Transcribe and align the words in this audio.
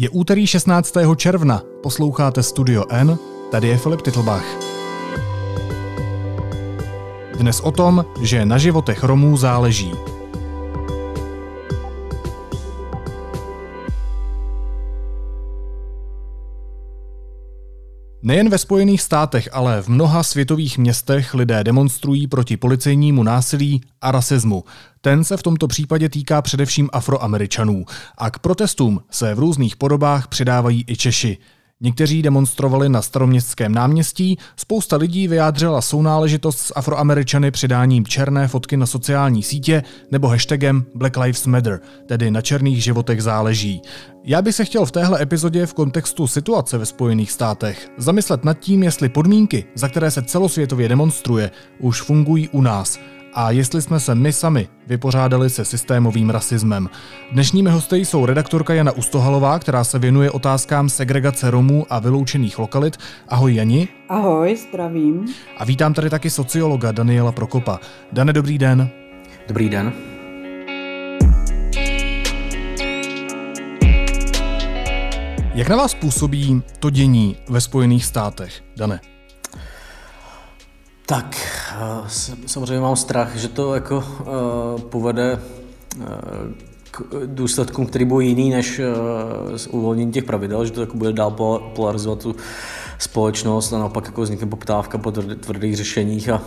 Je 0.00 0.10
úterý 0.10 0.46
16. 0.46 0.94
června, 1.16 1.62
posloucháte 1.82 2.42
Studio 2.42 2.84
N, 2.88 3.18
tady 3.50 3.68
je 3.68 3.78
Filip 3.78 4.02
Titlbach. 4.02 4.44
Dnes 7.38 7.60
o 7.60 7.70
tom, 7.70 8.04
že 8.22 8.46
na 8.46 8.58
životech 8.58 9.04
Romů 9.04 9.36
záleží. 9.36 9.92
Nejen 18.22 18.48
ve 18.48 18.58
Spojených 18.58 19.02
státech, 19.02 19.48
ale 19.52 19.82
v 19.82 19.88
mnoha 19.88 20.22
světových 20.22 20.78
městech 20.78 21.34
lidé 21.34 21.64
demonstrují 21.64 22.26
proti 22.26 22.56
policejnímu 22.56 23.22
násilí 23.22 23.80
a 24.00 24.10
rasismu. 24.10 24.64
Ten 25.00 25.24
se 25.24 25.36
v 25.36 25.42
tomto 25.42 25.68
případě 25.68 26.08
týká 26.08 26.42
především 26.42 26.88
afroameričanů. 26.92 27.84
A 28.18 28.30
k 28.30 28.38
protestům 28.38 29.00
se 29.10 29.34
v 29.34 29.38
různých 29.38 29.76
podobách 29.76 30.28
přidávají 30.28 30.84
i 30.88 30.96
Češi. 30.96 31.38
Někteří 31.82 32.22
demonstrovali 32.22 32.88
na 32.88 33.02
staroměstském 33.02 33.74
náměstí, 33.74 34.38
spousta 34.56 34.96
lidí 34.96 35.28
vyjádřila 35.28 35.80
sounáležitost 35.80 36.58
s 36.58 36.72
afroameričany 36.76 37.50
přidáním 37.50 38.06
černé 38.06 38.48
fotky 38.48 38.76
na 38.76 38.86
sociální 38.86 39.42
sítě 39.42 39.82
nebo 40.10 40.28
hashtagem 40.28 40.84
Black 40.94 41.16
Lives 41.16 41.46
Matter, 41.46 41.80
tedy 42.06 42.30
na 42.30 42.40
černých 42.40 42.84
životech 42.84 43.22
záleží. 43.22 43.82
Já 44.24 44.42
bych 44.42 44.54
se 44.54 44.64
chtěl 44.64 44.86
v 44.86 44.90
téhle 44.90 45.22
epizodě 45.22 45.66
v 45.66 45.74
kontextu 45.74 46.26
situace 46.26 46.78
ve 46.78 46.86
Spojených 46.86 47.32
státech 47.32 47.88
zamyslet 47.98 48.44
nad 48.44 48.58
tím, 48.58 48.82
jestli 48.82 49.08
podmínky, 49.08 49.64
za 49.74 49.88
které 49.88 50.10
se 50.10 50.22
celosvětově 50.22 50.88
demonstruje, 50.88 51.50
už 51.78 52.02
fungují 52.02 52.48
u 52.48 52.60
nás– 52.60 52.98
a 53.34 53.50
jestli 53.50 53.82
jsme 53.82 54.00
se 54.00 54.14
my 54.14 54.32
sami 54.32 54.68
vypořádali 54.86 55.50
se 55.50 55.64
systémovým 55.64 56.30
rasismem. 56.30 56.90
Dnešními 57.32 57.70
hosty 57.70 57.96
jsou 57.96 58.26
redaktorka 58.26 58.74
Jana 58.74 58.92
Ustohalová, 58.92 59.58
která 59.58 59.84
se 59.84 59.98
věnuje 59.98 60.30
otázkám 60.30 60.88
segregace 60.88 61.50
Romů 61.50 61.86
a 61.90 61.98
vyloučených 61.98 62.58
lokalit. 62.58 62.96
Ahoj 63.28 63.54
Jani. 63.54 63.88
Ahoj, 64.08 64.56
zdravím. 64.56 65.26
A 65.56 65.64
vítám 65.64 65.94
tady 65.94 66.10
taky 66.10 66.30
sociologa 66.30 66.92
Daniela 66.92 67.32
Prokopa. 67.32 67.80
Dane, 68.12 68.32
dobrý 68.32 68.58
den. 68.58 68.88
Dobrý 69.48 69.68
den. 69.68 69.92
Jak 75.54 75.68
na 75.68 75.76
vás 75.76 75.94
působí 75.94 76.62
to 76.78 76.90
dění 76.90 77.36
ve 77.48 77.60
Spojených 77.60 78.04
státech, 78.04 78.62
Dane? 78.76 79.00
Tak, 81.10 81.36
eh, 81.72 82.08
samozřejmě 82.46 82.80
mám 82.80 82.96
strach, 82.96 83.36
že 83.36 83.48
to 83.48 83.74
jako 83.74 83.96
uh, 83.96 84.80
povede 84.80 85.38
uh, 85.96 86.04
k 86.90 87.02
důsledkům, 87.26 87.86
který 87.86 88.04
budou 88.04 88.20
jiný 88.20 88.50
než 88.50 88.78
uh, 88.78 89.78
uvolnění 89.80 90.12
těch 90.12 90.24
pravidel, 90.24 90.64
že 90.64 90.70
to 90.70 90.80
jako 90.80 90.96
bude 90.96 91.12
dál 91.12 91.30
polarizovat 91.74 92.22
tu 92.22 92.36
společnost 92.98 93.72
a 93.72 93.78
naopak 93.78 94.04
jako 94.06 94.22
vznikne 94.22 94.46
poptávka 94.46 94.98
po 94.98 95.10
tvrdých 95.10 95.76
řešeních 95.76 96.28
a 96.28 96.42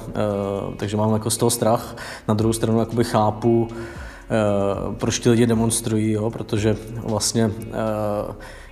takže 0.77 0.97
mám 0.97 1.13
jako 1.13 1.29
z 1.29 1.37
toho 1.37 1.49
strach. 1.49 1.95
Na 2.27 2.33
druhou 2.33 2.53
stranu 2.53 2.79
jakoby 2.79 3.03
chápu, 3.03 3.67
proč 4.97 5.19
ty 5.19 5.29
lidi 5.29 5.47
demonstrují, 5.47 6.11
jo, 6.11 6.29
protože 6.29 6.77
vlastně 7.03 7.51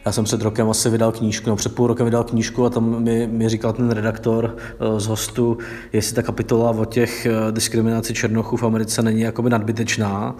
já 0.05 0.11
jsem 0.11 0.23
před 0.23 0.41
rokem 0.41 0.69
asi 0.69 0.89
vydal 0.89 1.11
knížku, 1.11 1.49
no 1.49 1.55
před 1.55 1.75
půl 1.75 1.87
rokem 1.87 2.05
vydal 2.05 2.23
knížku 2.23 2.65
a 2.65 2.69
tam 2.69 3.03
mi, 3.03 3.27
mi 3.27 3.49
říkal 3.49 3.73
ten 3.73 3.91
redaktor 3.91 4.55
eh, 4.57 4.99
z 4.99 5.07
hostu, 5.07 5.57
jestli 5.93 6.15
ta 6.15 6.21
kapitola 6.21 6.71
o 6.71 6.85
těch 6.85 7.25
eh, 7.25 7.51
diskriminaci 7.51 8.13
černochů 8.13 8.57
v 8.57 8.63
Americe 8.63 9.01
není 9.01 9.21
jakoby 9.21 9.49
nadbytečná, 9.49 10.35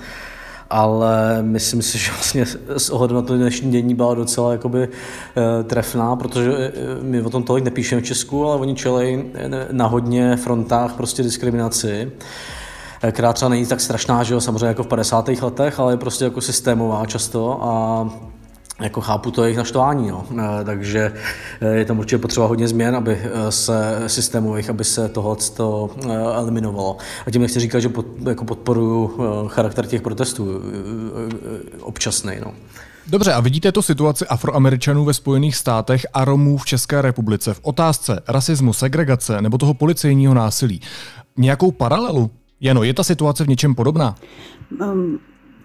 ale 0.70 1.44
myslím 1.44 1.82
si, 1.82 1.98
že 1.98 2.12
vlastně 2.12 2.46
s 2.78 2.90
ohledem 2.90 3.16
na 3.16 3.22
to 3.22 3.38
dnešní 3.38 3.72
dění 3.72 3.96
byla 3.96 4.14
docela 4.14 4.52
jakoby 4.52 4.84
eh, 4.84 5.64
trefná, 5.64 6.16
protože 6.16 6.72
my 7.02 7.22
o 7.22 7.30
tom 7.30 7.44
tolik 7.44 7.64
nepíšeme 7.64 8.02
v 8.02 8.06
Česku, 8.06 8.46
ale 8.46 8.56
oni 8.56 8.76
čelej 8.76 9.26
na 9.72 9.88
hodně 9.88 10.36
frontách 10.36 10.94
prostě 10.94 11.24
diskriminaci 11.24 12.12
která 13.12 13.34
třeba 13.34 13.50
není 13.50 13.66
tak 13.66 13.82
strašná, 13.82 14.24
že 14.24 14.34
jo, 14.34 14.42
samozřejmě 14.42 14.66
jako 14.66 14.84
v 14.84 14.88
50. 14.88 15.28
letech, 15.28 15.80
ale 15.80 15.94
je 15.94 15.98
prostě 15.98 16.24
jako 16.24 16.42
systémová 16.42 17.06
často 17.06 17.60
a 17.64 18.10
jako 18.80 19.02
chápu 19.02 19.32
to 19.32 19.44
jejich 19.44 19.58
naštvání, 19.58 20.10
no. 20.10 20.26
E, 20.40 20.64
takže 20.64 21.14
e, 21.62 21.68
je 21.68 21.86
tam 21.86 22.00
určitě 22.00 22.18
potřeba 22.18 22.46
hodně 22.46 22.68
změn, 22.68 22.96
aby 22.96 23.18
e, 23.24 23.52
se 23.52 24.04
systémových, 24.08 24.70
aby 24.70 24.84
se 24.84 25.10
tohle 25.10 25.36
eliminovalo. 26.34 26.98
A 27.28 27.32
tím 27.32 27.42
nechci 27.42 27.60
říkat, 27.60 27.80
že 27.80 27.90
pod, 27.90 28.06
jako 28.30 28.46
podporuju 28.46 29.20
charakter 29.48 29.86
těch 29.86 30.02
protestů 30.02 30.62
občasný. 31.82 32.34
No. 32.46 32.54
Dobře, 33.08 33.34
a 33.34 33.40
vidíte 33.40 33.72
tu 33.72 33.82
situaci 33.82 34.28
afroameričanů 34.28 35.06
ve 35.06 35.14
Spojených 35.14 35.56
státech 35.56 36.06
a 36.14 36.26
Romů 36.26 36.58
v 36.58 36.66
České 36.66 37.02
republice 37.02 37.54
v 37.54 37.60
otázce 37.62 38.22
rasismu, 38.28 38.74
segregace 38.74 39.42
nebo 39.42 39.58
toho 39.58 39.74
policejního 39.74 40.34
násilí. 40.34 40.82
Nějakou 41.38 41.72
paralelu? 41.72 42.32
Jano, 42.62 42.84
je 42.84 42.94
ta 42.94 43.04
situace 43.04 43.44
v 43.44 43.48
něčem 43.48 43.76
podobná? 43.76 44.16
Um, 44.82 45.20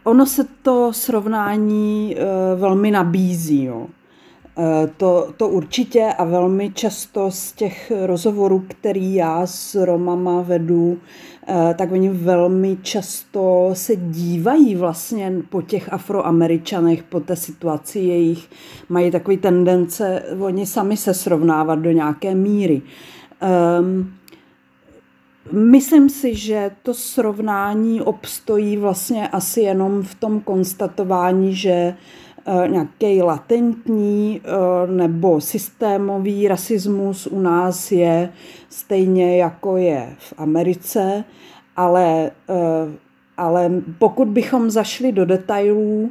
ono 0.06 0.26
se 0.26 0.46
to 0.62 0.92
srovnání 0.92 2.16
uh, 2.16 2.60
velmi 2.60 2.90
nabízí. 2.90 3.64
Jo. 3.64 3.76
Uh, 3.78 4.64
to, 4.96 5.32
to 5.36 5.48
určitě 5.48 6.12
a 6.18 6.24
velmi 6.24 6.70
často 6.70 7.30
z 7.30 7.52
těch 7.52 7.92
rozhovorů, 8.06 8.64
který 8.68 9.14
já 9.14 9.46
s 9.46 9.84
Romama 9.84 10.42
vedu, 10.42 10.88
uh, 10.88 11.74
tak 11.74 11.92
oni 11.92 12.08
velmi 12.08 12.76
často 12.82 13.70
se 13.72 13.96
dívají 13.96 14.76
vlastně 14.76 15.32
po 15.50 15.62
těch 15.62 15.92
afroameričanech, 15.92 17.02
po 17.02 17.20
té 17.20 17.36
situaci 17.36 17.98
jejich, 17.98 18.48
mají 18.88 19.10
takový 19.10 19.36
tendence 19.36 20.22
oni 20.38 20.66
sami 20.66 20.96
se 20.96 21.14
srovnávat 21.14 21.78
do 21.78 21.90
nějaké 21.90 22.34
míry. 22.34 22.82
Um, 23.80 24.12
Myslím 25.52 26.08
si, 26.08 26.34
že 26.34 26.70
to 26.82 26.94
srovnání 26.94 28.00
obstojí 28.00 28.76
vlastně 28.76 29.28
asi 29.28 29.60
jenom 29.60 30.02
v 30.02 30.14
tom 30.14 30.40
konstatování, 30.40 31.54
že 31.54 31.70
eh, 31.70 32.68
nějaký 32.68 33.22
latentní 33.22 34.40
eh, 34.44 34.92
nebo 34.92 35.40
systémový 35.40 36.48
rasismus 36.48 37.26
u 37.26 37.40
nás 37.40 37.92
je 37.92 38.32
stejně 38.68 39.36
jako 39.36 39.76
je 39.76 40.14
v 40.18 40.34
Americe, 40.36 41.24
ale, 41.76 42.30
eh, 42.48 42.92
ale 43.36 43.70
pokud 43.98 44.28
bychom 44.28 44.70
zašli 44.70 45.12
do 45.12 45.24
detailů, 45.24 46.10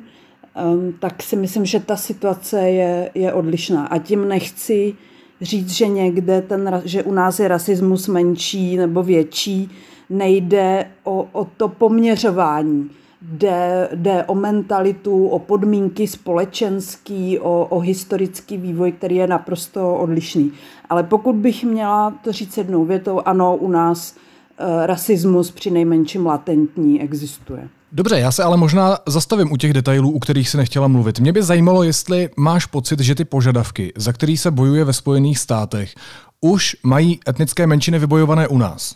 tak 1.00 1.24
si 1.24 1.36
myslím, 1.36 1.66
že 1.66 1.80
ta 1.80 1.96
situace 1.96 2.70
je, 2.70 3.12
je 3.16 3.34
odlišná. 3.34 3.86
A 3.86 3.98
tím 3.98 4.28
nechci 4.28 4.96
říct, 5.42 5.70
že 5.70 5.88
někde 5.88 6.42
ten, 6.42 6.82
že 6.86 7.04
u 7.04 7.12
nás 7.12 7.40
je 7.40 7.48
rasismus 7.48 8.08
menší 8.08 8.78
nebo 8.78 9.04
větší, 9.04 9.72
nejde 10.10 10.88
o, 11.04 11.28
o 11.32 11.46
to 11.58 11.68
poměřování. 11.68 12.90
Jde, 13.22 13.90
jde 13.96 14.24
o 14.24 14.36
mentalitu, 14.36 15.28
o 15.28 15.40
podmínky 15.40 16.08
společenský, 16.08 17.40
o, 17.40 17.66
o 17.66 17.80
historický 17.80 18.58
vývoj, 18.58 18.92
který 18.92 19.16
je 19.16 19.28
naprosto 19.28 19.96
odlišný. 19.96 20.52
Ale 20.90 21.04
pokud 21.04 21.36
bych 21.36 21.64
měla 21.64 22.12
to 22.24 22.32
říct 22.32 22.58
jednou 22.58 22.86
větou, 22.86 23.22
ano, 23.26 23.58
u 23.58 23.70
nás 23.70 24.16
e, 24.58 24.88
rasismus 24.88 25.52
při 25.52 25.72
nejmenším 25.72 26.26
latentní 26.26 27.02
existuje. 27.02 27.70
Dobře, 27.92 28.20
já 28.20 28.32
se 28.32 28.44
ale 28.44 28.58
možná 28.58 28.98
zastavím 29.08 29.52
u 29.52 29.58
těch 29.58 29.74
detailů, 29.74 30.12
u 30.12 30.20
kterých 30.20 30.50
se 30.50 30.58
nechtěla 30.58 30.88
mluvit. 30.88 31.20
Mě 31.20 31.34
by 31.34 31.44
zajímalo, 31.44 31.84
jestli 31.84 32.30
máš 32.38 32.66
pocit, 32.66 33.00
že 33.00 33.16
ty 33.16 33.26
požadavky, 33.26 33.94
za 33.98 34.14
který 34.14 34.38
se 34.38 34.52
bojuje 34.52 34.84
ve 34.84 34.94
Spojených 34.94 35.40
státech, 35.40 35.96
už 36.42 36.76
mají 36.84 37.20
etnické 37.30 37.68
menšiny 37.68 38.00
vybojované 38.00 38.48
u 38.48 38.58
nás. 38.58 38.96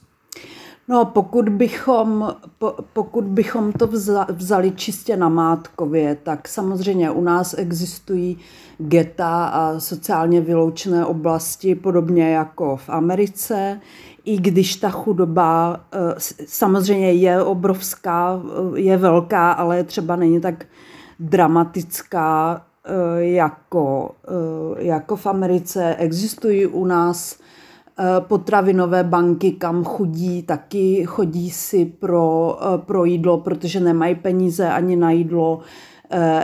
No, 0.88 1.05
pokud 1.05 1.50
bychom, 1.50 2.35
po, 2.59 2.75
pokud 2.94 3.23
bychom 3.23 3.72
to 3.72 3.89
vzali 4.33 4.72
čistě 4.72 5.17
na 5.17 5.29
Mátkově, 5.29 6.17
tak 6.23 6.47
samozřejmě 6.47 7.11
u 7.11 7.21
nás 7.21 7.56
existují 7.57 8.38
geta 8.77 9.45
a 9.45 9.80
sociálně 9.80 10.42
vyloučené 10.42 11.06
oblasti, 11.06 11.75
podobně 11.75 12.30
jako 12.30 12.77
v 12.77 12.89
Americe 12.89 13.80
i 14.30 14.38
když 14.38 14.76
ta 14.76 14.90
chudoba 14.90 15.80
eh, 15.94 16.00
samozřejmě 16.46 17.14
je 17.14 17.44
obrovská, 17.44 18.42
eh, 18.44 18.80
je 18.80 18.98
velká, 18.98 19.52
ale 19.52 19.84
třeba 19.84 20.16
není 20.16 20.42
tak 20.42 20.66
dramatická 21.20 22.62
eh, 22.86 23.24
jako, 23.24 24.12
jako 24.78 25.16
v 25.16 25.26
Americe. 25.26 25.96
Existují 25.96 26.68
u 26.68 26.86
nás 26.86 27.40
potravinové 28.20 29.04
banky, 29.04 29.52
kam 29.52 29.84
chodí, 29.84 30.44
taky 30.44 31.06
chodí 31.06 31.50
si 31.50 31.86
pro, 31.86 32.60
pro 32.78 33.06
jídlo, 33.06 33.38
protože 33.38 33.80
nemají 33.80 34.16
peníze 34.16 34.70
ani 34.70 34.96
na 34.96 35.12
jídlo. 35.12 35.60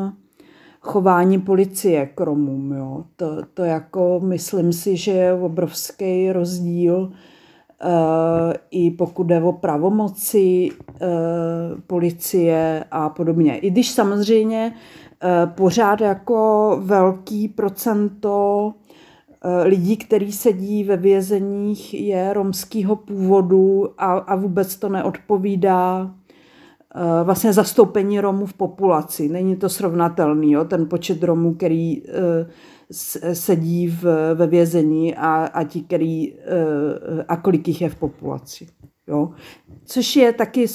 chování 0.81 1.41
policie 1.41 2.07
k 2.07 2.21
Romům. 2.21 2.73
Jo. 2.73 3.05
To, 3.17 3.37
to 3.55 3.65
jako 3.65 4.21
myslím 4.25 4.73
si, 4.73 4.97
že 4.97 5.11
je 5.11 5.33
obrovský 5.33 6.33
rozdíl 6.33 7.13
i 8.71 8.91
pokud 8.91 9.25
jde 9.25 9.43
o 9.43 9.53
pravomoci 9.53 10.39
e, 10.69 10.71
policie 11.87 12.85
a 12.91 13.09
podobně. 13.09 13.59
I 13.59 13.71
když 13.71 13.91
samozřejmě 13.91 14.73
e, 15.23 15.47
pořád 15.47 16.01
jako 16.01 16.79
velký 16.83 17.49
procento 17.49 18.73
lidí, 19.65 19.97
který 19.97 20.33
sedí 20.33 20.85
ve 20.85 20.97
vězeních, 20.97 21.95
je 21.95 22.33
romského 22.33 22.97
původu 22.97 23.89
a, 23.99 24.13
a 24.13 24.37
vůbec 24.37 24.77
to 24.77 24.89
neodpovídá 24.89 26.11
Eh, 26.95 27.25
vlastně 27.25 27.53
zastoupení 27.53 28.21
Romů 28.21 28.47
v 28.47 28.55
populaci. 28.55 29.29
Není 29.29 29.57
to 29.57 29.69
srovnatelný, 29.69 30.53
jo? 30.53 30.65
ten 30.65 30.89
počet 30.89 31.23
Romů, 31.23 31.55
který 31.55 32.03
eh, 32.03 32.47
sedí 33.33 33.89
v, 33.89 34.35
ve 34.35 34.47
vězení 34.47 35.15
a, 35.15 35.51
a 35.53 35.65
ti, 35.65 35.81
který, 35.81 36.33
eh, 36.33 37.25
a 37.29 37.37
kolik 37.37 37.69
jich 37.69 37.81
je 37.81 37.89
v 37.89 37.95
populaci. 37.95 38.67
Jo? 39.09 39.31
Což 39.85 40.17
je 40.17 40.33
taky 40.33 40.67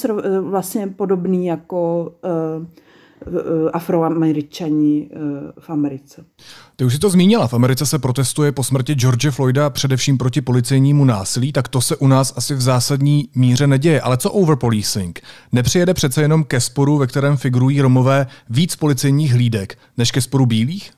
vlastně 0.42 0.88
podobný 0.88 1.46
jako 1.46 2.12
Eh, 3.28 3.72
afroameričani 3.74 5.10
v 5.60 5.70
Americe. 5.70 6.26
Ty 6.76 6.86
už 6.86 6.94
si 6.94 7.00
to 7.00 7.10
zmínila, 7.10 7.48
v 7.48 7.54
Americe 7.54 7.86
se 7.86 8.00
protestuje 8.00 8.52
po 8.52 8.64
smrti 8.64 8.94
George 8.94 9.30
Floyda 9.30 9.70
především 9.70 10.18
proti 10.18 10.42
policejnímu 10.42 11.06
násilí, 11.06 11.52
tak 11.52 11.68
to 11.68 11.82
se 11.82 11.96
u 11.96 12.08
nás 12.08 12.34
asi 12.38 12.56
v 12.56 12.62
zásadní 12.62 13.30
míře 13.36 13.68
neděje. 13.68 14.02
Ale 14.02 14.18
co 14.18 14.32
overpolicing? 14.32 15.22
Nepřijede 15.52 15.94
přece 15.94 16.22
jenom 16.22 16.44
ke 16.44 16.60
sporu, 16.60 16.98
ve 16.98 17.08
kterém 17.08 17.38
figurují 17.38 17.82
Romové 17.82 18.28
víc 18.50 18.76
policejních 18.76 19.34
hlídek, 19.34 19.78
než 19.98 20.12
ke 20.12 20.22
sporu 20.22 20.46
bílých? 20.46 20.92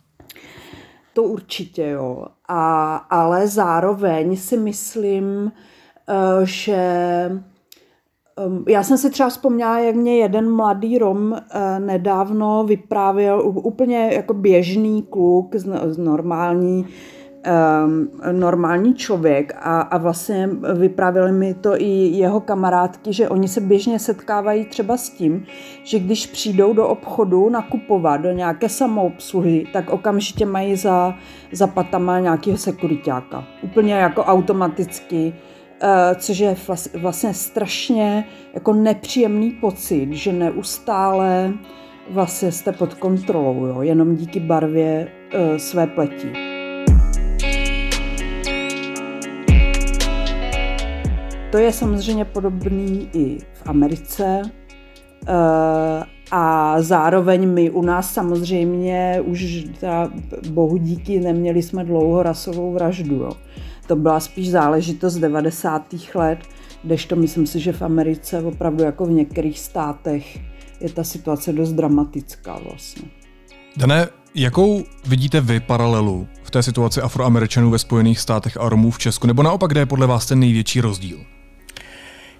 To 1.17 1.23
určitě 1.23 1.87
jo. 1.87 2.25
A, 2.47 2.95
ale 2.95 3.47
zároveň 3.47 4.37
si 4.37 4.57
myslím, 4.57 5.51
eh, 6.09 6.45
že 6.45 6.77
Ehm, 8.37 8.63
já 8.67 8.83
jsem 8.83 8.97
si 8.97 9.09
třeba 9.09 9.29
vzpomněla, 9.29 9.79
jak 9.79 9.95
mě 9.95 10.17
jeden 10.17 10.51
mladý 10.51 10.97
Rom 10.97 11.33
eh, 11.33 11.79
nedávno 11.79 12.63
vyprávěl, 12.63 13.41
úplně 13.45 14.09
jako 14.13 14.33
běžný 14.33 15.03
kluk, 15.03 15.55
z 15.85 15.97
normální, 15.97 16.85
ehm, 17.47 18.09
normální 18.31 18.95
člověk 18.95 19.53
a, 19.59 19.81
a 19.81 19.97
vlastně 19.97 20.49
vyprávěli 20.79 21.31
mi 21.31 21.53
to 21.53 21.81
i 21.81 21.87
jeho 22.17 22.39
kamarádky, 22.39 23.13
že 23.13 23.29
oni 23.29 23.47
se 23.47 23.61
běžně 23.61 23.99
setkávají 23.99 24.65
třeba 24.65 24.97
s 24.97 25.09
tím, 25.09 25.45
že 25.83 25.99
když 25.99 26.27
přijdou 26.27 26.73
do 26.73 26.87
obchodu 26.87 27.49
nakupovat, 27.49 28.17
do 28.17 28.31
nějaké 28.31 28.69
samoobsluhy, 28.69 29.67
tak 29.73 29.89
okamžitě 29.89 30.45
mají 30.45 30.75
za, 30.75 31.15
za 31.51 31.67
patama 31.67 32.19
nějakého 32.19 32.57
sekuritáka. 32.57 33.43
Úplně 33.63 33.93
jako 33.93 34.23
automaticky 34.23 35.33
Eh, 35.81 36.15
což 36.15 36.37
je 36.37 36.55
vlastně 36.95 37.33
strašně 37.33 38.27
jako 38.53 38.73
nepříjemný 38.73 39.51
pocit, 39.51 40.13
že 40.13 40.33
neustále 40.33 41.53
vlastně 42.09 42.51
jste 42.51 42.71
pod 42.71 42.93
kontrolou, 42.93 43.65
jo, 43.65 43.81
jenom 43.81 44.15
díky 44.15 44.39
barvě 44.39 45.07
uh, 45.33 45.57
své 45.57 45.87
pleti. 45.87 46.46
To 51.51 51.57
je 51.57 51.73
samozřejmě 51.73 52.25
podobný 52.25 53.09
i 53.13 53.37
v 53.53 53.61
Americe. 53.65 54.41
Uh, 54.41 56.03
a 56.31 56.75
zároveň 56.81 57.49
my 57.49 57.69
u 57.69 57.81
nás 57.81 58.13
samozřejmě 58.13 59.21
už 59.25 59.65
teda 59.79 60.11
bohu 60.49 60.77
díky 60.77 61.19
neměli 61.19 61.61
jsme 61.61 61.83
dlouho 61.83 62.23
rasovou 62.23 62.73
vraždu. 62.73 63.15
Jo 63.15 63.31
to 63.87 63.95
byla 63.95 64.19
spíš 64.19 64.51
záležitost 64.51 65.15
90. 65.15 65.95
let, 66.15 66.39
kdežto 66.83 67.15
myslím 67.15 67.47
si, 67.47 67.59
že 67.59 67.73
v 67.73 67.81
Americe 67.81 68.41
opravdu 68.41 68.83
jako 68.83 69.05
v 69.05 69.11
některých 69.11 69.59
státech 69.59 70.39
je 70.79 70.89
ta 70.89 71.03
situace 71.03 71.53
dost 71.53 71.73
dramatická 71.73 72.59
vlastně. 72.59 73.07
Dané, 73.77 74.07
jakou 74.35 74.83
vidíte 75.05 75.41
vy 75.41 75.59
paralelu 75.59 76.27
v 76.43 76.51
té 76.51 76.63
situaci 76.63 77.01
Afroameričanů 77.01 77.69
ve 77.69 77.79
Spojených 77.79 78.19
státech 78.19 78.57
a 78.57 78.69
Romů 78.69 78.91
v 78.91 78.99
Česku, 78.99 79.27
nebo 79.27 79.43
naopak, 79.43 79.71
kde 79.71 79.81
je 79.81 79.85
podle 79.85 80.07
vás 80.07 80.25
ten 80.25 80.39
největší 80.39 80.81
rozdíl? 80.81 81.36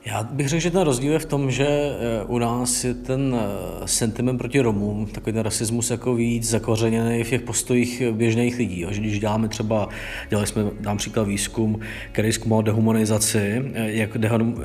Já 0.08 0.24
bych 0.24 0.50
řekl, 0.50 0.62
že 0.62 0.72
ten 0.72 0.82
rozdíl 0.82 1.14
je 1.14 1.20
v 1.20 1.26
tom, 1.26 1.52
že 1.52 1.68
eh, 1.68 2.24
u 2.28 2.38
nás 2.38 2.84
je 2.84 2.94
ten 2.94 3.36
eh, 3.36 3.88
sentiment 3.88 4.38
proti 4.38 4.60
Romům, 4.60 5.06
takový 5.06 5.34
ten 5.34 5.42
rasismus 5.42 5.90
jako 5.90 6.16
víc 6.16 6.50
zakořeněný 6.50 7.24
v 7.24 7.30
těch 7.30 7.42
postojích 7.42 8.04
běžných 8.12 8.58
lidí. 8.58 8.86
Že 8.90 9.02
když 9.02 9.20
děláme 9.20 9.48
třeba, 9.48 9.90
dělali 10.30 10.48
jsme, 10.48 10.64
dám 10.80 10.98
příklad 10.98 11.24
výzkum, 11.24 11.80
který 12.12 12.32
zkoumal 12.32 12.64
dehumanizaci, 12.64 13.40
eh, 13.74 13.92
jak 13.92 14.18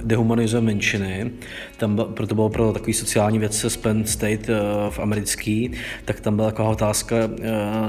dehumanizuje 0.04 0.62
menšiny, 0.62 1.30
tam 1.76 2.04
proto 2.14 2.34
bylo 2.34 2.48
pro 2.48 2.72
takový 2.72 2.92
sociální 2.92 3.38
vědce 3.38 3.70
z 3.70 3.76
Penn 3.76 4.04
State 4.04 4.46
v 4.90 4.98
americký, 4.98 5.70
tak 6.04 6.20
tam 6.20 6.36
byla 6.36 6.50
taková 6.50 6.68
otázka, 6.68 7.16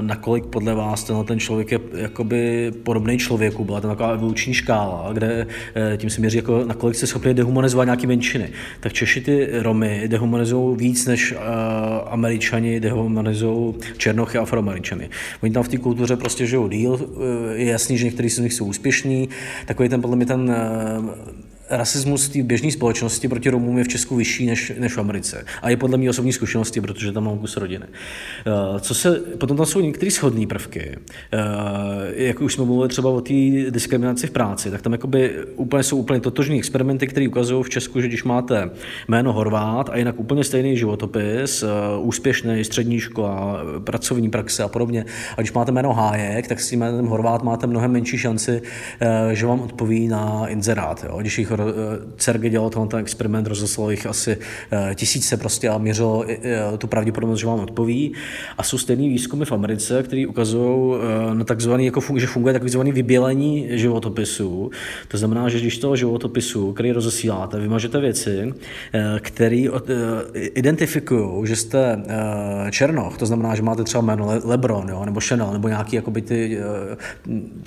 nakolik 0.00 0.46
podle 0.46 0.74
vás 0.74 1.04
tenhle 1.04 1.24
ten 1.24 1.40
člověk 1.40 1.72
je 1.72 1.78
jakoby 1.96 2.72
podobný 2.82 3.18
člověku. 3.18 3.64
Byla 3.64 3.80
tam 3.80 3.90
taková 3.90 4.10
evoluční 4.10 4.54
škála, 4.54 5.10
kde 5.12 5.46
tím 5.96 6.10
se 6.10 6.20
měří, 6.20 6.36
jako 6.36 6.64
nakolik 6.64 6.96
se 6.96 7.06
schopný 7.06 7.34
dehumanizovat 7.44 7.84
nějaké 7.84 8.06
menšiny. 8.06 8.48
Tak 8.80 8.92
Češi 8.92 9.20
ty 9.20 9.48
Romy 9.52 10.02
dehumanizují 10.06 10.76
víc, 10.76 11.06
než 11.06 11.32
uh, 11.32 11.38
Američani 12.06 12.80
dehumanizují 12.80 13.74
Černochy 13.96 14.38
a 14.38 14.42
Afroameričany. 14.42 15.08
Oni 15.42 15.52
tam 15.52 15.62
v 15.62 15.68
té 15.68 15.76
kultuře 15.76 16.16
prostě 16.16 16.46
žijou 16.46 16.68
díl, 16.68 16.90
uh, 16.90 17.00
je 17.54 17.70
jasný, 17.70 17.98
že 17.98 18.04
někteří 18.04 18.30
z 18.30 18.38
nich 18.38 18.52
jsou 18.52 18.64
úspěšní, 18.64 19.28
takový 19.66 19.88
ten 19.88 20.00
podle 20.00 20.16
mě 20.16 20.26
ten 20.26 20.40
uh, 20.40 21.10
rasismus 21.76 22.28
té 22.28 22.42
běžné 22.42 22.70
společnosti 22.70 23.28
proti 23.28 23.50
Romům 23.50 23.78
je 23.78 23.84
v 23.84 23.88
Česku 23.88 24.16
vyšší 24.16 24.46
než, 24.46 24.72
než 24.78 24.92
v 24.92 24.98
Americe. 24.98 25.44
A 25.62 25.70
je 25.70 25.76
podle 25.76 25.98
mě 25.98 26.10
osobní 26.10 26.32
zkušenosti, 26.32 26.80
protože 26.80 27.12
tam 27.12 27.24
mám 27.24 27.38
kus 27.38 27.56
rodiny. 27.56 27.86
Uh, 27.86 28.78
co 28.78 28.94
se, 28.94 29.20
potom 29.38 29.56
tam 29.56 29.66
jsou 29.66 29.80
některé 29.80 30.10
shodné 30.10 30.46
prvky. 30.46 30.96
Uh, 30.96 31.40
jak 32.16 32.40
už 32.40 32.54
jsme 32.54 32.64
mluvili 32.64 32.88
třeba 32.88 33.10
o 33.10 33.20
té 33.20 33.34
diskriminaci 33.70 34.26
v 34.26 34.30
práci, 34.30 34.70
tak 34.70 34.82
tam 34.82 34.92
jakoby 34.92 35.34
úplně 35.56 35.82
jsou 35.82 35.96
úplně 35.96 36.20
totožní 36.20 36.58
experimenty, 36.58 37.06
které 37.06 37.28
ukazují 37.28 37.64
v 37.64 37.70
Česku, 37.70 38.00
že 38.00 38.08
když 38.08 38.24
máte 38.24 38.70
jméno 39.08 39.32
Horvát 39.32 39.90
a 39.90 39.96
jinak 39.96 40.20
úplně 40.20 40.44
stejný 40.44 40.76
životopis, 40.76 41.62
uh, 41.62 41.68
úspěšný, 42.08 42.64
střední 42.64 43.00
škola, 43.00 43.58
pracovní 43.84 44.30
praxe 44.30 44.62
a 44.62 44.68
podobně, 44.68 45.04
a 45.36 45.40
když 45.40 45.52
máte 45.52 45.72
jméno 45.72 45.92
Hájek, 45.92 46.48
tak 46.48 46.60
s 46.60 46.70
tím 46.70 46.80
jménem 46.80 47.06
Horvát 47.06 47.42
máte 47.42 47.66
mnohem 47.66 47.90
menší 47.92 48.18
šanci, 48.18 48.62
že 49.32 49.46
vám 49.46 49.60
odpoví 49.60 50.08
na 50.08 50.46
inzerát. 50.46 51.04
Jo? 51.08 51.18
Když 51.20 51.38
jich 51.38 51.50
Sergej 52.16 52.50
dělal 52.50 52.70
ten 52.70 52.98
experiment, 52.98 53.46
rozeslal 53.46 53.90
jich 53.90 54.06
asi 54.06 54.36
eh, 54.72 54.94
tisíce 54.94 55.36
prostě 55.36 55.68
a 55.68 55.78
měřil 55.78 56.24
eh, 56.28 56.78
tu 56.78 56.86
pravděpodobnost, 56.86 57.40
že 57.40 57.46
vám 57.46 57.60
odpoví. 57.60 58.12
A 58.58 58.62
jsou 58.62 58.78
stejný 58.78 59.08
výzkumy 59.08 59.44
v 59.44 59.52
Americe, 59.52 60.02
které 60.02 60.26
ukazují 60.26 60.94
eh, 61.30 61.34
na 61.34 61.44
takzvaný, 61.44 61.86
jako 61.86 62.00
funguje, 62.00 62.20
že 62.20 62.26
funguje 62.26 62.54
takzvaný 62.54 62.92
vybělení 62.92 63.68
životopisu. 63.70 64.70
To 65.08 65.18
znamená, 65.18 65.48
že 65.48 65.60
když 65.60 65.78
toho 65.78 65.96
životopisu, 65.96 66.72
který 66.72 66.92
rozesíláte, 66.92 67.60
vymažete 67.60 68.00
věci, 68.00 68.54
které 69.20 69.64
identifikují, 70.34 71.46
že 71.46 71.56
jste 71.56 72.02
černoch, 72.70 73.18
to 73.18 73.26
znamená, 73.26 73.54
že 73.54 73.62
máte 73.62 73.84
třeba 73.84 74.02
jméno 74.02 74.40
Lebron 74.44 74.88
jo, 74.88 75.04
nebo 75.04 75.20
Chanel, 75.20 75.52
nebo 75.52 75.68
nějaký 75.68 75.96
jakoby 75.96 76.22
ty 76.22 76.58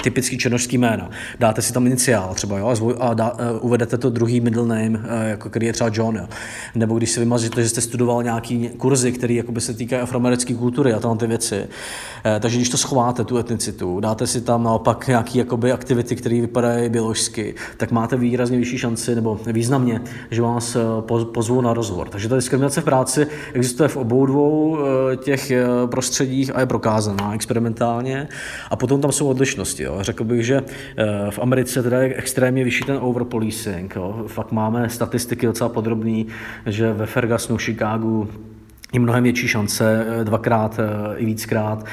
typický 0.03 0.37
černožský 0.37 0.77
jména. 0.77 1.09
Dáte 1.39 1.61
si 1.61 1.73
tam 1.73 1.87
iniciál 1.87 2.33
třeba 2.33 2.57
jo, 2.57 2.67
a, 2.67 3.07
a 3.07 3.13
dá, 3.13 3.37
uvedete 3.77 3.97
to 3.97 4.09
druhý 4.09 4.41
middle 4.41 4.65
name, 4.65 4.99
jako 5.29 5.49
který 5.49 5.67
je 5.67 5.73
třeba 5.73 5.89
John, 5.93 6.15
jo. 6.15 6.27
nebo 6.75 6.97
když 6.97 7.11
si 7.11 7.19
vymazíte, 7.19 7.63
že 7.63 7.69
jste 7.69 7.81
studoval 7.81 8.23
nějaký 8.23 8.69
kurzy, 8.77 9.11
které 9.11 9.41
se 9.57 9.73
týkají 9.73 10.01
afroamerické 10.01 10.53
kultury 10.53 10.93
a 10.93 10.99
tam 10.99 11.17
ty 11.17 11.27
věci. 11.27 11.67
Takže 12.39 12.57
když 12.57 12.69
to 12.69 12.77
schováte, 12.77 13.23
tu 13.23 13.37
etnicitu, 13.37 13.99
dáte 13.99 14.27
si 14.27 14.41
tam 14.41 14.63
naopak 14.63 15.07
nějaké 15.07 15.45
aktivity, 15.73 16.15
které 16.15 16.41
vypadají 16.41 16.89
běložsky, 16.89 17.55
tak 17.77 17.91
máte 17.91 18.17
výrazně 18.17 18.57
vyšší 18.57 18.77
šanci 18.77 19.15
nebo 19.15 19.39
významně, 19.45 20.01
že 20.31 20.41
vás 20.41 20.77
pozvou 21.33 21.61
na 21.61 21.73
rozhovor. 21.73 22.09
Takže 22.09 22.29
ta 22.29 22.35
diskriminace 22.35 22.81
v 22.81 22.85
práci 22.85 23.27
existuje 23.53 23.89
v 23.89 23.97
obou 23.97 24.25
dvou 24.25 24.77
těch 25.23 25.51
prostředích 25.85 26.55
a 26.55 26.59
je 26.59 26.65
prokázaná 26.65 27.33
experimentálně. 27.33 28.27
A 28.69 28.75
potom 28.75 29.01
tam 29.01 29.11
jsou 29.11 29.27
odlišnosti. 29.27 29.83
Jo. 29.83 29.97
Řekl 30.01 30.23
bych, 30.23 30.45
že 30.45 30.63
eh, 30.97 31.31
v 31.31 31.39
Americe 31.39 31.83
teda 31.83 32.01
je 32.01 32.15
extrémně 32.15 32.63
vyšší 32.63 32.83
ten 32.83 32.97
overpolicing. 33.01 33.66
Jo. 33.95 34.23
Fakt 34.27 34.51
máme 34.51 34.89
statistiky 34.89 35.45
docela 35.45 35.69
podrobné, 35.69 36.23
že 36.65 36.93
ve 36.93 37.05
Fergusonu, 37.05 37.57
Chicagu, 37.57 38.29
je 38.93 38.99
mnohem 38.99 39.23
větší 39.23 39.47
šance, 39.47 40.05
eh, 40.07 40.23
dvakrát 40.23 40.79
eh, 40.79 41.17
i 41.17 41.25
víckrát, 41.25 41.85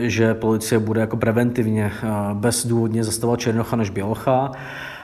že 0.00 0.34
policie 0.34 0.78
bude 0.78 1.00
jako 1.00 1.16
preventivně 1.16 1.92
bezdůvodně 2.34 3.04
zastavovat 3.04 3.40
Černocha 3.40 3.76
než 3.76 3.90
Bělocha. 3.90 4.52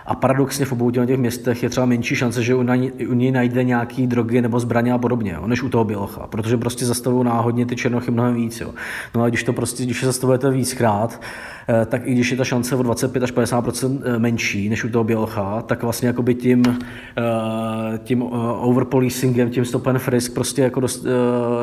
A 0.07 0.15
paradoxně 0.15 0.65
v 0.65 0.73
obou 0.73 0.91
těch 0.91 1.19
městech 1.19 1.63
je 1.63 1.69
třeba 1.69 1.87
menší 1.87 2.17
šance, 2.17 2.43
že 2.43 2.55
u, 2.55 2.61
u 3.09 3.15
něj 3.15 3.31
najde 3.31 3.65
nějaký 3.65 4.07
drogy 4.07 4.43
nebo 4.43 4.61
zbraně 4.61 4.93
a 4.93 4.99
podobně, 4.99 5.33
jo, 5.33 5.47
než 5.47 5.63
u 5.63 5.69
toho 5.69 5.85
Bělocha, 5.85 6.27
protože 6.27 6.57
prostě 6.57 6.87
zastavují 6.87 7.25
náhodně 7.25 7.67
ty 7.67 7.77
černochy 7.77 8.11
mnohem 8.11 8.35
víc. 8.35 8.61
Jo. 8.61 8.71
No 9.15 9.23
a 9.23 9.29
když 9.29 9.45
to 9.45 9.53
prostě, 9.53 9.85
když 9.85 10.03
je 10.03 10.07
zastavujete 10.07 10.51
víckrát, 10.51 11.21
eh, 11.69 11.87
tak 11.87 12.03
i 12.05 12.13
když 12.13 12.31
je 12.31 12.37
ta 12.37 12.45
šance 12.45 12.77
o 12.77 12.83
25 12.83 13.23
až 13.23 13.31
50 13.31 13.65
eh, 13.85 14.19
menší 14.19 14.69
než 14.69 14.85
u 14.85 14.89
toho 14.89 15.05
Bělocha, 15.05 15.63
tak 15.63 15.83
vlastně 15.83 16.09
jakoby 16.09 16.35
tím, 16.35 16.63
eh, 16.67 17.99
tím 17.99 18.23
overpolicingem, 18.59 19.51
tím 19.51 19.65
stop 19.65 19.87
and 19.87 19.99
frisk 19.99 20.35
prostě 20.35 20.63
jako 20.63 20.81
dost, 20.81 21.07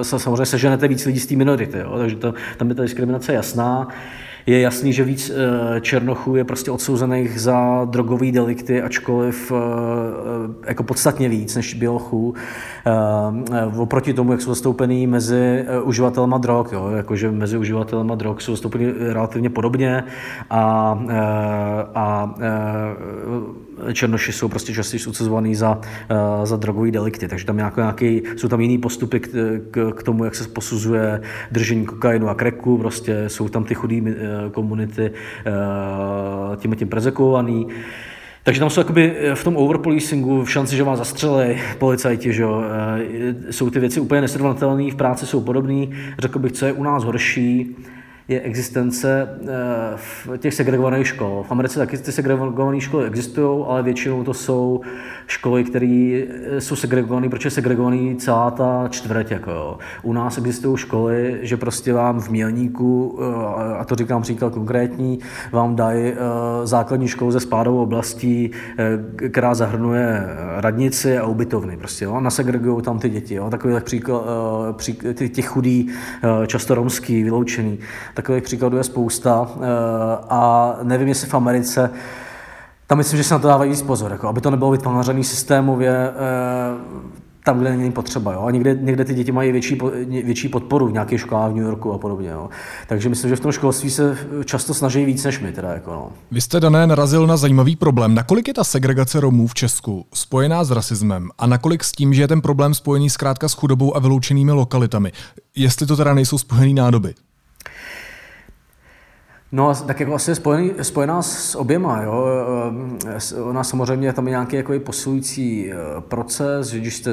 samozřejmě 0.02 0.46
seženete 0.46 0.88
víc 0.88 1.06
lidí 1.06 1.20
z 1.20 1.28
té 1.28 1.36
minority. 1.36 1.78
Jo. 1.78 1.98
Takže 1.98 2.16
to, 2.16 2.34
tam 2.58 2.70
je 2.70 2.76
ta 2.76 2.82
diskriminace 2.82 3.34
jasná. 3.34 3.88
Je 4.50 4.60
jasný, 4.60 4.94
že 4.94 5.04
víc 5.04 5.30
eh, 5.30 5.82
Černochů 5.82 6.36
je 6.36 6.44
prostě 6.44 6.72
odsouzených 6.72 7.42
za 7.42 7.86
drogové 7.86 8.32
delikty, 8.32 8.82
ačkoliv 8.82 9.52
eh, 9.52 9.56
eh, 9.56 10.68
jako 10.68 10.84
podstatně 10.84 11.30
víc 11.30 11.56
než 11.56 11.74
Bělochů. 11.74 12.34
Oproti 13.78 14.14
tomu, 14.14 14.32
jak 14.32 14.42
jsou 14.42 14.52
zastoupený 14.52 15.08
mezi 15.08 15.66
uživatelema 15.84 16.38
drog, 16.38 16.68
jo, 16.72 16.90
jakože 16.90 17.32
mezi 17.32 17.58
uživatelema 17.58 18.16
drog 18.16 18.42
jsou 18.42 18.52
zastoupeny 18.52 18.94
relativně 19.14 19.50
podobně 19.50 20.04
a, 20.50 20.60
a, 21.96 21.96
a 21.96 22.36
černoši 23.94 24.32
jsou 24.32 24.48
prostě 24.48 24.74
častěji 24.74 25.06
odsuzovaný 25.08 25.56
za, 25.56 25.82
za 26.44 26.58
drogové 26.58 26.92
delikty, 26.92 27.28
takže 27.28 27.46
tam 27.46 27.58
nějaký, 27.58 27.80
nějaký, 27.80 28.22
jsou 28.36 28.48
tam 28.48 28.62
jiný 28.62 28.78
postupy 28.78 29.20
k, 29.20 29.30
k, 29.72 29.92
k, 29.96 30.04
tomu, 30.04 30.24
jak 30.24 30.36
se 30.36 30.48
posuzuje 30.48 31.22
držení 31.52 31.86
kokainu 31.86 32.30
a 32.30 32.36
kreku, 32.36 32.78
prostě 32.78 33.30
jsou 33.30 33.50
tam 33.50 33.64
ty 33.64 33.76
chudý 33.76 34.04
komunity 34.52 35.12
eh, 35.46 36.58
tím 36.58 36.76
tím 36.76 36.88
prezekovaný. 36.88 37.68
Takže 38.44 38.60
tam 38.60 38.70
jsou 38.70 38.82
jakoby 38.82 39.14
eh, 39.18 39.36
v 39.36 39.44
tom 39.44 39.58
overpolicingu 39.58 40.44
v 40.44 40.52
šanci, 40.52 40.76
že 40.76 40.84
vás 40.84 41.00
zastřelí 41.00 41.62
policajti, 41.78 42.34
že 42.34 42.42
jo. 42.42 42.64
Eh, 42.64 43.54
jsou 43.54 43.70
ty 43.70 43.80
věci 43.80 44.00
úplně 44.00 44.22
nesrovnatelné, 44.22 44.92
v 44.92 44.96
práci 44.96 45.26
jsou 45.26 45.42
podobné. 45.42 45.88
Řekl 46.20 46.40
bych, 46.40 46.52
co 46.52 46.66
je 46.66 46.74
u 46.74 46.84
nás 46.84 47.04
horší, 47.04 47.76
je 48.30 48.42
existence 48.42 49.30
v 49.96 50.38
těch 50.38 50.54
segregovaných 50.54 51.08
škol. 51.08 51.44
V 51.48 51.52
Americe 51.52 51.80
taky 51.80 51.98
ty 51.98 52.12
segregované 52.12 52.82
školy 52.82 53.08
existují, 53.08 53.66
ale 53.68 53.84
většinou 53.84 54.24
to 54.24 54.34
jsou 54.34 54.82
školy, 55.28 55.64
které 55.64 56.24
eh, 56.28 56.62
jsou 56.62 56.76
segregované, 56.76 57.30
protože 57.30 57.48
je 57.48 57.52
segregovaný 57.52 58.16
celá 58.16 58.52
ta 58.52 58.88
čtvrť. 58.90 59.32
Jako 59.32 59.52
jo. 59.52 59.78
U 60.04 60.14
nás 60.14 60.38
existují 60.38 60.78
školy, 60.78 61.40
že 61.42 61.58
prostě 61.58 61.94
vám 61.94 62.20
v 62.20 62.30
Mělníku, 62.30 63.20
eh, 63.22 63.78
a 63.78 63.86
to 63.86 63.96
říkám 63.96 64.22
příklad 64.22 64.54
konkrétní, 64.54 65.20
vám 65.52 65.76
dají 65.76 66.12
eh, 66.12 66.16
základní 66.64 67.08
školu 67.08 67.32
ze 67.32 67.40
spádovou 67.40 67.82
oblastí, 67.82 68.52
která 69.32 69.56
zahrnuje 69.56 70.24
radnici 70.58 71.18
a 71.18 71.26
ubytovny. 71.26 71.78
Prostě, 71.78 72.06
jo. 72.06 72.20
Nasegregují 72.20 72.84
tam 72.84 73.00
ty 73.00 73.10
děti. 73.10 73.36
Jo. 73.36 73.50
Takový 73.50 73.76
příklad, 73.82 74.24
ty, 75.14 75.30
ty 75.30 75.42
chudý, 75.42 75.90
často 76.48 76.76
romský, 76.76 77.24
vyloučený. 77.24 77.80
Takových 78.20 78.44
příkladů 78.44 78.78
je 78.78 78.84
spousta 78.84 79.48
a 80.30 80.74
nevím, 80.84 81.08
jestli 81.08 81.28
v 81.28 81.34
Americe 81.34 81.90
tam 82.88 82.98
myslím, 82.98 83.18
že 83.18 83.24
se 83.24 83.34
na 83.34 83.40
to 83.40 83.48
dávají 83.48 83.72
víc 83.72 83.82
pozor, 83.82 84.12
jako, 84.12 84.28
aby 84.28 84.42
to 84.42 84.52
nebylo 84.52 84.72
vytvářené 84.72 85.24
systémově 85.24 85.92
e, 85.92 86.12
tam, 87.46 87.60
kde 87.60 87.78
není 87.78 87.92
potřeba. 87.92 88.34
Jo? 88.34 88.42
A 88.42 88.52
někde, 88.52 88.78
někde 88.82 89.06
ty 89.06 89.14
děti 89.14 89.32
mají 89.32 89.52
větší, 89.52 89.78
větší 90.24 90.50
podporu 90.50 90.88
v 90.88 90.92
nějakých 90.92 91.20
školách 91.20 91.52
v 91.52 91.56
New 91.56 91.66
Yorku 91.66 91.94
a 91.94 91.98
podobně. 91.98 92.30
Jo? 92.30 92.50
Takže 92.88 93.10
myslím, 93.10 93.30
že 93.30 93.36
v 93.36 93.40
tom 93.40 93.52
školství 93.52 93.90
se 93.90 94.18
často 94.46 94.74
snaží 94.74 95.06
víc 95.06 95.24
než 95.24 95.40
my. 95.40 95.52
Teda, 95.52 95.74
jako, 95.74 95.92
no. 95.92 96.10
Vy 96.32 96.42
jste, 96.42 96.60
Dané, 96.60 96.88
narazil 96.88 97.28
na 97.28 97.38
zajímavý 97.38 97.76
problém. 97.76 98.16
Nakolik 98.16 98.48
je 98.48 98.54
ta 98.54 98.64
segregace 98.64 99.20
Romů 99.20 99.48
v 99.48 99.54
Česku 99.54 100.06
spojená 100.14 100.64
s 100.64 100.72
rasismem 100.72 101.30
a 101.38 101.48
nakolik 101.48 101.84
s 101.84 101.92
tím, 101.92 102.14
že 102.14 102.22
je 102.22 102.28
ten 102.28 102.42
problém 102.42 102.74
spojený 102.74 103.10
zkrátka 103.10 103.50
s 103.50 103.54
chudobou 103.54 103.96
a 103.96 104.00
vyloučenými 104.00 104.52
lokalitami? 104.52 105.12
Jestli 105.56 105.86
to 105.86 105.98
teda 105.98 106.14
nejsou 106.14 106.38
spojené 106.38 106.74
nádoby? 106.74 107.14
No, 109.52 109.76
tak 109.76 110.00
jako 110.00 110.14
asi 110.14 110.32
je 110.32 110.36
spojený, 110.36 110.72
spojená 110.82 111.22
s 111.22 111.56
oběma. 111.56 112.02
Jo. 112.02 112.26
Ona 113.44 113.64
samozřejmě 113.64 114.14
tam 114.14 114.28
je 114.28 114.32
nějaký 114.32 114.56
jako 114.56 114.80
posilující 114.80 115.72
eh, 115.72 115.76
proces, 116.00 116.68
že 116.68 116.80
když 116.80 116.96
jste 116.96 117.12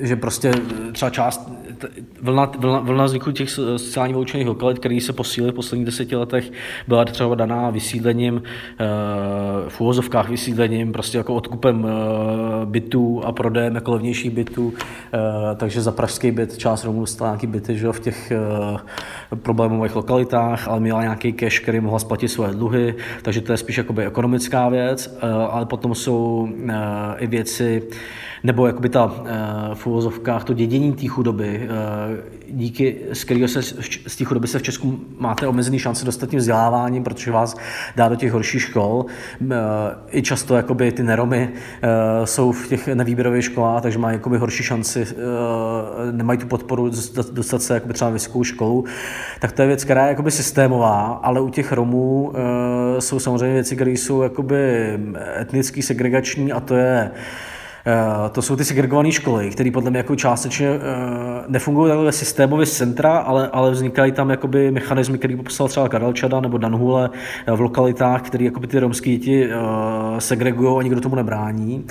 že 0.00 0.16
prostě 0.16 0.52
třeba 0.92 1.10
část, 1.10 1.50
vlna, 2.22 2.52
vlna, 2.58 2.80
vlna 2.80 3.04
vzniku 3.04 3.32
těch 3.32 3.50
sociálně 3.50 4.12
vyloučených 4.12 4.46
lokalit, 4.46 4.78
které 4.78 5.00
se 5.00 5.12
posílily 5.12 5.52
v 5.52 5.54
posledních 5.54 5.86
deseti 5.86 6.16
letech, 6.16 6.52
byla 6.88 7.04
třeba 7.04 7.34
daná 7.34 7.70
vysídlením, 7.70 8.42
eh, 8.80 8.84
v 9.68 9.80
úvozovkách 9.80 10.28
vysídlením, 10.28 10.92
prostě 10.92 11.18
jako 11.18 11.34
odkupem 11.34 11.86
eh, 11.86 12.66
bytů 12.66 13.22
a 13.24 13.32
prodejem 13.32 13.74
jako 13.74 13.92
levnějších 13.92 14.30
bytů, 14.30 14.72
takže 15.56 15.82
za 15.82 15.92
pražský 15.92 16.30
byt 16.30 16.58
část 16.58 16.84
Romů 16.84 17.00
dostala 17.00 17.30
nějaký 17.30 17.46
byty 17.46 17.78
že, 17.78 17.92
v 17.92 18.00
těch 18.00 18.32
problémových 19.42 19.96
lokalitách, 19.96 20.68
ale 20.68 20.80
měla 20.80 21.02
nějaký 21.02 21.32
cash, 21.32 21.60
který 21.60 21.80
mohla 21.80 21.98
splatit 21.98 22.28
svoje 22.28 22.52
dluhy, 22.52 22.94
takže 23.22 23.40
to 23.40 23.52
je 23.52 23.58
spíš 23.58 23.78
jakoby 23.78 24.06
ekonomická 24.06 24.68
věc, 24.68 25.18
ale 25.50 25.66
potom 25.66 25.94
jsou 25.94 26.48
i 27.18 27.26
věci, 27.26 27.82
nebo 28.44 28.66
jakoby 28.66 28.88
ta 28.88 29.14
eh, 29.24 29.74
v 29.74 29.86
uvozovkách 29.86 30.44
to 30.44 30.52
dědění 30.52 30.92
té 30.92 31.08
chudoby, 31.08 31.60
eh, 31.62 32.16
díky, 32.50 32.96
z 33.12 33.24
kterého 33.24 33.48
se 33.48 33.62
z 34.06 34.16
té 34.16 34.24
chudoby 34.24 34.46
se 34.46 34.58
v 34.58 34.62
Česku 34.62 35.00
máte 35.18 35.46
omezený 35.46 35.78
šance 35.78 36.04
dostat 36.04 36.30
tím 36.30 36.38
vzděláváním, 36.38 37.04
protože 37.04 37.30
vás 37.30 37.56
dá 37.96 38.08
do 38.08 38.16
těch 38.16 38.32
horších 38.32 38.62
škol. 38.62 39.06
Eh, 39.42 39.56
I 40.10 40.22
často 40.22 40.56
jakoby 40.56 40.92
ty 40.92 41.02
neromy 41.02 41.48
jsou 42.24 42.52
v 42.52 42.68
těch 42.68 42.88
nevýběrových 42.88 43.44
školách, 43.44 43.82
takže 43.82 43.98
mají 43.98 44.14
jakoby 44.14 44.38
horší 44.38 44.62
šanci, 44.62 45.06
nemají 46.12 46.38
tu 46.38 46.46
podporu 46.46 46.90
dostat 47.32 47.62
se 47.62 47.74
jakoby 47.74 47.94
třeba 47.94 48.10
na 48.10 48.12
vysokou 48.12 48.44
školu. 48.44 48.84
Tak 49.40 49.52
to 49.52 49.62
je 49.62 49.68
věc, 49.68 49.84
která 49.84 50.02
je 50.02 50.08
jakoby 50.08 50.30
systémová, 50.30 51.20
ale 51.22 51.40
u 51.40 51.48
těch 51.48 51.72
Romů 51.72 52.32
jsou 52.98 53.18
samozřejmě 53.18 53.54
věci, 53.54 53.76
které 53.76 53.90
jsou 53.90 54.22
jakoby 54.22 54.92
etnicky 55.40 55.82
segregační 55.82 56.52
a 56.52 56.60
to 56.60 56.76
je 56.76 57.10
to 58.32 58.42
jsou 58.42 58.56
ty 58.56 58.64
segregované 58.64 59.12
školy, 59.12 59.50
které 59.50 59.70
podle 59.70 59.90
mě 59.90 59.98
jako 59.98 60.16
částečně 60.16 60.68
eh, 60.68 60.78
nefungují 61.48 61.90
takhle 61.90 62.12
systémově 62.12 62.66
z 62.66 62.72
centra, 62.72 63.18
ale, 63.18 63.48
ale 63.52 63.70
vznikají 63.70 64.12
tam 64.12 64.30
jakoby 64.30 64.70
mechanismy, 64.70 65.18
který 65.18 65.36
popsal 65.36 65.68
třeba 65.68 65.88
Karel 65.88 66.12
Čada 66.12 66.40
nebo 66.40 66.58
Dan 66.58 66.76
Hule 66.76 67.10
eh, 67.46 67.52
v 67.52 67.60
lokalitách, 67.60 68.22
které 68.22 68.44
jakoby 68.44 68.66
ty 68.66 68.78
romské 68.78 69.10
děti 69.10 69.48
segregují 70.18 70.78
a 70.78 70.82
nikdo 70.82 71.00
tomu 71.00 71.16
nebrání. 71.16 71.86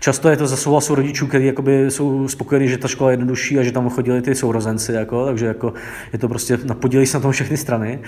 Často 0.00 0.28
je 0.28 0.36
to 0.36 0.46
za 0.46 0.56
souhlasu 0.56 0.94
rodičů, 0.94 1.26
kteří 1.26 1.46
jakoby 1.46 1.90
jsou 1.90 2.28
spokojení, 2.28 2.68
že 2.68 2.78
ta 2.78 2.88
škola 2.88 3.10
je 3.10 3.12
jednodušší 3.12 3.58
a 3.58 3.62
že 3.62 3.72
tam 3.72 3.90
chodili 3.90 4.22
ty 4.22 4.34
sourozenci, 4.34 4.92
jako, 4.92 5.26
takže 5.26 5.46
jako 5.46 5.72
je 6.12 6.18
to 6.18 6.28
prostě, 6.28 6.56
podílí 6.56 7.06
se 7.06 7.16
na 7.16 7.22
tom 7.22 7.32
všechny 7.32 7.56
strany. 7.56 7.98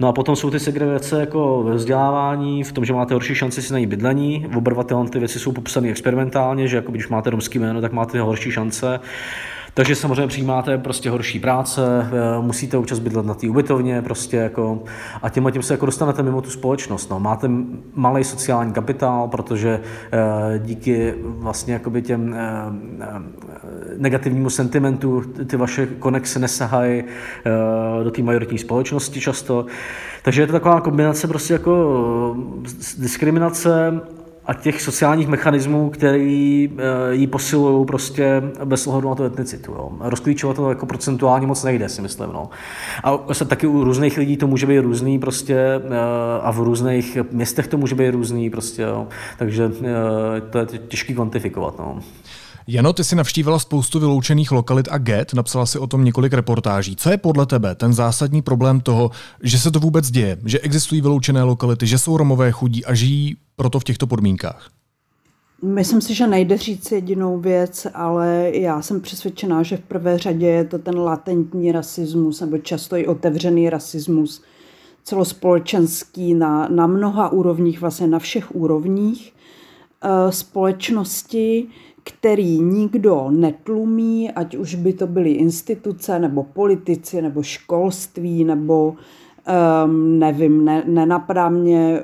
No 0.00 0.08
a 0.08 0.12
potom 0.12 0.36
jsou 0.36 0.50
ty 0.50 0.60
segregace 0.60 1.20
jako 1.20 1.62
ve 1.62 1.74
vzdělávání, 1.74 2.64
v 2.64 2.72
tom, 2.72 2.84
že 2.84 2.92
máte 2.92 3.14
horší 3.14 3.34
šanci 3.34 3.62
si 3.62 3.72
najít 3.72 3.88
bydlení. 3.88 4.46
Oba 4.56 4.84
ty 5.10 5.18
věci 5.18 5.38
jsou 5.38 5.52
popsané 5.52 5.88
experimentálně, 5.88 6.68
že 6.68 6.76
jako 6.76 6.89
když 6.90 7.08
máte 7.08 7.30
romský 7.30 7.58
jméno, 7.58 7.80
tak 7.80 7.92
máte 7.92 8.20
horší 8.20 8.50
šance. 8.50 9.00
Takže 9.74 9.94
samozřejmě 9.94 10.26
přijímáte 10.26 10.78
prostě 10.78 11.10
horší 11.10 11.40
práce, 11.40 11.82
eh, 12.06 12.42
musíte 12.42 12.76
občas 12.76 12.98
bydlet 12.98 13.26
na 13.26 13.34
té 13.34 13.48
ubytovně 13.48 14.02
prostě 14.02 14.36
jako, 14.36 14.82
a 15.22 15.28
tím 15.28 15.46
a 15.46 15.50
tím 15.50 15.62
se 15.62 15.74
jako 15.74 15.86
dostanete 15.86 16.22
mimo 16.22 16.42
tu 16.42 16.50
společnost. 16.50 17.10
No. 17.10 17.20
Máte 17.20 17.50
malý 17.94 18.24
sociální 18.24 18.72
kapitál, 18.72 19.28
protože 19.28 19.80
eh, 20.12 20.58
díky 20.58 21.14
vlastně 21.22 21.72
jakoby 21.72 22.02
těm 22.02 22.34
eh, 22.34 22.46
negativnímu 23.96 24.50
sentimentu 24.50 25.22
ty 25.46 25.56
vaše 25.56 25.86
konexe 25.86 26.38
nesahají 26.38 27.04
do 28.02 28.10
té 28.10 28.22
majoritní 28.22 28.58
společnosti 28.58 29.20
často. 29.20 29.66
Takže 30.22 30.42
je 30.42 30.46
to 30.46 30.52
taková 30.52 30.80
kombinace 30.80 31.28
prostě 31.28 31.52
jako 31.52 32.36
diskriminace 32.98 34.00
a 34.50 34.54
těch 34.54 34.82
sociálních 34.82 35.28
mechanismů, 35.28 35.90
který 35.90 36.70
eh, 36.78 37.14
ji 37.14 37.26
posilují 37.26 37.86
prostě 37.86 38.42
bez 38.64 38.86
ohledu 38.86 39.08
na 39.08 39.14
tu 39.14 39.24
etnicitu. 39.24 39.72
Jo. 39.72 39.92
Rozklíčovat 40.00 40.56
to 40.56 40.68
jako 40.68 40.86
procentuálně 40.86 41.46
moc 41.46 41.64
nejde, 41.64 41.88
si 41.88 42.02
myslím. 42.02 42.30
No. 42.32 42.50
A 43.04 43.34
se 43.34 43.44
taky 43.44 43.66
u 43.66 43.84
různých 43.84 44.18
lidí 44.18 44.36
to 44.36 44.46
může 44.46 44.66
být 44.66 44.78
různý 44.78 45.18
prostě 45.18 45.56
eh, 45.56 45.80
a 46.42 46.52
v 46.52 46.58
různých 46.58 47.18
městech 47.30 47.66
to 47.66 47.78
může 47.78 47.94
být 47.94 48.10
různý 48.10 48.50
prostě, 48.50 48.82
jo. 48.82 49.08
takže 49.38 49.70
eh, 49.84 50.40
to 50.40 50.58
je 50.58 50.66
těžký 50.66 51.14
kvantifikovat. 51.14 51.78
No. 51.78 51.98
Jano, 52.72 52.92
ty 52.92 53.04
si 53.04 53.16
navštívila 53.16 53.58
spoustu 53.58 54.00
vyloučených 54.00 54.52
lokalit 54.52 54.88
a 54.90 54.98
get, 54.98 55.34
napsala 55.34 55.66
si 55.66 55.78
o 55.78 55.86
tom 55.86 56.04
několik 56.04 56.32
reportáží. 56.32 56.96
Co 56.96 57.10
je 57.10 57.18
podle 57.18 57.46
tebe 57.46 57.74
ten 57.74 57.92
zásadní 57.92 58.42
problém 58.42 58.80
toho, 58.80 59.10
že 59.42 59.58
se 59.58 59.70
to 59.70 59.80
vůbec 59.80 60.10
děje, 60.10 60.38
že 60.44 60.60
existují 60.60 61.00
vyloučené 61.00 61.42
lokality, 61.42 61.86
že 61.86 61.98
jsou 61.98 62.16
Romové 62.16 62.52
chudí 62.52 62.84
a 62.84 62.94
žijí 62.94 63.36
proto 63.56 63.80
v 63.80 63.84
těchto 63.84 64.06
podmínkách? 64.06 64.70
Myslím 65.62 66.00
si, 66.00 66.14
že 66.14 66.26
nejde 66.26 66.56
říct 66.56 66.92
jedinou 66.92 67.38
věc, 67.38 67.86
ale 67.94 68.50
já 68.54 68.82
jsem 68.82 69.00
přesvědčená, 69.00 69.62
že 69.62 69.76
v 69.76 69.80
prvé 69.80 70.18
řadě 70.18 70.46
je 70.46 70.64
to 70.64 70.78
ten 70.78 70.98
latentní 70.98 71.72
rasismus, 71.72 72.40
nebo 72.40 72.58
často 72.58 72.96
i 72.96 73.06
otevřený 73.06 73.70
rasismus, 73.70 74.42
celospolečenský 75.04 76.34
na, 76.34 76.68
na 76.68 76.86
mnoha 76.86 77.32
úrovních, 77.32 77.80
vlastně 77.80 78.06
na 78.06 78.18
všech 78.18 78.54
úrovních 78.54 79.32
e, 80.02 80.32
společnosti, 80.32 81.68
který 82.04 82.60
nikdo 82.60 83.26
netlumí, 83.30 84.30
ať 84.30 84.56
už 84.56 84.74
by 84.74 84.92
to 84.92 85.06
byly 85.06 85.30
instituce, 85.30 86.18
nebo 86.18 86.42
politici, 86.42 87.22
nebo 87.22 87.42
školství, 87.42 88.44
nebo 88.44 88.94
um, 89.84 90.18
nevím, 90.18 90.64
ne, 90.64 90.84
nenapadá 90.86 91.48
mě, 91.48 92.00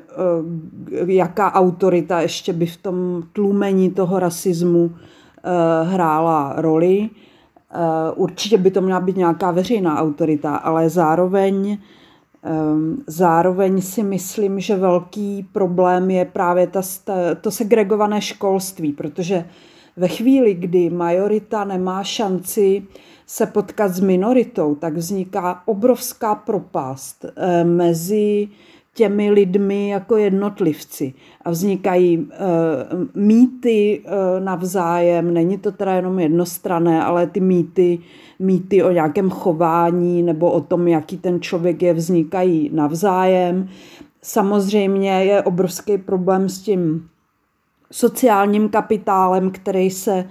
uh, 1.01 1.11
jaká 1.11 1.53
autorita 1.53 2.21
ještě 2.21 2.53
by 2.53 2.67
v 2.67 2.77
tom 2.77 3.23
tlumení 3.33 3.91
toho 3.91 4.19
rasismu 4.19 4.85
uh, 4.85 4.93
hrála 5.89 6.55
roli. 6.57 7.11
Uh, 7.75 8.23
určitě 8.23 8.59
by 8.59 8.71
to 8.71 8.81
měla 8.81 9.01
být 9.01 9.17
nějaká 9.17 9.51
veřejná 9.51 9.99
autorita, 9.99 10.57
ale 10.57 10.91
zároveň 10.91 11.79
um, 12.73 13.03
Zároveň 13.07 13.81
si 13.81 14.03
myslím, 14.03 14.61
že 14.61 14.77
velký 14.77 15.47
problém 15.53 16.11
je 16.11 16.25
právě 16.25 16.67
ta, 16.67 16.83
to 17.41 17.51
segregované 17.51 18.21
školství, 18.21 18.93
protože 18.93 19.45
ve 19.97 20.09
chvíli, 20.09 20.55
kdy 20.55 20.91
majorita 20.91 21.65
nemá 21.65 22.05
šanci 22.05 22.83
se 23.27 23.47
potkat 23.47 23.89
s 23.89 24.01
minoritou, 24.01 24.75
tak 24.75 24.95
vzniká 24.97 25.63
obrovská 25.67 26.35
propast 26.35 27.25
eh, 27.25 27.65
mezi 27.65 28.49
těmi 28.97 29.31
lidmi 29.31 29.89
jako 29.89 30.17
jednotlivci. 30.17 31.15
A 31.45 31.51
vznikají 31.51 32.15
e, 32.15 32.37
mýty 33.15 34.01
e, 34.05 34.41
navzájem, 34.41 35.35
není 35.35 35.59
to 35.59 35.73
teda 35.73 35.93
jenom 35.93 36.19
jednostrané, 36.19 37.05
ale 37.05 37.27
ty 37.27 37.41
mýty, 37.41 37.99
mýty 38.39 38.83
o 38.83 38.91
nějakém 38.93 39.31
chování 39.31 40.23
nebo 40.23 40.51
o 40.51 40.61
tom, 40.61 40.89
jaký 40.89 41.19
ten 41.19 41.41
člověk 41.41 41.83
je, 41.83 41.95
vznikají 41.95 42.71
navzájem. 42.73 43.69
Samozřejmě 44.23 45.11
je 45.11 45.43
obrovský 45.43 45.99
problém 45.99 46.49
s 46.49 46.61
tím 46.61 47.09
sociálním 47.93 48.69
kapitálem, 48.69 49.51
který 49.51 49.91
se 49.91 50.29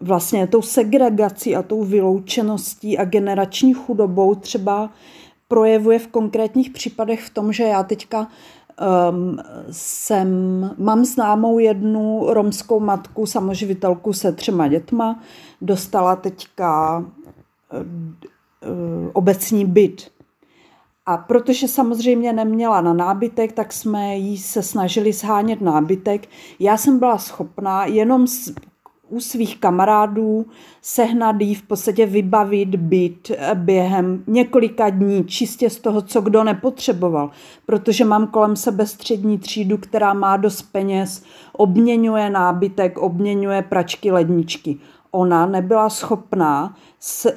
vlastně 0.00 0.46
tou 0.46 0.62
segregací 0.62 1.56
a 1.56 1.62
tou 1.62 1.84
vyloučeností 1.84 2.98
a 2.98 3.04
generační 3.04 3.74
chudobou 3.74 4.34
třeba 4.34 4.90
projevuje 5.48 5.98
v 5.98 6.06
konkrétních 6.06 6.70
případech 6.70 7.26
v 7.26 7.30
tom, 7.30 7.52
že 7.52 7.64
já 7.64 7.82
teďka 7.82 8.28
um, 9.10 9.38
jsem, 9.70 10.28
mám 10.78 11.04
známou 11.04 11.58
jednu 11.58 12.26
romskou 12.28 12.80
matku, 12.80 13.26
samoživitelku 13.26 14.12
se 14.12 14.32
třema 14.32 14.68
dětma, 14.68 15.20
dostala 15.60 16.16
teďka 16.16 16.98
uh, 16.98 17.82
obecní 19.12 19.64
byt 19.64 20.15
a 21.06 21.16
protože 21.16 21.68
samozřejmě 21.68 22.32
neměla 22.32 22.80
na 22.80 22.92
nábytek, 22.92 23.52
tak 23.52 23.72
jsme 23.72 24.16
jí 24.16 24.38
se 24.38 24.62
snažili 24.62 25.12
shánět 25.12 25.60
nábytek. 25.60 26.28
Já 26.58 26.76
jsem 26.76 26.98
byla 26.98 27.18
schopná 27.18 27.86
jenom 27.86 28.26
z, 28.26 28.52
u 29.08 29.20
svých 29.20 29.60
kamarádů 29.60 30.46
sehnat 30.82 31.36
jí 31.40 31.54
v 31.54 31.62
podstatě 31.62 32.06
vybavit 32.06 32.76
byt 32.76 33.30
eh, 33.30 33.54
během 33.54 34.24
několika 34.26 34.90
dní, 34.90 35.24
čistě 35.24 35.70
z 35.70 35.78
toho, 35.78 36.02
co 36.02 36.20
kdo 36.20 36.44
nepotřeboval. 36.44 37.30
Protože 37.66 38.04
mám 38.04 38.26
kolem 38.26 38.56
sebe 38.56 38.86
střední 38.86 39.38
třídu, 39.38 39.78
která 39.78 40.14
má 40.14 40.36
dost 40.36 40.62
peněz, 40.62 41.22
obměňuje 41.52 42.30
nábytek, 42.30 42.98
obměňuje 42.98 43.62
pračky, 43.62 44.10
ledničky 44.10 44.78
ona 45.16 45.46
nebyla 45.46 45.90
schopná 45.90 46.76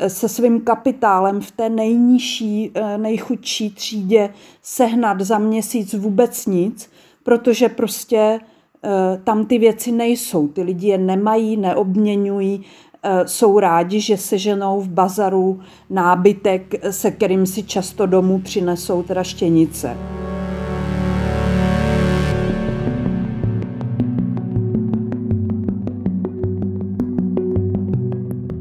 se 0.07 0.29
svým 0.29 0.61
kapitálem 0.61 1.41
v 1.41 1.51
té 1.51 1.69
nejnižší, 1.69 2.71
eh, 2.73 2.97
nejchudší 2.97 3.69
třídě 3.69 4.29
sehnat 4.61 5.21
za 5.21 5.37
měsíc 5.37 5.93
vůbec 5.93 6.45
nic, 6.45 6.89
protože 7.23 7.69
prostě 7.69 8.39
eh, 8.83 9.21
tam 9.23 9.45
ty 9.45 9.57
věci 9.57 9.91
nejsou. 9.91 10.47
Ty 10.47 10.61
lidi 10.61 10.87
je 10.87 10.97
nemají, 10.97 11.57
neobměňují, 11.57 12.65
eh, 13.03 13.27
jsou 13.27 13.59
rádi, 13.59 13.99
že 13.99 14.17
se 14.17 14.37
ženou 14.37 14.81
v 14.81 14.89
bazaru 14.89 15.59
nábytek, 15.89 16.75
se 16.89 17.11
kterým 17.11 17.45
si 17.45 17.63
často 17.63 18.05
domů 18.05 18.39
přinesou 18.39 19.03
teda 19.03 19.23
štěnice. 19.23 19.97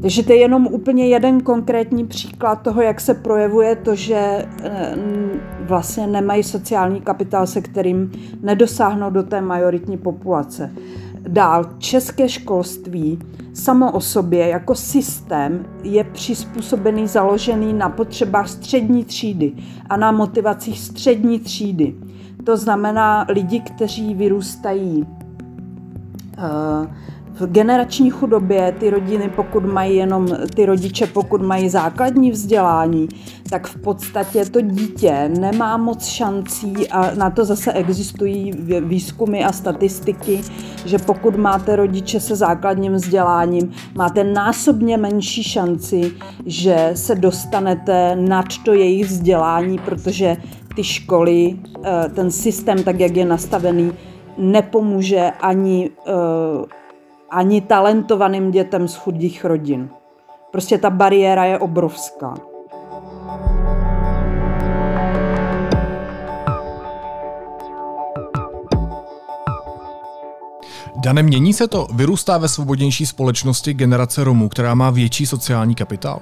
Takže 0.01 0.23
to 0.23 0.31
je 0.31 0.37
jenom 0.37 0.67
úplně 0.67 1.07
jeden 1.07 1.41
konkrétní 1.41 2.07
příklad 2.07 2.55
toho, 2.55 2.81
jak 2.81 3.01
se 3.01 3.13
projevuje 3.13 3.75
to, 3.75 3.95
že 3.95 4.15
eh, 4.63 4.95
vlastně 5.61 6.07
nemají 6.07 6.43
sociální 6.43 7.01
kapitál, 7.01 7.47
se 7.47 7.61
kterým 7.61 8.11
nedosáhnou 8.41 9.09
do 9.09 9.23
té 9.23 9.41
majoritní 9.41 9.97
populace. 9.97 10.71
Dál, 11.27 11.65
české 11.77 12.29
školství 12.29 13.19
samo 13.53 13.91
o 13.91 14.01
sobě 14.01 14.47
jako 14.47 14.75
systém 14.75 15.65
je 15.83 16.03
přizpůsobený, 16.03 17.07
založený 17.07 17.73
na 17.73 17.89
potřebách 17.89 18.49
střední 18.49 19.05
třídy 19.05 19.53
a 19.89 19.97
na 19.97 20.11
motivacích 20.11 20.79
střední 20.79 21.39
třídy. 21.39 21.95
To 22.43 22.57
znamená 22.57 23.25
lidi, 23.29 23.59
kteří 23.59 24.13
vyrůstají 24.13 25.07
uh, 26.37 26.87
v 27.39 27.51
generační 27.51 28.09
chudobě 28.09 28.75
ty 28.79 28.89
rodiny, 28.89 29.29
pokud 29.35 29.65
mají 29.65 29.95
jenom 29.95 30.27
ty 30.55 30.65
rodiče, 30.65 31.07
pokud 31.07 31.41
mají 31.41 31.69
základní 31.69 32.31
vzdělání, 32.31 33.09
tak 33.49 33.67
v 33.67 33.81
podstatě 33.81 34.45
to 34.45 34.61
dítě 34.61 35.31
nemá 35.39 35.77
moc 35.77 36.05
šancí 36.05 36.89
a 36.89 37.15
na 37.15 37.29
to 37.29 37.45
zase 37.45 37.73
existují 37.73 38.51
výzkumy 38.81 39.43
a 39.43 39.51
statistiky, 39.51 40.41
že 40.85 40.97
pokud 40.97 41.35
máte 41.35 41.75
rodiče 41.75 42.19
se 42.19 42.35
základním 42.35 42.93
vzděláním, 42.93 43.71
máte 43.95 44.23
násobně 44.23 44.97
menší 44.97 45.43
šanci, 45.43 46.11
že 46.45 46.91
se 46.93 47.15
dostanete 47.15 48.15
nad 48.15 48.45
to 48.65 48.73
jejich 48.73 49.05
vzdělání, 49.05 49.79
protože 49.79 50.37
ty 50.75 50.83
školy, 50.83 51.59
eh, 51.83 52.09
ten 52.15 52.31
systém, 52.31 52.83
tak 52.83 52.99
jak 52.99 53.15
je 53.15 53.25
nastavený, 53.25 53.91
nepomůže 54.37 55.31
ani 55.41 55.89
eh, 56.07 56.78
ani 57.31 57.61
talentovaným 57.61 58.51
dětem 58.51 58.87
z 58.87 58.95
chudých 58.95 59.45
rodin. 59.45 59.89
Prostě 60.51 60.77
ta 60.77 60.89
bariéra 60.89 61.45
je 61.45 61.59
obrovská. 61.59 62.33
Dane, 70.95 71.23
mění 71.23 71.53
se 71.53 71.67
to? 71.67 71.87
Vyrůstá 71.93 72.37
ve 72.37 72.47
svobodnější 72.47 73.05
společnosti 73.05 73.73
generace 73.73 74.23
Romů, 74.23 74.49
která 74.49 74.75
má 74.75 74.89
větší 74.89 75.25
sociální 75.25 75.75
kapitál? 75.75 76.19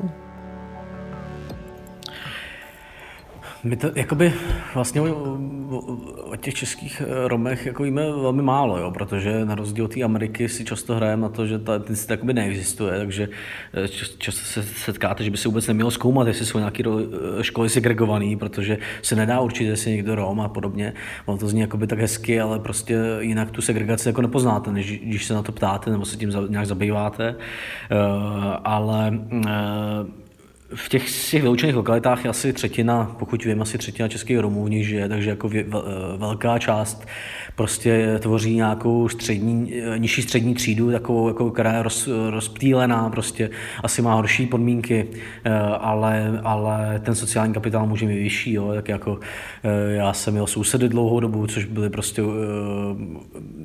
My 3.67 3.75
to 3.75 3.91
jakoby 3.95 4.33
vlastně 4.73 5.01
o, 5.01 5.37
o, 5.69 6.35
těch 6.35 6.53
českých 6.53 7.01
eh, 7.01 7.27
Romech 7.27 7.65
jako 7.65 7.83
víme 7.83 8.01
velmi 8.01 8.41
málo, 8.41 8.77
jo, 8.77 8.91
protože 8.91 9.45
na 9.45 9.55
rozdíl 9.55 9.85
od 9.85 9.93
té 9.93 10.03
Ameriky 10.03 10.49
si 10.49 10.65
často 10.65 10.95
hrajeme 10.95 11.21
na 11.21 11.29
to, 11.29 11.47
že 11.47 11.59
ta 11.59 11.75
etnicita 11.75 12.13
jakoby 12.13 12.33
neexistuje, 12.33 12.97
takže 12.97 13.29
eh, 13.73 13.87
často 14.17 14.41
se 14.45 14.63
setkáte, 14.63 15.23
že 15.23 15.31
by 15.31 15.37
se 15.37 15.47
vůbec 15.47 15.67
nemělo 15.67 15.91
zkoumat, 15.91 16.27
jestli 16.27 16.45
jsou 16.45 16.57
nějaké 16.57 16.83
eh, 17.39 17.43
školy 17.43 17.69
segregované, 17.69 18.37
protože 18.37 18.77
se 19.01 19.15
nedá 19.15 19.39
určit, 19.39 19.65
jestli 19.65 19.91
někdo 19.91 20.15
Rom 20.15 20.41
a 20.41 20.49
podobně. 20.49 20.93
Ono 21.25 21.37
to 21.37 21.47
zní 21.47 21.61
jakoby 21.61 21.87
tak 21.87 21.99
hezky, 21.99 22.41
ale 22.41 22.59
prostě 22.59 22.97
jinak 23.19 23.51
tu 23.51 23.61
segregaci 23.61 24.09
jako 24.09 24.21
nepoznáte, 24.21 24.71
než 24.71 24.99
když 24.99 25.25
se 25.25 25.33
na 25.33 25.43
to 25.43 25.51
ptáte 25.51 25.91
nebo 25.91 26.05
se 26.05 26.17
tím 26.17 26.31
nějak 26.49 26.65
zabýváte. 26.65 27.35
Ale 28.63 29.19
v 30.75 30.89
těch, 30.89 31.09
z 31.09 31.31
těch 31.31 31.41
vyloučených 31.41 31.75
lokalitách 31.75 32.23
je 32.23 32.29
asi 32.29 32.53
třetina, 32.53 33.15
pokud 33.19 33.45
vím, 33.45 33.61
asi 33.61 33.77
třetina 33.77 34.07
českých 34.07 34.39
Romů 34.39 34.65
v 34.65 34.69
nich 34.69 34.87
žije, 34.87 35.09
takže 35.09 35.29
jako 35.29 35.49
velká 36.17 36.59
část 36.59 37.07
prostě 37.57 38.19
tvoří 38.19 38.55
nějakou 38.55 39.09
střední, 39.09 39.73
nižší 39.97 40.21
střední 40.21 40.55
třídu, 40.55 40.91
takovou, 40.91 41.27
jako, 41.27 41.51
která 41.51 41.73
je 41.73 41.83
roz, 41.83 42.09
rozptýlená, 42.29 43.09
prostě 43.09 43.49
asi 43.83 44.01
má 44.01 44.13
horší 44.13 44.45
podmínky, 44.45 45.07
eh, 45.43 45.53
ale, 45.79 46.41
ale 46.43 47.01
ten 47.03 47.15
sociální 47.15 47.53
kapitál 47.53 47.87
může 47.87 48.05
mít 48.05 48.19
vyšší, 48.19 48.53
jo, 48.53 48.71
tak 48.75 48.89
jako 48.89 49.19
eh, 49.63 49.93
já 49.93 50.13
jsem 50.13 50.33
měl 50.33 50.47
sousedy 50.47 50.89
dlouhou 50.89 51.19
dobu, 51.19 51.47
což 51.47 51.65
byly 51.65 51.89
prostě, 51.89 52.21
eh, 52.21 52.25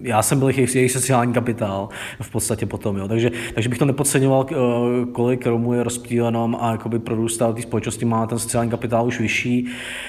já 0.02 0.22
jsem 0.22 0.38
byl 0.38 0.48
jejich, 0.48 0.74
jejich 0.74 0.92
sociální 0.92 1.32
kapitál 1.32 1.88
v 2.20 2.30
podstatě 2.30 2.66
potom, 2.66 2.96
jo, 2.96 3.08
takže, 3.08 3.30
takže 3.54 3.68
bych 3.68 3.78
to 3.78 3.84
nepodceňoval, 3.84 4.46
kolik 5.12 5.46
Romů 5.46 5.74
je 5.74 5.82
rozptýleno 5.82 6.64
a 6.64 6.76
jakoby 6.92 7.04
prorůstá 7.04 7.50
v 7.50 7.54
té 7.54 7.62
společnosti, 7.62 8.04
má 8.04 8.26
ten 8.26 8.38
sociální 8.38 8.70
kapitál 8.70 9.06
už 9.06 9.20
vyšší. 9.20 9.66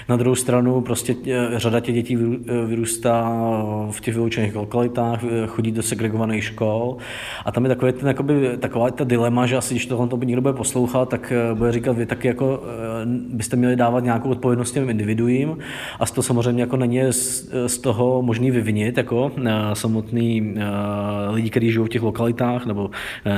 Na 0.10 0.16
druhou 0.16 0.36
stranu 0.36 0.82
prostě 0.82 1.16
řada 1.56 1.80
těch 1.80 1.96
dětí 1.96 2.16
vyrůstá 2.66 3.32
v 3.92 4.02
těch 4.02 4.14
vyloučených 4.14 4.56
lokalitách, 4.56 5.20
chodí 5.48 5.72
do 5.72 5.84
segregovaných 5.84 6.44
škol 6.44 6.98
a 7.46 7.52
tam 7.52 7.64
je 7.64 7.70
takový 7.70 7.92
ten, 7.92 8.08
jakoby, 8.08 8.58
taková 8.60 8.92
ta 8.92 9.04
dilema, 9.04 9.46
že 9.46 9.58
asi 9.58 9.74
když 9.74 9.86
tohle 9.86 10.08
to 10.08 10.18
někdo 10.18 10.42
bude 10.42 10.54
poslouchat, 10.54 11.10
tak 11.10 11.34
bude 11.54 11.72
říkat, 11.72 11.98
vy 11.98 12.06
taky 12.06 12.28
jako 12.28 12.64
byste 13.30 13.56
měli 13.56 13.76
dávat 13.76 14.04
nějakou 14.04 14.30
odpovědnost 14.30 14.72
těm 14.72 14.90
individuím 14.90 15.58
a 16.00 16.06
to 16.06 16.22
samozřejmě 16.22 16.64
jako 16.64 16.78
není 16.78 17.00
z, 17.10 17.78
toho 17.78 18.22
možný 18.22 18.52
vyvinit 18.52 18.98
jako 18.98 19.32
samotný 19.74 20.56
lidi, 21.30 21.50
kteří 21.50 21.72
žijou 21.72 21.86
v 21.86 21.90
těch 21.90 22.02
lokalitách 22.02 22.66
nebo, 22.66 22.90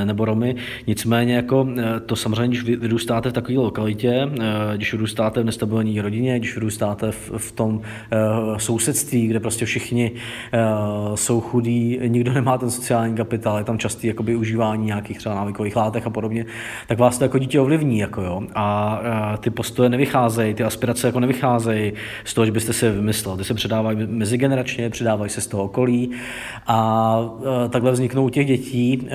nebo 0.04 0.24
Romy. 0.24 0.56
Nicméně 0.86 1.34
jako 1.34 1.68
to 2.06 2.16
samozřejmě, 2.16 2.48
když 2.48 2.78
vyrůstáte 2.78 3.30
v 3.30 3.32
takové 3.40 3.58
lokalitě, 3.58 4.28
když 4.76 4.92
vyrůstáte 4.92 5.42
v 5.42 5.44
nestabilní 5.44 6.00
rodině, 6.00 6.38
když 6.38 6.54
vyrůstáte 6.54 7.12
v, 7.12 7.30
v 7.36 7.52
tom 7.52 7.80
sousedství, 8.56 9.26
kde 9.26 9.40
prostě 9.40 9.64
všichni 9.64 10.12
jsou 11.14 11.40
chudí, 11.40 11.98
nikdo 12.06 12.32
nemá 12.32 12.58
ten 12.58 12.70
sociální 12.70 13.16
kapitál, 13.16 13.58
je 13.58 13.64
tam 13.64 13.78
častý 13.78 14.06
jakoby 14.06 14.36
užívání 14.36 14.86
nějakých 14.86 15.18
třeba 15.18 15.34
návykových 15.34 15.76
látek 15.76 16.06
a 16.06 16.10
podobně, 16.10 16.46
tak 16.88 16.98
vás 16.98 17.18
to 17.18 17.24
jako 17.24 17.38
dítě 17.38 17.60
ovlivní. 17.60 17.98
Jako 17.98 18.22
jo. 18.22 18.42
A 18.54 19.00
ty 19.40 19.50
postoje 19.50 19.88
nevycházejí, 19.88 20.54
ty 20.54 20.64
aspirace 20.64 21.06
jako 21.06 21.20
nevycházejí 21.20 21.92
z 22.24 22.34
toho, 22.34 22.44
že 22.46 22.52
byste 22.52 22.72
si 22.72 22.90
vymyslel. 22.90 23.36
Ty 23.36 23.44
se 23.44 23.54
předávají 23.54 23.98
mezigeneračně, 24.06 24.90
předávají 24.90 25.30
se 25.30 25.40
z 25.40 25.46
toho 25.46 25.64
okolí 25.64 26.10
a 26.66 27.30
takhle 27.70 27.92
vzniknou 27.92 28.28
těch 28.28 28.46
dětí, 28.46 29.08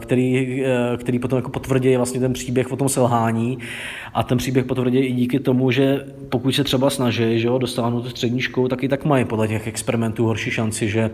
který, 0.00 0.62
který 0.96 1.18
potom 1.18 1.36
jako 1.36 1.50
potvrdí 1.50 1.96
vlastně 1.96 2.20
ten 2.20 2.32
příběh 2.32 2.72
o 2.72 2.76
tom 2.76 2.88
selhání 2.88 3.58
a 4.14 4.22
ten 4.22 4.38
příběh 4.38 4.64
potvrdí 4.64 4.98
i 4.98 5.12
díky 5.12 5.40
tomu, 5.40 5.70
že 5.70 6.04
pokud 6.28 6.52
se 6.52 6.64
třeba 6.64 6.90
snaží, 6.90 7.40
že 7.40 7.46
jo, 7.46 7.58
dostanou 7.58 8.00
tu 8.00 8.10
střední 8.10 8.40
školu, 8.40 8.68
tak 8.68 8.84
i 8.84 8.88
tak 8.88 9.04
mají 9.04 9.24
podle 9.24 9.48
těch 9.48 9.66
experimentů 9.66 10.26
horší 10.26 10.50
šanci, 10.50 10.88
že 10.88 11.10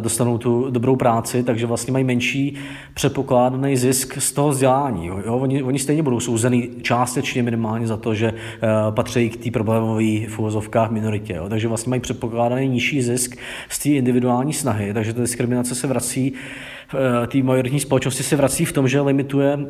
dostanou 0.00 0.38
tu 0.38 0.70
dobrou 0.70 0.96
práci, 0.96 1.42
takže 1.42 1.66
vlastně 1.66 1.92
mají 1.92 2.04
menší 2.04 2.54
předpokládaný 2.94 3.76
zisk 3.76 4.18
z 4.18 4.32
toho 4.32 4.48
vzdělání. 4.48 5.06
Jo? 5.06 5.22
Oni, 5.26 5.62
oni 5.62 5.78
stejně 5.78 6.02
budou 6.02 6.20
souzený 6.20 6.70
částečně 6.82 7.42
minimálně 7.42 7.86
za 7.86 7.96
to, 7.96 8.14
že 8.14 8.32
uh, 8.32 8.94
patří 8.94 9.30
k 9.30 9.44
té 9.44 9.50
problémové 9.50 10.26
v 10.28 10.38
uvozovkách 10.38 10.90
minoritě. 10.90 11.32
Jo? 11.32 11.48
Takže 11.48 11.68
vlastně 11.68 11.90
mají 11.90 12.00
předpokládaný 12.00 12.68
nižší 12.68 13.02
zisk 13.02 13.36
z 13.68 13.78
té 13.78 13.88
individuální 13.88 14.52
snahy, 14.52 14.94
takže 14.94 15.12
ta 15.12 15.20
diskriminace 15.20 15.74
se 15.74 15.86
vrací 15.86 16.34
Eh, 16.81 16.81
té 17.26 17.42
majoritní 17.42 17.80
společnosti 17.80 18.22
se 18.22 18.36
vrací 18.36 18.64
v 18.64 18.72
tom, 18.72 18.88
že 18.88 19.00
limituje 19.00 19.56
uh, 19.56 19.62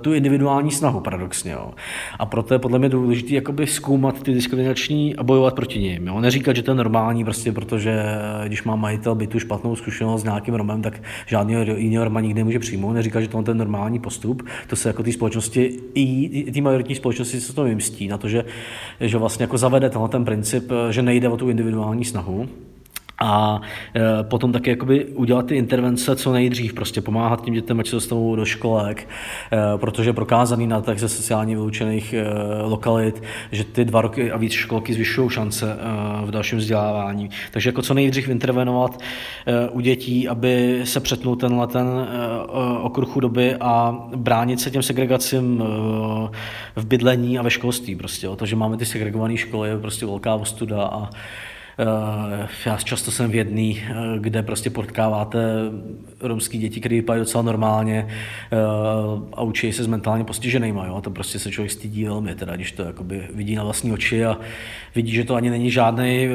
tu 0.00 0.14
individuální 0.14 0.70
snahu, 0.70 1.00
paradoxně. 1.00 1.52
Jo. 1.52 1.70
A 2.18 2.26
proto 2.26 2.54
je 2.54 2.58
podle 2.58 2.78
mě 2.78 2.88
důležité 2.88 3.34
jakoby 3.34 3.66
zkoumat 3.66 4.22
ty 4.22 4.34
diskriminační 4.34 5.16
a 5.16 5.22
bojovat 5.22 5.54
proti 5.54 5.78
nim. 5.78 6.06
Jo. 6.06 6.20
Neříkat, 6.20 6.56
že 6.56 6.62
to 6.62 6.70
je 6.70 6.74
normální, 6.74 7.24
prostě 7.24 7.52
protože 7.52 7.90
eh, 7.90 8.48
když 8.48 8.62
má 8.62 8.76
majitel 8.76 9.14
bytu 9.14 9.38
špatnou 9.38 9.76
zkušenost 9.76 10.20
s 10.20 10.24
nějakým 10.24 10.54
Romem, 10.54 10.82
tak 10.82 11.02
žádný 11.26 11.54
jiný 11.76 11.98
Roma 11.98 12.20
nikdy 12.20 12.40
nemůže 12.40 12.58
přijmout. 12.58 12.92
Neříkat, 12.92 13.22
že 13.22 13.28
to 13.28 13.38
je 13.38 13.44
ten 13.44 13.58
normální 13.58 13.98
postup. 13.98 14.42
To 14.66 14.76
se 14.76 14.88
jako 14.88 15.02
té 15.02 15.12
společnosti, 15.12 15.80
i 15.94 16.52
té 16.52 16.60
majoritní 16.60 16.94
společnosti 16.94 17.40
se 17.40 17.54
to 17.54 17.64
vymstí 17.64 18.08
na 18.08 18.18
to, 18.18 18.28
že, 18.28 18.44
že 19.00 19.18
vlastně 19.18 19.42
jako 19.42 19.58
zavede 19.58 19.90
tenhle 19.90 20.08
ten 20.08 20.24
princip, 20.24 20.70
že 20.90 21.02
nejde 21.02 21.28
o 21.28 21.36
tu 21.36 21.50
individuální 21.50 22.04
snahu, 22.04 22.48
a 23.24 23.60
e, 23.96 24.24
potom 24.24 24.52
taky 24.52 24.70
jakoby 24.70 25.04
udělat 25.04 25.46
ty 25.46 25.56
intervence 25.56 26.16
co 26.16 26.32
nejdřív, 26.32 26.74
prostě 26.74 27.00
pomáhat 27.00 27.44
těm 27.44 27.54
dětem, 27.54 27.80
ať 27.80 27.88
se 27.88 27.96
dostanou 27.96 28.36
do 28.36 28.44
školek, 28.44 29.08
e, 29.52 29.78
protože 29.78 30.12
prokázaný 30.12 30.66
na 30.66 30.80
tak 30.80 30.98
ze 30.98 31.08
sociálně 31.08 31.54
vyloučených 31.54 32.12
e, 32.12 32.24
lokalit, 32.62 33.22
že 33.52 33.64
ty 33.64 33.84
dva 33.84 34.00
roky 34.00 34.32
a 34.32 34.36
víc 34.36 34.52
školky 34.52 34.94
zvyšují 34.94 35.30
šance 35.30 35.76
v 36.24 36.30
dalším 36.30 36.58
vzdělávání. 36.58 37.30
Takže 37.50 37.68
jako 37.68 37.82
co 37.82 37.94
nejdřív 37.94 38.28
intervenovat 38.28 39.00
u 39.72 39.80
dětí, 39.80 40.28
aby 40.28 40.80
se 40.84 41.00
přetnul 41.00 41.36
tenhle 41.36 41.66
ten 41.66 41.86
okruh 42.82 43.08
chudoby 43.08 43.56
a 43.60 43.98
bránit 44.16 44.60
se 44.60 44.70
těm 44.70 44.82
segregacím 44.82 45.64
v 46.76 46.86
bydlení 46.86 47.38
a 47.38 47.42
ve 47.42 47.50
školství. 47.50 47.96
Prostě, 47.96 48.28
to, 48.36 48.46
že 48.46 48.56
máme 48.56 48.76
ty 48.76 48.86
segregované 48.86 49.36
školy, 49.36 49.68
je 49.68 49.78
prostě 49.78 50.06
velká 50.06 50.34
ostuda 50.34 50.82
a 50.82 51.10
já 52.66 52.76
často 52.76 53.10
jsem 53.10 53.30
v 53.30 53.34
jedný, 53.34 53.82
eh, 53.82 53.94
kde 54.18 54.42
prostě 54.42 54.70
potkáváte 54.70 55.44
romský 56.20 56.58
děti, 56.58 56.80
které 56.80 56.94
vypadají 56.94 57.20
docela 57.20 57.42
normálně 57.42 58.06
eh, 58.08 58.56
a 59.32 59.42
učí 59.42 59.72
se 59.72 59.84
s 59.84 59.86
mentálně 59.86 60.24
postiženýma. 60.24 60.86
Jo? 60.86 61.00
To 61.00 61.10
prostě 61.10 61.38
se 61.38 61.50
člověk 61.50 61.70
stydí 61.70 62.04
velmi, 62.04 62.34
teda, 62.34 62.56
když 62.56 62.72
to 62.72 62.82
jakoby 62.82 63.28
vidí 63.34 63.54
na 63.54 63.64
vlastní 63.64 63.92
oči 63.92 64.24
a 64.24 64.38
vidí, 64.94 65.12
že 65.12 65.24
to 65.24 65.34
ani 65.34 65.50
není 65.50 65.70
žádný 65.70 66.28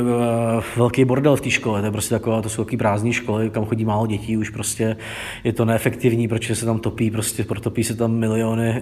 velký 0.76 1.06
bordel 1.06 1.36
v 1.36 1.42
té 1.42 1.50
škole. 1.50 1.80
To 1.80 1.86
je 1.86 1.92
prostě 1.92 2.16
taková, 2.16 2.42
to 2.42 2.50
jsou 2.50 2.64
takové 2.64 2.78
prázdné 2.78 3.14
školy, 3.14 3.50
kam 3.50 3.66
chodí 3.66 3.86
málo 3.86 4.08
dětí, 4.08 4.38
už 4.38 4.50
prostě 4.50 4.98
je 5.44 5.54
to 5.54 5.66
neefektivní, 5.66 6.28
protože 6.28 6.56
se 6.56 6.66
tam 6.66 6.80
topí, 6.80 7.12
prostě 7.12 7.44
protopí 7.44 7.84
se 7.84 7.96
tam 7.96 8.12
miliony 8.12 8.82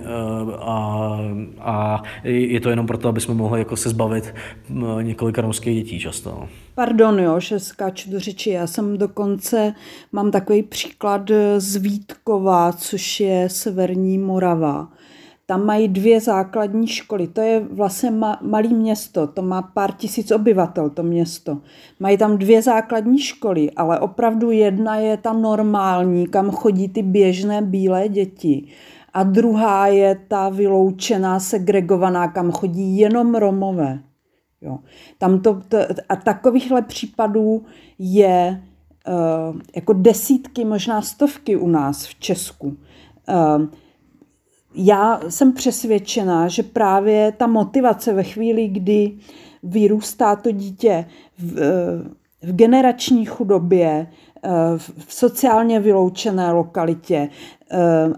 a, 0.60 1.20
a 1.60 2.04
je 2.24 2.60
to 2.60 2.70
jenom 2.70 2.88
proto, 2.88 3.10
aby 3.10 3.22
jsme 3.22 3.34
mohli 3.34 3.60
jako 3.60 3.76
se 3.76 3.90
zbavit 3.90 4.34
několika 5.02 5.42
romských 5.42 5.84
dětí 5.84 6.00
často. 6.00 6.47
Pardon, 6.76 7.20
jo, 7.20 7.40
že 7.40 7.60
skáču 7.60 8.12
do 8.12 8.20
řeči. 8.20 8.50
Já 8.50 8.68
jsem 8.68 8.98
dokonce, 8.98 9.74
mám 10.12 10.32
takový 10.32 10.64
příklad 10.64 11.32
z 11.58 11.76
Vítkova, 11.76 12.72
což 12.72 13.20
je 13.20 13.50
severní 13.50 14.18
Morava. 14.18 14.90
Tam 15.46 15.66
mají 15.66 15.88
dvě 15.88 16.22
základní 16.22 16.88
školy. 16.88 17.28
To 17.28 17.42
je 17.42 17.60
vlastně 17.60 18.12
ma, 18.12 18.40
malý 18.42 18.74
město, 18.74 19.28
to 19.28 19.42
má 19.42 19.62
pár 19.62 19.92
tisíc 19.92 20.32
obyvatel, 20.32 20.90
to 20.90 21.04
město. 21.04 21.58
Mají 22.00 22.18
tam 22.18 22.38
dvě 22.38 22.62
základní 22.62 23.20
školy, 23.20 23.72
ale 23.72 24.00
opravdu 24.00 24.52
jedna 24.52 24.96
je 24.96 25.18
ta 25.18 25.34
normální, 25.34 26.28
kam 26.28 26.52
chodí 26.52 26.90
ty 26.90 27.02
běžné 27.02 27.62
bílé 27.62 28.10
děti. 28.10 28.68
A 29.14 29.24
druhá 29.24 29.88
je 29.88 30.20
ta 30.28 30.50
vyloučená, 30.50 31.40
segregovaná, 31.40 32.28
kam 32.28 32.52
chodí 32.52 32.98
jenom 32.98 33.36
Romové. 33.36 34.00
Jo. 34.62 34.80
Tam 35.18 35.42
to, 35.42 35.62
to, 35.68 35.78
a 36.10 36.16
takovýchhle 36.16 36.82
případů 36.82 37.66
je 38.00 38.64
uh, 39.08 39.62
jako 39.76 39.94
desítky, 39.94 40.66
možná 40.66 41.02
stovky 41.02 41.56
u 41.56 41.68
nás 41.68 42.06
v 42.06 42.16
Česku. 42.16 42.68
Uh, 42.68 43.66
já 44.76 45.20
jsem 45.30 45.54
přesvědčená, 45.54 46.48
že 46.48 46.64
právě 46.64 47.32
ta 47.32 47.48
motivace 47.48 48.14
ve 48.14 48.24
chvíli, 48.24 48.68
kdy 48.68 49.18
vyrůstá 49.64 50.36
to 50.36 50.52
dítě 50.52 51.06
v, 51.38 51.60
eh, 51.60 52.48
v 52.48 52.56
generační 52.56 53.26
chudobě, 53.26 54.08
v 54.78 55.14
sociálně 55.14 55.80
vyloučené 55.80 56.52
lokalitě 56.52 57.30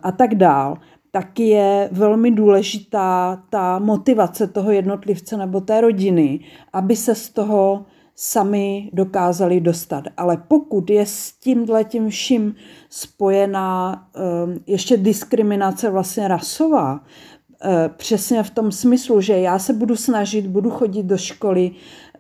a 0.04 0.12
tak 0.12 0.36
dál, 0.36 0.78
tak 1.12 1.40
je 1.40 1.90
velmi 1.92 2.32
důležitá 2.32 3.44
ta 3.50 3.80
motivace 3.80 4.48
toho 4.48 4.72
jednotlivce 4.72 5.38
nebo 5.38 5.62
té 5.62 5.82
rodiny, 5.82 6.40
aby 6.74 6.96
se 6.96 7.16
z 7.16 7.30
toho 7.30 7.86
sami 8.16 8.90
dokázali 8.94 9.62
dostat. 9.62 10.04
Ale 10.18 10.38
pokud 10.48 10.90
je 10.90 11.06
s 11.06 11.32
tímhle 11.32 11.84
tím 11.84 12.10
vším 12.10 12.56
spojená 12.90 14.04
ehm, 14.16 14.60
ještě 14.68 14.98
diskriminace 14.98 15.90
vlastně 15.90 16.28
rasová, 16.28 17.00
přesně 17.98 18.44
v 18.44 18.50
tom 18.50 18.72
smyslu, 18.72 19.22
že 19.22 19.40
já 19.40 19.60
se 19.60 19.74
budu 19.74 19.96
snažit, 19.96 20.48
budu 20.48 20.70
chodit 20.70 21.04
do 21.04 21.18
školy, 21.18 21.72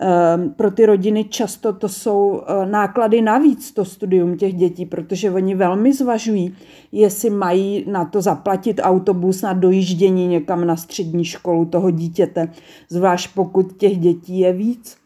Ehm, 0.02 0.49
pro 0.49 0.71
ty 0.71 0.86
rodiny 0.86 1.23
často 1.23 1.73
to 1.73 1.89
jsou 1.89 2.41
eh, 2.47 2.65
náklady 2.65 3.21
navíc, 3.21 3.71
to 3.71 3.86
studium 3.86 4.38
těch 4.38 4.54
dětí, 4.54 4.86
protože 4.86 5.32
oni 5.32 5.56
velmi 5.56 5.93
zvažují, 5.93 6.56
jestli 6.91 7.30
mají 7.30 7.86
na 7.88 8.06
to 8.06 8.21
zaplatit 8.21 8.80
autobus 8.84 9.41
na 9.41 9.54
dojíždění 9.54 10.28
někam 10.28 10.67
na 10.67 10.75
střední 10.75 11.25
školu 11.25 11.65
toho 11.65 11.91
dítěte, 11.91 12.52
zvlášť 12.89 13.34
pokud 13.34 13.78
těch 13.78 13.97
dětí 13.97 14.39
je 14.39 14.54
víc 14.54 14.97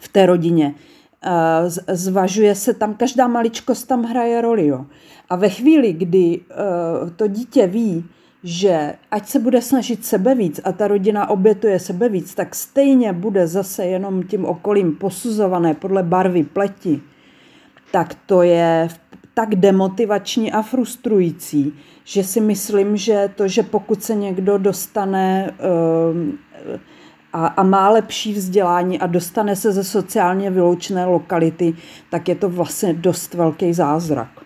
v 0.00 0.08
té 0.08 0.26
rodině. 0.26 0.74
Ehm, 1.22 1.70
zvažuje 1.88 2.54
se 2.54 2.74
tam, 2.74 2.94
každá 2.94 3.28
maličkost 3.28 3.88
tam 3.88 4.02
hraje 4.02 4.40
roli. 4.40 4.66
Jo. 4.66 4.86
A 5.28 5.36
ve 5.36 5.48
chvíli, 5.48 5.92
kdy 5.92 6.40
eh, 6.50 7.10
to 7.16 7.26
dítě 7.26 7.66
ví, 7.66 8.04
že 8.46 8.94
ať 9.10 9.28
se 9.28 9.38
bude 9.38 9.62
snažit 9.62 10.04
sebe 10.04 10.34
víc 10.34 10.60
a 10.64 10.72
ta 10.72 10.88
rodina 10.88 11.30
obětuje 11.30 11.78
sebe 11.80 12.08
víc, 12.08 12.34
tak 12.34 12.54
stejně 12.54 13.12
bude 13.12 13.46
zase 13.46 13.84
jenom 13.84 14.22
tím 14.22 14.44
okolím 14.44 14.96
posuzované 14.96 15.74
podle 15.74 16.02
barvy 16.02 16.42
pleti, 16.42 17.00
tak 17.92 18.14
to 18.26 18.42
je 18.42 18.88
tak 19.34 19.54
demotivační 19.54 20.52
a 20.52 20.62
frustrující, 20.62 21.74
že 22.04 22.24
si 22.24 22.40
myslím, 22.40 22.96
že 22.96 23.30
to, 23.34 23.48
že 23.48 23.62
pokud 23.62 24.02
se 24.02 24.14
někdo 24.14 24.58
dostane 24.58 25.54
ehm, 25.58 26.38
a, 27.32 27.46
a 27.46 27.62
má 27.62 27.90
lepší 27.90 28.32
vzdělání 28.32 29.00
a 29.00 29.06
dostane 29.06 29.56
se 29.56 29.72
ze 29.72 29.84
sociálně 29.84 30.50
vyloučené 30.50 31.06
lokality, 31.06 31.74
tak 32.10 32.28
je 32.28 32.34
to 32.34 32.48
vlastně 32.48 32.94
dost 32.94 33.34
velký 33.34 33.72
zázrak. 33.72 34.45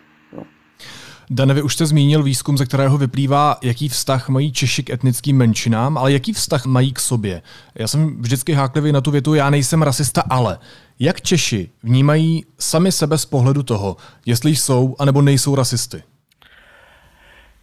Dane, 1.33 1.55
vy 1.55 1.63
už 1.63 1.75
jste 1.75 1.87
zmínil 1.87 2.23
výzkum, 2.23 2.59
ze 2.59 2.67
kterého 2.67 2.99
vyplývá, 2.99 3.59
jaký 3.63 3.89
vztah 3.89 4.29
mají 4.29 4.53
Češi 4.53 4.83
k 4.83 4.91
etnickým 4.91 5.37
menšinám, 5.37 5.99
ale 5.99 6.13
jaký 6.13 6.33
vztah 6.33 6.67
mají 6.67 6.93
k 6.93 7.01
sobě. 7.01 7.43
Já 7.75 7.89
jsem 7.89 8.23
vždycky 8.23 8.53
háklivý 8.53 8.93
na 8.93 9.01
tu 9.01 9.11
větu, 9.11 9.35
já 9.35 9.51
nejsem 9.51 9.83
rasista, 9.83 10.23
ale. 10.31 10.59
Jak 10.99 11.21
Češi 11.21 11.71
vnímají 11.83 12.45
sami 12.59 12.93
sebe 12.93 13.19
z 13.19 13.25
pohledu 13.25 13.63
toho, 13.63 13.97
jestli 14.27 14.57
jsou 14.57 14.97
anebo 14.99 15.23
nejsou 15.23 15.55
rasisty? 15.55 16.03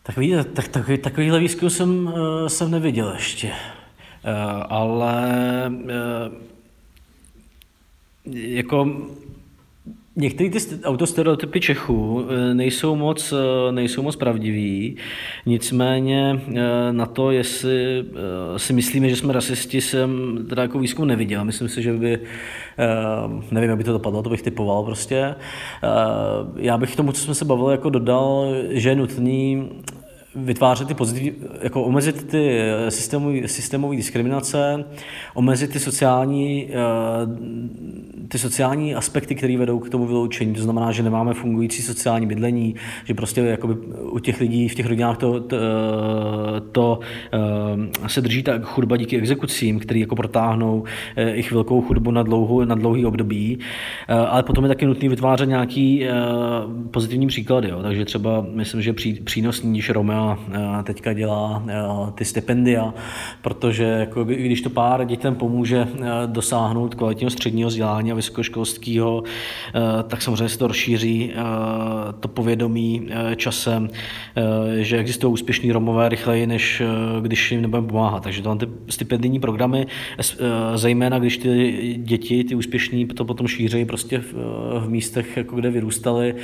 Takový, 0.04 0.36
tak, 0.54 0.68
takový, 0.68 0.98
takovýhle 0.98 1.40
výzkum 1.40 1.70
jsem, 1.70 2.08
uh, 2.08 2.48
jsem 2.48 2.72
neviděl 2.72 3.14
ještě. 3.14 3.48
Uh, 3.48 3.54
ale 4.70 5.24
uh, 5.70 6.34
jako 8.34 8.88
Některé 10.20 10.50
ty 10.50 10.60
autostereotypy 10.84 11.60
Čechů 11.60 12.26
eh, 12.30 12.54
nejsou 12.54 12.96
moc, 12.96 13.34
eh, 13.34 13.72
nejsou 13.72 14.02
moc 14.02 14.16
pravdivý, 14.16 14.98
nicméně 15.46 16.42
eh, 16.48 16.62
na 16.92 17.06
to, 17.06 17.32
jestli 17.32 18.06
si 18.58 18.74
myslíme, 18.74 19.10
že 19.10 19.16
jsme 19.16 19.34
rasisti, 19.34 19.82
jsem 19.82 20.40
teda 20.50 20.62
jako 20.62 20.80
výzkum 20.80 21.08
neviděl. 21.08 21.46
Myslím 21.46 21.70
si, 21.70 21.82
že 21.82 21.94
by, 21.94 22.20
nevím, 23.52 23.70
jak 23.70 23.78
by 23.78 23.84
to 23.84 23.92
dopadlo, 23.92 24.24
to 24.24 24.30
bych 24.30 24.42
typoval 24.42 24.84
prostě. 24.84 25.36
Já 26.56 26.78
bych 26.78 26.94
k 26.94 26.96
tomu, 26.96 27.12
co 27.12 27.22
jsme 27.22 27.36
se 27.36 27.46
bavili, 27.46 27.72
jako 27.72 27.90
dodal, 27.90 28.54
že 28.70 28.90
je 28.90 28.96
nutný 28.96 29.70
vytvářet 30.38 30.88
ty 30.88 30.94
pozitivní, 30.94 31.32
jako 31.62 31.84
omezit 31.84 32.28
ty 32.28 32.60
systémové, 32.90 33.48
systémové 33.48 33.96
diskriminace, 33.96 34.86
omezit 35.34 35.72
ty 35.72 35.80
sociální, 35.80 36.70
eh, 36.70 38.28
ty 38.28 38.38
sociální 38.38 38.96
aspekty, 38.96 39.36
které 39.36 39.58
vedou 39.58 39.80
k 39.80 39.90
tomu 39.90 40.06
vyloučení. 40.06 40.54
To 40.54 40.62
znamená, 40.62 40.92
že 40.92 41.04
nemáme 41.04 41.34
fungující 41.34 41.82
sociální 41.82 42.28
bydlení, 42.28 42.76
že 43.06 43.14
prostě 43.14 43.42
jakoby 43.42 43.74
u 44.02 44.20
těch 44.20 44.40
lidí 44.40 44.70
v 44.70 44.76
těch 44.76 44.86
rodinách 44.86 45.18
to, 45.18 45.40
to, 45.40 45.58
to 46.72 47.00
eh, 47.34 48.10
se 48.10 48.22
drží 48.22 48.44
ta 48.44 48.60
chudba 48.60 48.98
díky 48.98 49.18
exekucím, 49.18 49.80
které 49.80 50.00
jako 50.00 50.16
protáhnou 50.16 50.84
eh, 51.16 51.32
i 51.32 51.50
velkou 51.52 51.82
chudbu 51.82 52.12
na, 52.12 52.24
dlouhou, 52.24 52.66
na 52.66 52.76
dlouhý 52.76 53.06
období. 53.06 53.60
Ale 54.08 54.44
potom 54.44 54.64
je 54.64 54.68
taky 54.68 54.86
nutné 54.86 55.10
vytvářet 55.10 55.50
nějaký 55.50 56.06
pozitivní 56.92 57.28
příklady. 57.28 57.70
Jo. 57.70 57.82
Takže 57.82 58.06
třeba 58.06 58.46
myslím, 58.54 58.82
že 58.82 58.94
pří, 58.94 59.22
když 59.64 59.90
Romeo 59.90 60.27
Eh, 60.27 60.27
teďka 60.84 61.14
dělá 61.14 61.64
eh, 61.68 61.74
ty 62.16 62.26
stipendia, 62.26 62.94
protože 63.42 63.84
jako, 63.84 64.24
když 64.24 64.62
to 64.62 64.70
pár 64.70 65.06
dětem 65.06 65.36
pomůže 65.36 65.88
eh, 65.88 66.08
dosáhnout 66.26 66.96
kvalitního 66.96 67.30
středního 67.30 67.70
vzdělání 67.70 68.12
a 68.12 68.16
vysokoškolského, 68.16 69.24
tak 70.08 70.22
samozřejmě 70.22 70.50
se 70.50 70.58
to 70.58 70.68
rozšíří 70.68 71.34
to 72.20 72.28
povědomí 72.28 73.10
časem, 73.36 73.90
že 74.80 74.98
existují 74.98 75.34
úspěšní 75.34 75.72
Romové 75.72 76.10
rychleji, 76.10 76.48
než 76.48 76.82
když 77.22 77.52
jim 77.52 77.62
nebudeme 77.62 77.88
pomáhat. 77.88 78.24
Takže 78.24 78.42
tohle 78.42 78.58
ty 78.58 78.68
stipendijní 78.90 79.40
programy, 79.40 79.88
zejména 80.76 81.20
když 81.20 81.38
ty 81.38 81.94
děti, 81.98 82.44
ty 82.44 82.56
úspěšní, 82.56 83.06
to 83.06 83.26
potom 83.26 83.48
šířejí 83.48 83.86
prostě 83.86 84.20
v, 84.20 84.90
místech, 84.90 85.38
jako 85.38 85.56
kde 85.56 85.70
vyrůstali, 85.70 86.36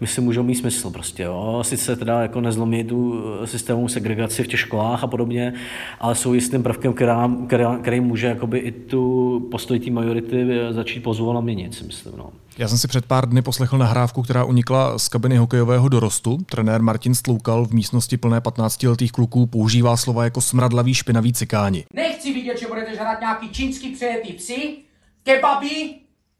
myslím, 0.00 0.24
můžou 0.24 0.42
mít 0.42 0.54
smysl 0.54 0.90
prostě. 0.90 1.22
Jo. 1.22 1.58
Sice 1.62 1.96
teda 1.96 2.22
jako 2.22 2.40
nezlomí 2.40 2.84
tu 2.84 3.24
systémovou 3.44 3.88
segregaci 3.88 4.42
v 4.42 4.46
těch 4.46 4.60
školách 4.60 5.04
a 5.04 5.06
podobně, 5.06 5.52
ale 6.00 6.14
jsou 6.14 6.34
jistým 6.34 6.62
prvkem, 6.62 6.92
která, 6.92 7.30
která, 7.46 7.78
který 7.78 8.00
může 8.00 8.26
jakoby 8.26 8.58
i 8.58 8.72
tu 8.72 9.40
postoj 9.50 9.78
té 9.78 9.90
majority 9.90 10.46
začít 10.70 11.00
pozvolna 11.00 11.40
měnit, 11.40 11.74
si 11.74 11.84
myslím. 11.84 12.14
No. 12.16 12.30
Já 12.58 12.68
jsem 12.68 12.78
si 12.78 12.88
před 12.88 13.06
pár 13.06 13.28
dny 13.28 13.42
poslechl 13.42 13.78
nahrávku, 13.78 14.22
která 14.22 14.44
unikla 14.44 14.98
z 14.98 15.08
kabiny 15.08 15.36
hokejového 15.36 15.88
dorostu. 15.88 16.38
Trenér 16.50 16.82
Martin 16.82 17.14
Stloukal 17.14 17.66
v 17.66 17.72
místnosti 17.72 18.16
plné 18.16 18.40
15-letých 18.40 19.12
kluků 19.12 19.46
používá 19.46 19.96
slova 19.96 20.24
jako 20.24 20.40
smradlavý 20.40 20.94
špinavý 20.94 21.32
cikáni. 21.32 21.84
Nechci 21.94 22.34
vidět, 22.34 22.60
že 22.60 22.66
budete 22.66 22.94
žrat 22.94 23.20
nějaký 23.20 23.48
čínský 23.48 23.90
přejetý 23.90 24.32
psy, 24.32 24.76
kebaby, 25.22 25.94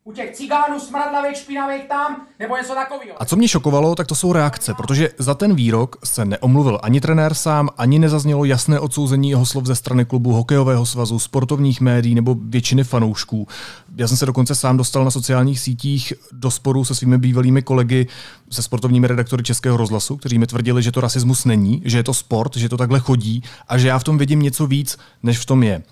u 0.05 0.12
těch 0.12 0.33
cigánů 0.33 0.81
smradlavých, 0.81 1.37
špinavých 1.37 1.85
tam, 1.85 2.27
nebo 2.38 2.57
něco 2.57 2.75
takového. 2.75 3.23
A 3.23 3.25
co 3.25 3.37
mě 3.37 3.49
šokovalo, 3.49 3.95
tak 3.95 4.07
to 4.07 4.15
jsou 4.15 4.33
reakce, 4.33 4.75
protože 4.75 5.11
za 5.19 5.35
ten 5.35 5.55
výrok 5.55 5.97
se 6.05 6.25
neomluvil 6.25 6.81
ani 6.83 7.01
trenér 7.01 7.35
sám, 7.35 7.69
ani 7.79 7.99
nezaznělo 7.99 8.45
jasné 8.45 8.81
odsouzení 8.81 9.31
jeho 9.31 9.47
slov 9.47 9.67
ze 9.67 9.75
strany 9.75 10.05
klubu 10.05 10.33
hokejového 10.33 10.87
svazu, 10.87 11.19
sportovních 11.19 11.81
médií 11.81 12.15
nebo 12.15 12.37
většiny 12.38 12.85
fanoušků. 12.85 13.47
Já 13.96 14.09
jsem 14.09 14.16
se 14.16 14.26
dokonce 14.26 14.55
sám 14.55 14.76
dostal 14.76 15.05
na 15.05 15.11
sociálních 15.11 15.61
sítích 15.61 16.12
do 16.33 16.50
sporu 16.50 16.85
se 16.85 16.94
svými 16.94 17.18
bývalými 17.18 17.62
kolegy, 17.62 18.07
se 18.50 18.62
sportovními 18.62 19.07
redaktory 19.07 19.42
Českého 19.42 19.76
rozhlasu, 19.76 20.16
kteří 20.16 20.38
mi 20.38 20.46
tvrdili, 20.46 20.83
že 20.83 20.92
to 20.92 21.00
rasismus 21.00 21.44
není, 21.44 21.83
že 21.85 21.98
je 21.98 22.02
to 22.02 22.14
sport, 22.14 22.57
že 22.57 22.68
to 22.68 22.76
takhle 22.76 23.00
chodí 23.00 23.42
a 23.68 23.78
že 23.78 23.88
já 23.88 23.98
v 23.98 24.05
tom 24.05 24.18
vidím 24.18 24.42
něco 24.42 24.66
víc, 24.66 24.98
než 25.22 25.38
v 25.38 25.46
tom 25.46 25.62
je. 25.62 25.83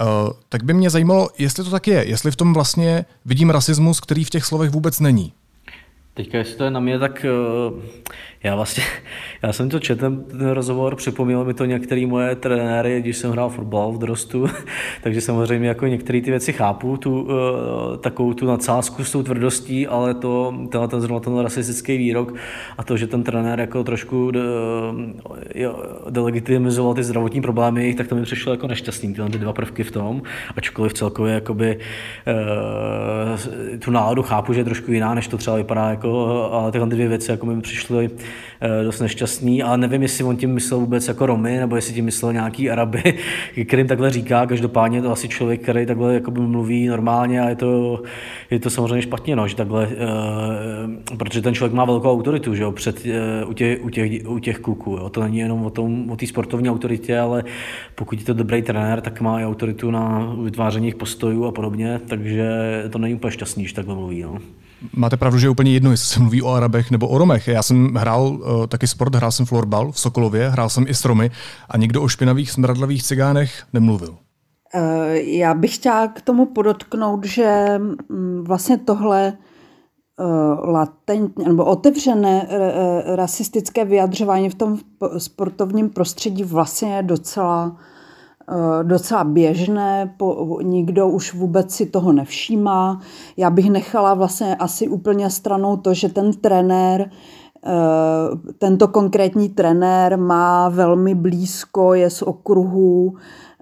Uh, 0.00 0.32
tak 0.48 0.62
by 0.62 0.74
mě 0.74 0.90
zajímalo, 0.90 1.28
jestli 1.38 1.64
to 1.64 1.70
tak 1.70 1.86
je, 1.86 2.08
jestli 2.08 2.30
v 2.30 2.36
tom 2.36 2.54
vlastně 2.54 3.04
vidím 3.24 3.50
rasismus, 3.50 4.00
který 4.00 4.24
v 4.24 4.30
těch 4.30 4.44
slovech 4.44 4.70
vůbec 4.70 5.00
není. 5.00 5.32
Teďka, 6.14 6.38
jestli 6.38 6.54
to 6.54 6.64
je 6.64 6.70
na 6.70 6.80
mě, 6.80 6.98
tak 6.98 7.26
uh, 7.72 7.82
já 8.46 8.54
vlastně, 8.54 8.82
já 9.42 9.52
jsem 9.52 9.68
to 9.68 9.80
četl, 9.80 10.16
ten 10.16 10.50
rozhovor, 10.50 10.96
připomněl 10.96 11.44
mi 11.44 11.54
to 11.54 11.64
některé 11.64 12.06
moje 12.06 12.36
trenéry, 12.36 13.00
když 13.00 13.16
jsem 13.16 13.30
hrál 13.30 13.48
fotbal 13.48 13.92
v 13.92 13.98
dorostu, 13.98 14.46
takže 15.02 15.20
samozřejmě 15.20 15.68
jako 15.68 15.86
některé 15.86 16.20
ty 16.20 16.30
věci 16.30 16.52
chápu, 16.52 16.96
tu, 16.96 17.22
uh, 17.22 17.30
takovou 18.00 18.34
tu 18.34 18.46
nadsázku 18.46 19.04
s 19.04 19.12
tou 19.12 19.22
tvrdostí, 19.22 19.86
ale 19.86 20.14
to, 20.14 20.54
tenhle 20.70 20.88
ten 20.88 21.00
zrovna 21.00 21.20
ten 21.20 21.38
rasistický 21.38 21.96
výrok 21.96 22.34
a 22.78 22.84
to, 22.84 22.96
že 22.96 23.06
ten 23.06 23.22
trenér 23.22 23.60
jako 23.60 23.84
trošku 23.84 24.30
de, 24.30 24.40
uh, 25.68 26.10
delegitimizoval 26.10 26.94
ty 26.94 27.04
zdravotní 27.04 27.40
problémy, 27.40 27.94
tak 27.94 28.08
to 28.08 28.14
mi 28.14 28.22
přišlo 28.22 28.52
jako 28.52 28.66
nešťastný, 28.66 29.14
tyhle 29.14 29.30
ty 29.30 29.38
dva 29.38 29.52
prvky 29.52 29.82
v 29.82 29.90
tom, 29.90 30.22
ačkoliv 30.56 30.92
celkově 30.92 31.34
jakoby 31.34 31.78
uh, 32.26 33.78
tu 33.78 33.90
náladu 33.90 34.22
chápu, 34.22 34.52
že 34.52 34.60
je 34.60 34.64
trošku 34.64 34.92
jiná, 34.92 35.14
než 35.14 35.28
to 35.28 35.36
třeba 35.36 35.56
vypadá, 35.56 35.90
jako, 35.90 36.26
ale 36.52 36.72
tyhle 36.72 36.88
dvě 36.88 37.08
věci 37.08 37.30
jako 37.30 37.46
mi 37.46 37.60
přišly 37.60 37.96
Eh, 37.96 38.35
dost 38.84 39.00
nešťastný, 39.00 39.62
ale 39.62 39.78
nevím, 39.78 40.02
jestli 40.02 40.24
on 40.24 40.36
tím 40.36 40.54
myslel 40.54 40.80
vůbec 40.80 41.08
jako 41.08 41.26
Romy, 41.26 41.56
nebo 41.56 41.76
jestli 41.76 41.94
tím 41.94 42.04
myslel 42.04 42.32
nějaký 42.32 42.70
Araby, 42.70 43.02
kterým 43.66 43.86
takhle 43.86 44.10
říká. 44.10 44.46
Každopádně 44.46 45.02
to 45.02 45.12
asi 45.12 45.28
člověk, 45.28 45.62
který 45.62 45.86
takhle 45.86 46.20
mluví 46.30 46.86
normálně 46.86 47.40
a 47.40 47.48
je 47.48 47.56
to, 47.56 48.02
je 48.50 48.58
to 48.58 48.70
samozřejmě 48.70 49.02
špatně, 49.02 49.36
no, 49.36 49.48
že 49.48 49.56
takhle, 49.56 49.86
uh, 49.86 51.16
protože 51.16 51.42
ten 51.42 51.54
člověk 51.54 51.74
má 51.74 51.84
velkou 51.84 52.10
autoritu, 52.10 52.54
že 52.54 52.62
jo, 52.62 52.72
před, 52.72 53.06
uh, 53.42 53.50
u, 53.50 53.52
těch, 53.52 53.84
u, 53.84 53.90
těch, 53.90 54.28
u 54.28 54.38
těch 54.38 54.58
kluků. 54.58 54.90
Jo. 54.90 55.08
To 55.10 55.22
není 55.22 55.38
jenom 55.38 55.64
o 55.64 55.70
tom, 55.70 56.10
o 56.10 56.16
té 56.16 56.26
sportovní 56.26 56.70
autoritě, 56.70 57.18
ale 57.18 57.44
pokud 57.94 58.18
je 58.18 58.24
to 58.24 58.34
dobrý 58.34 58.62
trenér, 58.62 59.00
tak 59.00 59.20
má 59.20 59.40
i 59.40 59.44
autoritu 59.44 59.90
na 59.90 60.34
vytváření 60.42 60.92
postojů 60.94 61.44
a 61.44 61.52
podobně, 61.52 62.00
takže 62.06 62.50
to 62.90 62.98
není 62.98 63.14
úplně 63.14 63.30
šťastný, 63.30 63.66
že 63.66 63.74
takhle 63.74 63.94
mluví. 63.94 64.22
No. 64.22 64.38
Máte 64.92 65.16
pravdu, 65.16 65.38
že 65.38 65.46
je 65.46 65.50
úplně 65.50 65.72
jedno, 65.72 65.90
jestli 65.90 66.06
se 66.06 66.20
mluví 66.20 66.42
o 66.42 66.48
Arabech 66.48 66.90
nebo 66.90 67.08
o 67.08 67.18
Romech. 67.18 67.48
Já 67.48 67.62
jsem 67.62 67.94
hrál 67.94 68.26
uh, 68.26 68.66
taky 68.66 68.86
sport, 68.86 69.14
hrál 69.14 69.32
jsem 69.32 69.46
florbal 69.46 69.92
v 69.92 70.00
Sokolově, 70.00 70.48
hrál 70.48 70.68
jsem 70.68 70.84
i 70.88 70.94
s 70.94 71.04
Romy 71.04 71.30
a 71.68 71.76
nikdo 71.76 72.02
o 72.02 72.08
špinavých 72.08 72.50
smradlavých 72.50 73.02
cigánech 73.02 73.64
nemluvil. 73.72 74.16
Eh, 74.74 75.18
já 75.18 75.54
bych 75.54 75.74
chtěla 75.74 76.08
k 76.08 76.20
tomu 76.20 76.46
podotknout, 76.46 77.24
že 77.24 77.78
mm, 77.78 78.44
vlastně 78.44 78.78
tohle 78.78 79.32
eh, 79.32 80.24
latentně 80.70 81.48
nebo 81.48 81.64
otevřené 81.64 82.48
rasistické 83.14 83.84
vyjadřování 83.84 84.50
v 84.50 84.54
tom 84.54 84.78
sportovním 85.18 85.90
prostředí 85.90 86.44
vlastně 86.44 86.96
je 86.96 87.02
docela 87.02 87.76
docela 88.82 89.24
běžné, 89.24 90.14
po, 90.16 90.58
nikdo 90.62 91.08
už 91.08 91.34
vůbec 91.34 91.70
si 91.74 91.86
toho 91.86 92.12
nevšímá. 92.12 93.00
Já 93.36 93.50
bych 93.50 93.70
nechala 93.70 94.14
vlastně 94.14 94.56
asi 94.56 94.88
úplně 94.88 95.30
stranou 95.30 95.76
to, 95.76 95.94
že 95.94 96.08
ten 96.08 96.32
trenér, 96.32 97.10
eh, 97.66 97.70
tento 98.58 98.88
konkrétní 98.88 99.48
trenér 99.48 100.18
má 100.18 100.68
velmi 100.68 101.14
blízko, 101.14 101.94
je 101.94 102.10
z 102.10 102.22
okruhu 102.22 103.14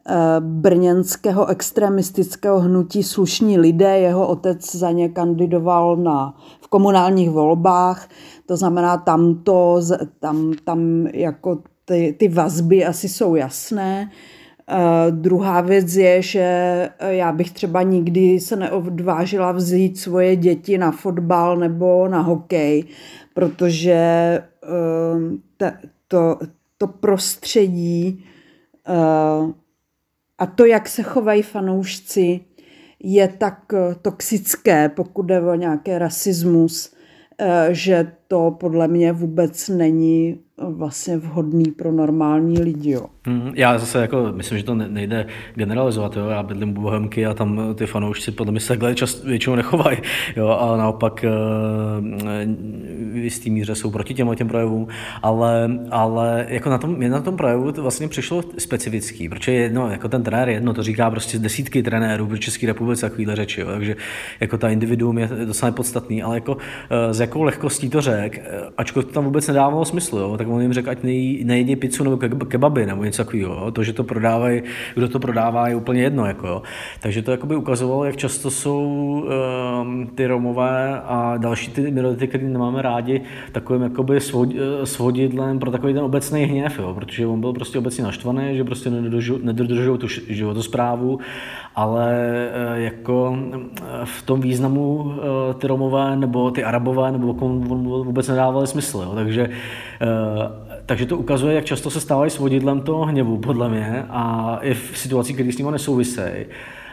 eh, 0.06 0.16
brněnského 0.40 1.46
extremistického 1.46 2.60
hnutí 2.60 3.02
Slušní 3.02 3.58
lidé. 3.58 3.98
Jeho 3.98 4.28
otec 4.28 4.76
za 4.76 4.90
ně 4.90 5.08
kandidoval 5.08 5.96
na, 5.96 6.34
v 6.60 6.68
komunálních 6.68 7.30
volbách, 7.30 8.08
to 8.46 8.56
znamená, 8.56 8.96
tam, 8.96 9.34
to, 9.34 9.80
tam, 10.20 10.52
tam 10.64 11.06
jako 11.06 11.58
ty, 11.84 12.16
ty 12.18 12.28
vazby 12.28 12.86
asi 12.86 13.08
jsou 13.08 13.34
jasné. 13.34 14.10
Uh, 14.12 14.43
druhá 15.10 15.60
věc 15.60 15.94
je, 15.94 16.22
že 16.22 16.48
já 17.00 17.32
bych 17.32 17.50
třeba 17.50 17.82
nikdy 17.82 18.40
se 18.40 18.56
neodvážila 18.56 19.52
vzít 19.52 19.98
svoje 19.98 20.36
děti 20.36 20.78
na 20.78 20.90
fotbal 20.90 21.56
nebo 21.56 22.08
na 22.08 22.20
hokej, 22.20 22.84
protože 23.34 24.42
uh, 24.68 25.66
to, 26.08 26.38
to 26.78 26.86
prostředí 26.86 28.24
uh, 28.88 29.50
a 30.38 30.46
to, 30.46 30.64
jak 30.64 30.88
se 30.88 31.02
chovají 31.02 31.42
fanoušci, 31.42 32.40
je 33.02 33.28
tak 33.28 33.72
toxické, 34.02 34.88
pokud 34.88 35.22
jde 35.22 35.40
o 35.40 35.54
nějaký 35.54 35.98
rasismus, 35.98 36.94
že 37.70 38.12
to 38.28 38.50
podle 38.60 38.88
mě 38.88 39.12
vůbec 39.12 39.68
není 39.68 40.40
vlastně 40.58 41.16
vhodný 41.16 41.64
pro 41.64 41.92
normální 41.92 42.60
lidi. 42.62 42.90
Jo. 42.90 43.06
Hmm, 43.26 43.52
já 43.54 43.78
zase 43.78 44.00
jako 44.00 44.32
myslím, 44.32 44.58
že 44.58 44.64
to 44.64 44.74
nejde 44.74 45.26
generalizovat. 45.54 46.16
Jo. 46.16 46.26
Já 46.26 46.42
bydlím 46.42 46.78
u 46.78 46.80
Bohemky 46.80 47.26
a 47.26 47.34
tam 47.34 47.74
ty 47.74 47.86
fanoušci 47.86 48.30
podle 48.30 48.50
mě 48.50 48.60
se 48.60 48.68
takhle 48.68 48.94
čas 48.94 49.24
většinou 49.24 49.56
nechovají. 49.56 49.98
Jo. 50.36 50.48
A 50.48 50.76
naopak 50.76 51.24
eh, 51.24 51.30
v 53.12 53.16
jistý 53.16 53.50
míře 53.50 53.74
jsou 53.74 53.90
proti 53.90 54.14
těm 54.14 54.34
těm 54.34 54.48
projevům. 54.48 54.88
Ale, 55.22 55.70
ale 55.90 56.46
jako 56.48 56.70
na 56.70 56.78
tom, 56.78 56.96
mě 56.96 57.10
na 57.10 57.20
tom 57.20 57.36
projevu 57.36 57.72
to 57.72 57.82
vlastně 57.82 58.08
přišlo 58.08 58.42
specifický, 58.58 59.28
protože 59.28 59.52
jedno, 59.52 59.90
jako 59.90 60.08
ten 60.08 60.22
trenér 60.22 60.48
jedno, 60.48 60.74
to 60.74 60.82
říká 60.82 61.10
prostě 61.10 61.38
desítky 61.38 61.82
trenérů 61.82 62.26
v 62.26 62.38
České 62.38 62.66
republice 62.66 63.08
takovýhle 63.08 63.36
řeči. 63.36 63.60
Jo. 63.60 63.66
Takže 63.70 63.96
jako 64.40 64.58
ta 64.58 64.68
individuum 64.68 65.18
je 65.18 65.28
docela 65.44 65.72
podstatný, 65.72 66.22
ale 66.22 66.36
jako 66.36 66.56
s 67.10 67.20
jakou 67.20 67.42
lehkostí 67.42 67.90
to 67.90 68.00
řek, 68.00 68.42
ačkoliv 68.76 69.06
to 69.06 69.12
tam 69.12 69.24
vůbec 69.24 69.48
nedávalo 69.48 69.84
smysl. 69.84 70.18
Jo 70.18 70.36
tak 70.44 70.52
on 70.52 70.62
jim 70.62 70.72
řekl, 70.72 70.90
ať 70.90 70.98
nejedí 71.44 71.76
pizzu 71.76 72.04
nebo 72.04 72.16
kebaby 72.46 72.86
nebo 72.86 73.04
něco 73.04 73.24
takového. 73.24 73.70
To, 73.70 73.82
že 73.82 73.92
to 73.92 74.04
prodávají, 74.04 74.62
kdo 74.94 75.08
to 75.08 75.18
prodává, 75.18 75.68
je 75.68 75.76
úplně 75.76 76.02
jedno. 76.02 76.26
Jako, 76.26 76.46
jo. 76.46 76.62
Takže 77.00 77.22
to 77.22 77.30
jakoby 77.30 77.56
ukazovalo, 77.56 78.04
jak 78.04 78.16
často 78.16 78.50
jsou 78.50 78.82
um, 79.82 80.06
ty 80.14 80.26
Romové 80.26 81.00
a 81.00 81.36
další 81.36 81.70
ty 81.70 81.90
minority, 81.90 82.28
které 82.28 82.44
nemáme 82.44 82.82
rádi, 82.82 83.20
takovým 83.52 83.82
jakoby 83.82 84.20
svod, 84.20 84.48
eh, 84.54 84.86
svodidlem 84.86 85.58
pro 85.58 85.70
takový 85.70 85.94
ten 85.94 86.04
obecný 86.04 86.44
hněv, 86.44 86.78
jo, 86.78 86.94
protože 86.94 87.26
on 87.26 87.40
byl 87.40 87.52
prostě 87.52 87.78
obecně 87.78 88.04
naštvaný, 88.04 88.56
že 88.56 88.64
prostě 88.64 88.90
nedodržují 89.42 89.98
tu 89.98 90.08
životosprávu, 90.08 91.18
ale 91.74 92.14
eh, 92.16 92.80
jako 92.80 93.38
eh, 93.52 93.58
v 94.04 94.22
tom 94.22 94.40
významu 94.40 95.14
ty 95.58 95.66
Romové 95.66 96.16
nebo 96.16 96.50
ty 96.50 96.64
Arabové 96.64 97.12
nebo 97.12 97.32
on 97.32 97.60
vůbec 98.04 98.28
nedávali 98.28 98.66
smysl. 98.66 98.98
Jo. 98.98 99.14
Takže 99.14 99.50
takže 100.86 101.06
to 101.06 101.18
ukazuje, 101.18 101.54
jak 101.54 101.64
často 101.64 101.90
se 101.90 102.00
stávají 102.00 102.30
svodidlem 102.30 102.80
toho 102.80 103.04
hněvu, 103.04 103.38
podle 103.38 103.68
mě, 103.68 104.06
a 104.10 104.58
i 104.62 104.74
v 104.74 104.98
situacích, 104.98 105.36
které 105.36 105.52
s 105.52 105.58
ním 105.58 105.70
nesouvisejí. 105.70 106.44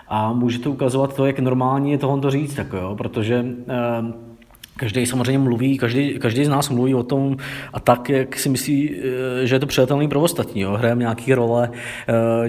A 0.07 0.33
může 0.33 0.59
to 0.59 0.71
ukazovat 0.71 1.15
to, 1.15 1.25
jak 1.25 1.39
normální 1.39 1.91
je 1.91 1.97
tohle 1.97 2.31
říct, 2.31 2.55
tak 2.55 2.67
jo, 2.73 2.95
protože 2.97 3.45
eh, 3.69 4.31
Každý 4.77 5.05
samozřejmě 5.05 5.39
mluví, 5.39 5.77
každý, 5.77 6.19
každý 6.19 6.45
z 6.45 6.49
nás 6.49 6.69
mluví 6.69 6.95
o 6.95 7.03
tom 7.03 7.37
a 7.73 7.79
tak, 7.79 8.09
jak 8.09 8.39
si 8.39 8.49
myslí, 8.49 8.95
eh, 8.95 9.47
že 9.47 9.55
je 9.55 9.59
to 9.59 9.65
přijatelný 9.65 10.07
pro 10.07 10.21
ostatní. 10.21 10.61
Jo. 10.61 10.71
Hrajeme 10.71 10.99
nějaký 10.99 11.33
role 11.33 11.71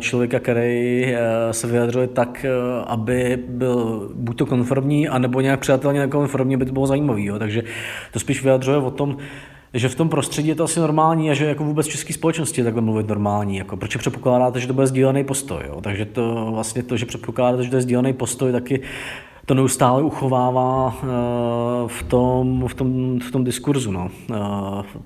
člověka, 0.00 0.40
který 0.40 1.14
se 1.50 1.66
vyjadřuje 1.66 2.06
tak, 2.06 2.46
aby 2.86 3.38
byl 3.48 4.10
buď 4.14 4.38
to 4.38 4.46
konformní, 4.46 5.08
anebo 5.08 5.40
nějak 5.40 5.60
přijatelně 5.60 6.00
nekonformní, 6.00 6.54
aby 6.54 6.64
to 6.64 6.72
bylo 6.72 6.86
zajímavé. 6.86 7.38
Takže 7.38 7.62
to 8.12 8.20
spíš 8.20 8.42
vyjadřuje 8.42 8.76
o 8.76 8.90
tom, 8.90 9.16
že 9.74 9.88
v 9.88 9.94
tom 9.94 10.08
prostředí 10.08 10.48
je 10.48 10.54
to 10.54 10.64
asi 10.64 10.80
normální 10.80 11.30
a 11.30 11.34
že 11.34 11.46
jako 11.46 11.64
vůbec 11.64 11.86
v 11.86 11.90
české 11.90 12.12
společnosti 12.12 12.60
je 12.60 12.64
takhle 12.64 12.82
mluvit 12.82 13.08
normální. 13.08 13.56
Jako, 13.56 13.76
proč 13.76 13.96
předpokládáte, 13.96 14.60
že 14.60 14.66
to 14.66 14.74
bude 14.74 14.86
sdílený 14.86 15.24
postoj? 15.24 15.62
Jo? 15.66 15.80
Takže 15.80 16.04
to 16.04 16.48
vlastně 16.50 16.82
to, 16.82 16.96
že 16.96 17.06
předpokládáte, 17.06 17.64
že 17.64 17.70
to 17.70 17.76
je 17.76 17.82
sdílený 17.82 18.12
postoj, 18.12 18.52
taky 18.52 18.80
to 19.46 19.54
neustále 19.54 20.02
uchovává 20.02 20.86
uh, 20.86 21.88
v, 21.88 22.02
tom, 22.02 22.68
v, 22.68 22.74
tom, 22.74 23.20
v 23.20 23.30
tom 23.30 23.44
diskurzu, 23.44 23.90
no, 23.90 24.10
uh, 24.30 24.36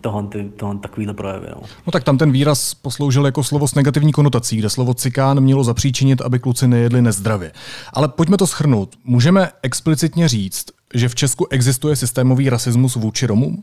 tohle, 0.01 0.25
tohle 0.57 0.79
takovýhle 0.79 1.15
projevy. 1.15 1.47
No. 1.51 1.63
no 1.87 1.91
tak 1.93 2.05
tam 2.05 2.19
ten 2.19 2.33
výraz 2.33 2.75
posloužil 2.75 3.27
jako 3.27 3.45
slovo 3.45 3.69
s 3.69 3.75
negativní 3.75 4.13
konotací, 4.13 4.57
kde 4.57 4.71
slovo 4.71 4.95
cikán 4.95 5.41
mělo 5.41 5.65
zapříčinit, 5.65 6.21
aby 6.21 6.39
kluci 6.39 6.69
nejedli 6.69 7.03
nezdravě. 7.03 7.53
Ale 7.93 8.09
pojďme 8.09 8.37
to 8.37 8.47
schrnout. 8.47 8.95
Můžeme 9.05 9.49
explicitně 9.63 10.29
říct, 10.29 10.65
že 10.95 11.09
v 11.09 11.15
Česku 11.15 11.47
existuje 11.51 11.97
systémový 11.97 12.51
rasismus 12.51 12.97
vůči 12.97 13.27
Romům? 13.27 13.63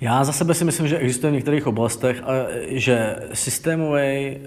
Já 0.00 0.24
za 0.24 0.32
sebe 0.32 0.54
si 0.54 0.64
myslím, 0.64 0.88
že 0.88 0.98
existuje 0.98 1.30
v 1.30 1.34
některých 1.34 1.66
oblastech, 1.66 2.22
a 2.22 2.32
že 2.68 3.16
systémový 3.32 4.00
eh, 4.00 4.38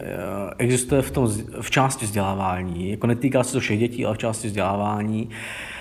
existuje 0.57 1.01
v, 1.01 1.11
tom, 1.11 1.27
v 1.61 1.71
části 1.71 2.05
vzdělávání. 2.05 2.89
Jako 2.91 3.07
netýká 3.07 3.43
se 3.43 3.53
to 3.53 3.59
všech 3.59 3.79
dětí, 3.79 4.05
ale 4.05 4.15
v 4.15 4.17
části 4.17 4.47
vzdělávání. 4.47 5.29
Eh, 5.31 5.80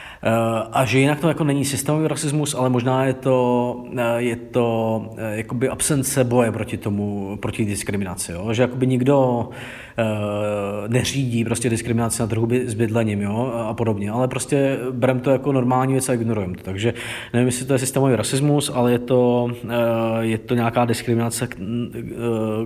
a 0.72 0.84
že 0.84 0.98
jinak 0.98 1.20
to 1.20 1.28
jako 1.28 1.44
není 1.44 1.64
systémový 1.64 2.08
rasismus, 2.08 2.54
ale 2.54 2.70
možná 2.70 3.04
je 3.04 3.14
to, 3.14 3.84
eh, 3.96 4.22
je 4.22 4.36
to 4.36 5.06
eh, 5.16 5.36
jakoby 5.36 5.68
absence 5.68 6.24
boje 6.24 6.52
proti 6.52 6.76
tomu, 6.76 7.38
proti 7.42 7.64
diskriminaci. 7.64 8.32
Jo? 8.32 8.52
Že 8.52 8.62
jakoby 8.62 8.86
nikdo 8.86 9.48
neřídí 10.88 11.44
prostě 11.44 11.70
diskriminaci 11.70 12.22
na 12.22 12.26
trhu 12.26 12.48
s 12.64 12.74
bydlením 12.74 13.22
jo? 13.22 13.52
a 13.68 13.74
podobně, 13.74 14.10
ale 14.10 14.28
prostě 14.28 14.78
berem 14.90 15.20
to 15.20 15.30
jako 15.30 15.52
normální 15.52 15.92
věc 15.92 16.08
a 16.08 16.14
ignorujeme 16.14 16.56
to. 16.56 16.62
Takže 16.62 16.94
nevím, 17.32 17.46
jestli 17.46 17.66
to 17.66 17.72
je 17.72 17.78
systémový 17.78 18.16
rasismus, 18.16 18.70
ale 18.74 18.92
je 18.92 18.98
to, 18.98 19.48
je 20.20 20.38
to 20.38 20.54
nějaká 20.54 20.84
diskriminace, 20.84 21.48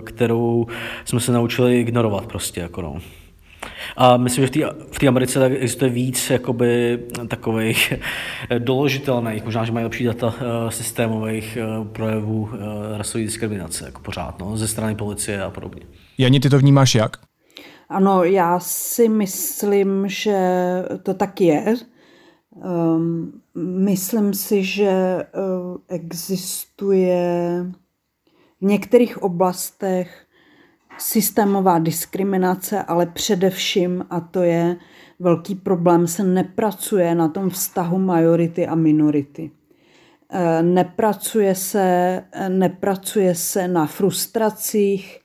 kterou 0.03 0.67
jsme 1.05 1.19
se 1.19 1.31
naučili 1.31 1.79
ignorovat 1.79 2.25
prostě. 2.25 2.61
Jako 2.61 2.81
no. 2.81 2.97
A 3.97 4.17
myslím, 4.17 4.45
že 4.45 4.51
v 4.91 4.99
té 4.99 5.07
Americe 5.07 5.39
tak 5.39 5.51
existuje 5.51 5.91
víc 5.91 6.29
jakoby, 6.29 6.99
takových 7.27 7.93
doložitelných, 8.59 9.45
možná, 9.45 9.65
že 9.65 9.71
mají 9.71 9.83
lepší 9.83 10.03
data 10.03 10.27
uh, 10.27 10.69
systémových 10.69 11.57
uh, 11.79 11.87
projevů 11.87 12.49
rasové 12.97 13.23
diskriminace, 13.23 13.85
jako 13.85 14.01
pořád, 14.01 14.39
no, 14.39 14.57
ze 14.57 14.67
strany 14.67 14.95
policie 14.95 15.43
a 15.43 15.49
podobně. 15.49 15.81
Jani, 16.17 16.39
ty 16.39 16.49
to 16.49 16.59
vnímáš 16.59 16.95
jak? 16.95 17.17
Ano, 17.89 18.23
já 18.23 18.59
si 18.59 19.09
myslím, 19.09 20.05
že 20.07 20.39
to 21.03 21.13
tak 21.13 21.41
je. 21.41 21.75
Um, 22.51 23.41
myslím 23.55 24.33
si, 24.33 24.63
že 24.63 25.25
uh, 25.35 25.77
existuje 25.87 27.65
v 28.61 28.65
některých 28.65 29.23
oblastech 29.23 30.24
systémová 30.97 31.79
diskriminace, 31.79 32.83
ale 32.83 33.05
především, 33.05 34.05
a 34.09 34.19
to 34.19 34.43
je 34.43 34.77
velký 35.19 35.55
problém, 35.55 36.07
se 36.07 36.23
nepracuje 36.23 37.15
na 37.15 37.27
tom 37.27 37.49
vztahu 37.49 37.99
majority 37.99 38.67
a 38.67 38.75
minority. 38.75 39.51
E, 40.29 40.63
nepracuje 40.63 41.55
se, 41.55 42.21
nepracuje 42.49 43.35
se 43.35 43.67
na 43.67 43.85
frustracích, 43.85 45.19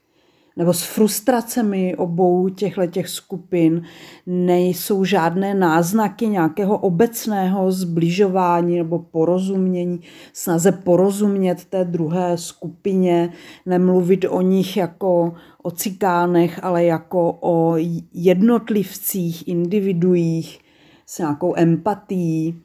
nebo 0.57 0.73
s 0.73 0.83
frustracemi 0.83 1.95
obou 1.95 2.49
těchto 2.49 2.85
těch 2.87 3.09
skupin 3.09 3.83
nejsou 4.25 5.05
žádné 5.05 5.53
náznaky 5.53 6.27
nějakého 6.27 6.77
obecného 6.77 7.71
zbližování 7.71 8.77
nebo 8.77 8.99
porozumění, 8.99 9.99
snaze 10.33 10.71
porozumět 10.71 11.65
té 11.65 11.85
druhé 11.85 12.37
skupině, 12.37 13.33
nemluvit 13.65 14.25
o 14.29 14.41
nich 14.41 14.77
jako 14.77 15.33
o 15.63 15.71
cikánech, 15.71 16.63
ale 16.63 16.83
jako 16.85 17.37
o 17.41 17.75
jednotlivcích, 18.13 19.47
individuích 19.47 20.59
s 21.05 21.19
nějakou 21.19 21.53
empatií, 21.57 22.61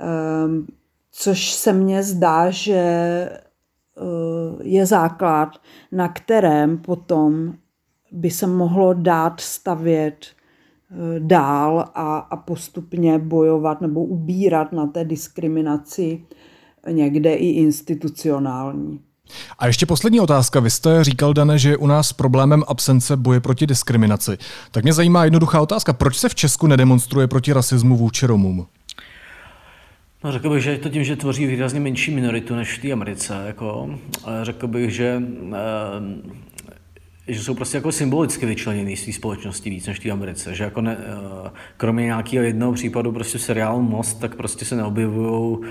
ehm, 0.00 0.66
což 1.10 1.52
se 1.52 1.72
mně 1.72 2.02
zdá, 2.02 2.50
že 2.50 3.43
je 4.62 4.86
základ, 4.86 5.48
na 5.92 6.08
kterém 6.08 6.78
potom 6.78 7.54
by 8.12 8.30
se 8.30 8.46
mohlo 8.46 8.94
dát 8.94 9.40
stavět 9.40 10.26
eh, 10.26 11.20
dál 11.20 11.90
a, 11.94 12.16
a 12.18 12.36
postupně 12.36 13.18
bojovat 13.18 13.80
nebo 13.80 14.04
ubírat 14.04 14.72
na 14.72 14.86
té 14.86 15.04
diskriminaci 15.04 16.24
někde 16.90 17.34
i 17.34 17.46
institucionální. 17.46 19.00
A 19.58 19.66
ještě 19.66 19.86
poslední 19.86 20.20
otázka. 20.20 20.60
Vy 20.60 20.70
jste 20.70 21.04
říkal, 21.04 21.34
Dane, 21.34 21.58
že 21.58 21.70
je 21.70 21.76
u 21.76 21.86
nás 21.86 22.12
problémem 22.12 22.62
absence 22.66 23.16
boje 23.16 23.40
proti 23.40 23.66
diskriminaci. 23.66 24.38
Tak 24.70 24.84
mě 24.84 24.92
zajímá 24.92 25.24
jednoduchá 25.24 25.60
otázka. 25.60 25.92
Proč 25.92 26.16
se 26.16 26.28
v 26.28 26.34
Česku 26.34 26.66
nedemonstruje 26.66 27.26
proti 27.26 27.52
rasismu 27.52 27.96
vůči 27.96 28.26
Romům? 28.26 28.66
No, 30.24 30.32
řekl 30.32 30.50
bych, 30.50 30.62
že 30.62 30.70
je 30.70 30.78
to 30.78 30.88
tím, 30.88 31.04
že 31.04 31.16
tvoří 31.16 31.46
výrazně 31.46 31.80
menší 31.80 32.10
minoritu 32.10 32.54
než 32.54 32.78
v 32.78 32.82
té 32.82 32.92
Americe. 32.92 33.42
Jako. 33.46 33.98
Řekl 34.42 34.66
bych, 34.66 34.94
že, 34.94 35.22
že 37.28 37.42
jsou 37.42 37.54
prostě 37.54 37.76
jako 37.76 37.92
symbolicky 37.92 38.46
vyčleněný 38.46 38.96
z 38.96 39.04
té 39.04 39.12
společnosti 39.12 39.70
víc 39.70 39.86
než 39.86 40.00
v 40.00 40.10
Americe, 40.10 40.54
že 40.54 40.64
jako 40.64 40.80
ne, 40.80 40.96
eh, 41.00 41.50
kromě 41.76 42.04
nějakého 42.04 42.44
jednoho 42.44 42.72
případu 42.72 43.12
prostě 43.12 43.38
seriálu 43.38 43.82
Most, 43.82 44.20
tak 44.20 44.34
prostě 44.34 44.64
se 44.64 44.76
neobjevují 44.76 45.58
uh, 45.58 45.64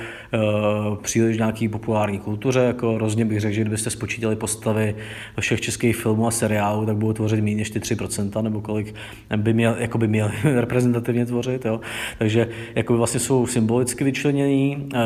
příliš 1.01 1.37
nějaký 1.37 1.69
populární 1.69 2.19
kultuře, 2.19 2.59
jako 2.59 2.97
rozně 2.97 3.25
bych 3.25 3.39
řekl, 3.39 3.53
že 3.55 3.61
kdybyste 3.61 3.89
spočítali 3.89 4.35
postavy 4.35 4.95
všech 5.39 5.61
českých 5.61 5.95
filmů 5.95 6.27
a 6.27 6.31
seriálů, 6.31 6.85
tak 6.85 6.97
budou 6.97 7.13
tvořit 7.13 7.41
méně 7.41 7.55
než 7.55 7.69
ty 7.69 7.79
3%, 7.79 8.43
nebo 8.43 8.61
kolik 8.61 8.95
by 9.37 9.53
měl, 9.53 9.75
jako 9.79 9.97
by 9.97 10.07
měli 10.07 10.31
reprezentativně 10.43 11.25
tvořit, 11.25 11.65
jo. 11.65 11.81
Takže 12.17 12.49
jako 12.75 12.97
vlastně 12.97 13.19
jsou 13.19 13.47
symbolicky 13.47 14.03
vyčlenění, 14.03 14.89
uh, 14.95 15.01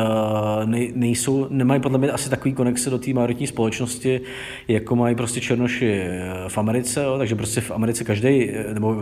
nej, 0.64 0.92
nejsou, 0.94 1.46
nemají 1.50 1.80
podle 1.80 1.98
mě 1.98 2.10
asi 2.10 2.30
takový 2.30 2.54
konexe 2.54 2.90
do 2.90 2.98
té 2.98 3.12
majoritní 3.12 3.46
společnosti, 3.46 4.20
jako 4.68 4.96
mají 4.96 5.14
prostě 5.14 5.40
černoši 5.40 6.04
v 6.48 6.58
Americe, 6.58 7.02
jo, 7.02 7.18
takže 7.18 7.34
prostě 7.34 7.60
v 7.60 7.70
Americe 7.70 8.04
každý, 8.04 8.50
nebo 8.72 8.96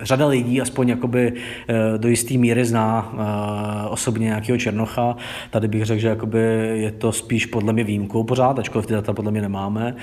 řada 0.00 0.26
lidí 0.26 0.60
aspoň 0.60 0.88
jakoby 0.88 1.32
eh, 1.68 1.98
do 1.98 2.08
jisté 2.08 2.34
míry 2.34 2.64
zná 2.64 3.12
eh, 3.14 3.88
osobně 3.88 4.24
nějakého 4.24 4.58
Černocha. 4.58 5.16
Tady 5.50 5.68
bych 5.68 5.84
řekl, 5.84 6.00
že 6.00 6.08
jakoby 6.08 6.40
je 6.74 6.92
to 6.92 7.12
spíš 7.12 7.46
podle 7.46 7.72
mě 7.72 7.84
výjimkou 7.84 8.24
pořád, 8.24 8.58
ačkoliv 8.58 8.86
ty 8.86 8.92
data 8.92 9.12
podle 9.12 9.30
mě 9.30 9.42
nemáme. 9.42 9.96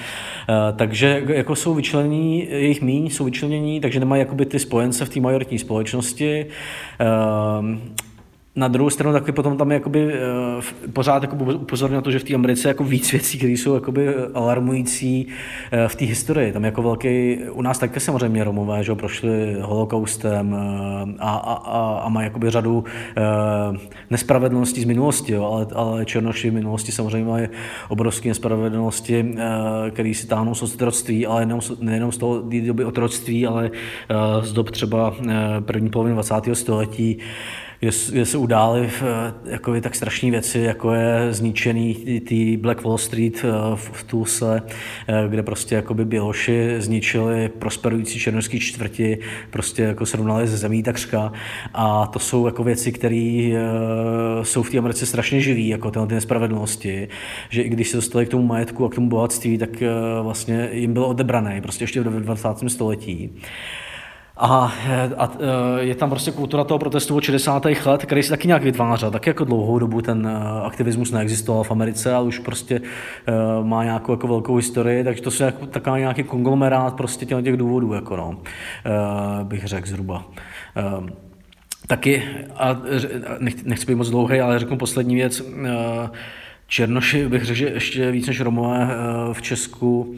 Eh, 0.49 0.73
takže 0.75 1.23
jako 1.27 1.55
jsou 1.55 1.73
vyčlení, 1.73 2.47
jejich 2.49 2.81
míň 2.81 3.09
jsou 3.09 3.25
vyčlenění, 3.25 3.81
takže 3.81 3.99
nemají 3.99 4.19
jakoby 4.19 4.45
ty 4.45 4.59
spojence 4.59 5.05
v 5.05 5.09
té 5.09 5.19
majoritní 5.19 5.59
společnosti. 5.59 6.45
Na 8.55 8.67
druhou 8.67 8.89
stranu 8.89 9.13
taky 9.13 9.31
potom 9.31 9.57
tam 9.57 9.71
jakoby, 9.71 10.05
uh, 10.05 10.63
pořád 10.93 11.23
jako 11.23 11.35
upozorňuji 11.35 11.95
na 11.95 12.01
to, 12.01 12.11
že 12.11 12.19
v 12.19 12.23
té 12.23 12.33
Americe 12.33 12.67
jako 12.67 12.83
víc 12.83 13.11
věcí, 13.11 13.37
které 13.37 13.53
jsou 13.53 13.73
jakoby 13.73 14.15
alarmující 14.33 15.25
uh, 15.25 15.87
v 15.87 15.95
té 15.95 16.05
historii. 16.05 16.51
Tam 16.51 16.65
jako 16.65 16.81
velký, 16.81 17.37
u 17.51 17.61
nás 17.61 17.79
taky 17.79 17.99
samozřejmě 17.99 18.43
Romové, 18.43 18.83
že 18.83 18.95
prošli 18.95 19.57
holokaustem 19.61 20.51
uh, 20.51 20.59
a, 21.19 21.35
a, 21.35 21.53
a, 21.53 21.99
a 21.99 22.09
mají 22.09 22.25
jakoby 22.25 22.49
řadu 22.49 22.83
nespravedlností 24.09 24.81
z 24.81 24.85
minulosti, 24.85 25.33
jo, 25.33 25.43
ale, 25.43 25.67
ale 25.75 26.05
Černoši 26.05 26.49
v 26.49 26.53
minulosti 26.53 26.91
samozřejmě 26.91 27.27
mají 27.29 27.47
obrovské 27.89 28.29
nespravedlnosti, 28.29 29.35
které 29.91 30.13
si 30.13 30.27
táhnou 30.27 30.55
z 30.55 30.63
otroctví, 30.63 31.25
ale 31.25 31.45
nejenom, 31.45 31.61
nejenom 31.79 32.11
z 32.11 32.17
toho 32.17 32.43
doby 32.65 32.85
otroctví, 32.85 33.47
ale 33.47 33.71
z 34.41 34.53
dob 34.53 34.71
třeba 34.71 35.15
první 35.65 35.89
poloviny 35.89 36.13
20. 36.13 36.35
století, 36.53 37.17
kde, 37.79 37.91
kde 38.11 38.25
se 38.25 38.37
udály 38.37 38.89
jako 39.45 39.81
tak 39.81 39.95
strašné 39.95 40.31
věci, 40.31 40.59
jako 40.59 40.93
je 40.93 41.33
zničený 41.33 41.95
ty 42.27 42.57
Black 42.57 42.83
Wall 42.83 42.97
Street 42.97 43.45
eh, 43.45 43.75
v, 43.75 43.91
v 43.93 44.03
Tulse, 44.03 44.61
eh, 45.07 45.25
kde 45.29 45.43
prostě 45.43 45.75
jakoby 45.75 46.05
Běloši 46.05 46.75
zničili 46.77 47.49
prosperující 47.49 48.19
černovský 48.19 48.59
čtvrti, 48.59 49.19
prostě 49.49 49.83
jako 49.83 50.05
srovnali 50.05 50.47
ze 50.47 50.57
zemí 50.57 50.83
takřka 50.83 51.33
a 51.73 52.07
to 52.07 52.19
jsou 52.19 52.45
jako 52.45 52.63
věci, 52.63 52.91
které 52.91 53.51
eh, 53.53 54.45
jsou 54.45 54.63
v 54.63 54.69
té 54.69 54.77
Americe 54.77 55.05
strašně 55.05 55.41
živý, 55.41 55.67
jako 55.67 55.91
tyhle 55.91 56.07
ty 56.07 56.13
nespravedlnosti, 56.13 57.07
že 57.49 57.61
i 57.61 57.69
když 57.69 57.89
se 57.89 57.97
dostali 57.97 58.25
k 58.25 58.29
tomu 58.29 58.47
majetku 58.47 58.85
a 58.85 58.89
k 58.89 58.95
tomu 58.95 59.09
bohatství, 59.09 59.57
tak 59.57 59.69
vlastně 60.21 60.69
jim 60.71 60.93
bylo 60.93 61.07
odebrané, 61.07 61.61
prostě 61.61 61.83
ještě 61.83 62.01
v 62.01 62.21
20. 62.21 62.47
století. 62.67 63.31
A, 64.41 64.73
a 65.17 65.31
je 65.79 65.95
tam 65.95 66.09
prostě 66.09 66.31
kultura 66.31 66.63
toho 66.63 66.79
protestu 66.79 67.15
od 67.15 67.23
60. 67.23 67.65
let, 67.65 68.05
který 68.05 68.23
se 68.23 68.29
taky 68.29 68.47
nějak 68.47 68.63
vytvářel. 68.63 69.11
Tak 69.11 69.27
jako 69.27 69.43
dlouhou 69.43 69.79
dobu 69.79 70.01
ten 70.01 70.27
eh, 70.27 70.65
aktivismus 70.65 71.11
neexistoval 71.11 71.63
v 71.63 71.71
Americe, 71.71 72.13
ale 72.13 72.25
už 72.25 72.39
prostě 72.39 72.81
uh, 72.81 73.65
má 73.67 73.83
nějakou 73.83 74.11
jako 74.11 74.27
velkou 74.27 74.55
historii, 74.55 75.03
takže 75.03 75.21
to 75.21 75.29
je 75.29 75.45
jako 75.45 75.65
takový 75.65 75.99
nějaký 75.99 76.23
konglomerát 76.23 76.93
prostě 76.95 77.25
těch, 77.25 77.43
těch 77.43 77.57
důvodů, 77.57 77.93
jako 77.93 78.17
no, 78.17 78.37
bych 79.43 79.65
řekl 79.65 79.87
zhruba. 79.87 80.25
Taky, 81.87 82.23
a 82.55 82.81
nech, 83.39 83.65
nechci 83.65 83.85
být 83.85 83.95
moc 83.95 84.09
dlouhý, 84.09 84.39
ale 84.39 84.59
řeknu 84.59 84.77
poslední 84.77 85.15
věc, 85.15 85.43
Černoši 86.67 87.27
bych 87.27 87.43
řekl, 87.43 87.57
že 87.57 87.69
ještě 87.69 88.11
víc 88.11 88.27
než 88.27 88.41
Romové 88.41 88.89
v 89.33 89.41
Česku 89.41 90.15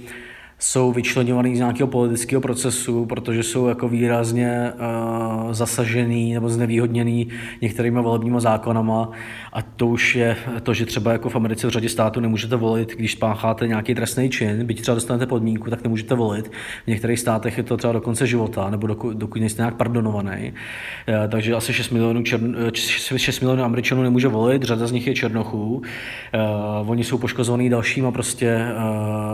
jsou 0.63 0.91
vyčlenovaný 0.91 1.55
z 1.55 1.59
nějakého 1.59 1.87
politického 1.87 2.41
procesu, 2.41 3.05
protože 3.05 3.43
jsou 3.43 3.67
jako 3.67 3.87
výrazně 3.87 4.73
uh, 4.73 5.53
zasažený 5.53 6.33
nebo 6.33 6.49
znevýhodněný 6.49 7.27
některými 7.61 8.01
volebními 8.01 8.41
zákonama 8.41 9.09
a 9.53 9.61
to 9.61 9.87
už 9.87 10.15
je 10.15 10.37
to, 10.63 10.73
že 10.73 10.85
třeba 10.85 11.11
jako 11.11 11.29
v 11.29 11.35
Americe 11.35 11.67
v 11.67 11.69
řadě 11.69 11.89
států 11.89 12.19
nemůžete 12.19 12.55
volit, 12.55 12.95
když 12.95 13.11
spácháte 13.11 13.67
nějaký 13.67 13.95
trestný 13.95 14.29
čin, 14.29 14.65
byť 14.65 14.81
třeba 14.81 14.95
dostanete 14.95 15.25
podmínku, 15.25 15.69
tak 15.69 15.83
nemůžete 15.83 16.15
volit. 16.15 16.51
V 16.83 16.87
některých 16.87 17.19
státech 17.19 17.57
je 17.57 17.63
to 17.63 17.77
třeba 17.77 17.93
do 17.93 18.01
konce 18.01 18.27
života, 18.27 18.69
nebo 18.69 18.87
dokud, 18.87 19.17
dokud 19.17 19.39
nejste 19.39 19.61
nějak 19.61 19.75
pardonovaný. 19.75 20.53
Uh, 20.53 21.31
takže 21.31 21.55
asi 21.55 21.73
6 21.73 21.89
milionů, 21.89 22.23
čern, 22.23 22.55
6 22.73 23.39
milionů 23.39 23.63
Američanů 23.63 24.03
nemůže 24.03 24.27
volit, 24.27 24.63
řada 24.63 24.87
z 24.87 24.91
nich 24.91 25.07
je 25.07 25.13
černochů. 25.13 25.75
Uh, 25.75 26.91
oni 26.91 27.03
jsou 27.03 27.17
poškozovaní 27.17 27.69
dalšíma 27.69 28.11
prostě 28.11 28.65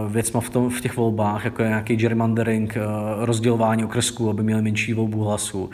uh, 0.06 0.12
věcma 0.12 0.42
v, 0.42 0.50
tom, 0.50 0.70
v 0.70 0.82
těch 0.82 0.98
volbách 0.98 1.17
volbách, 1.18 1.46
jako 1.46 1.62
je 1.62 1.68
nějaký 1.70 1.96
gerrymandering, 1.96 2.78
eh, 2.78 2.82
rozdělování 3.26 3.86
okresků, 3.86 4.30
aby 4.30 4.44
měli 4.44 4.62
menší 4.62 4.94
volbu 4.94 5.24
hlasů 5.24 5.70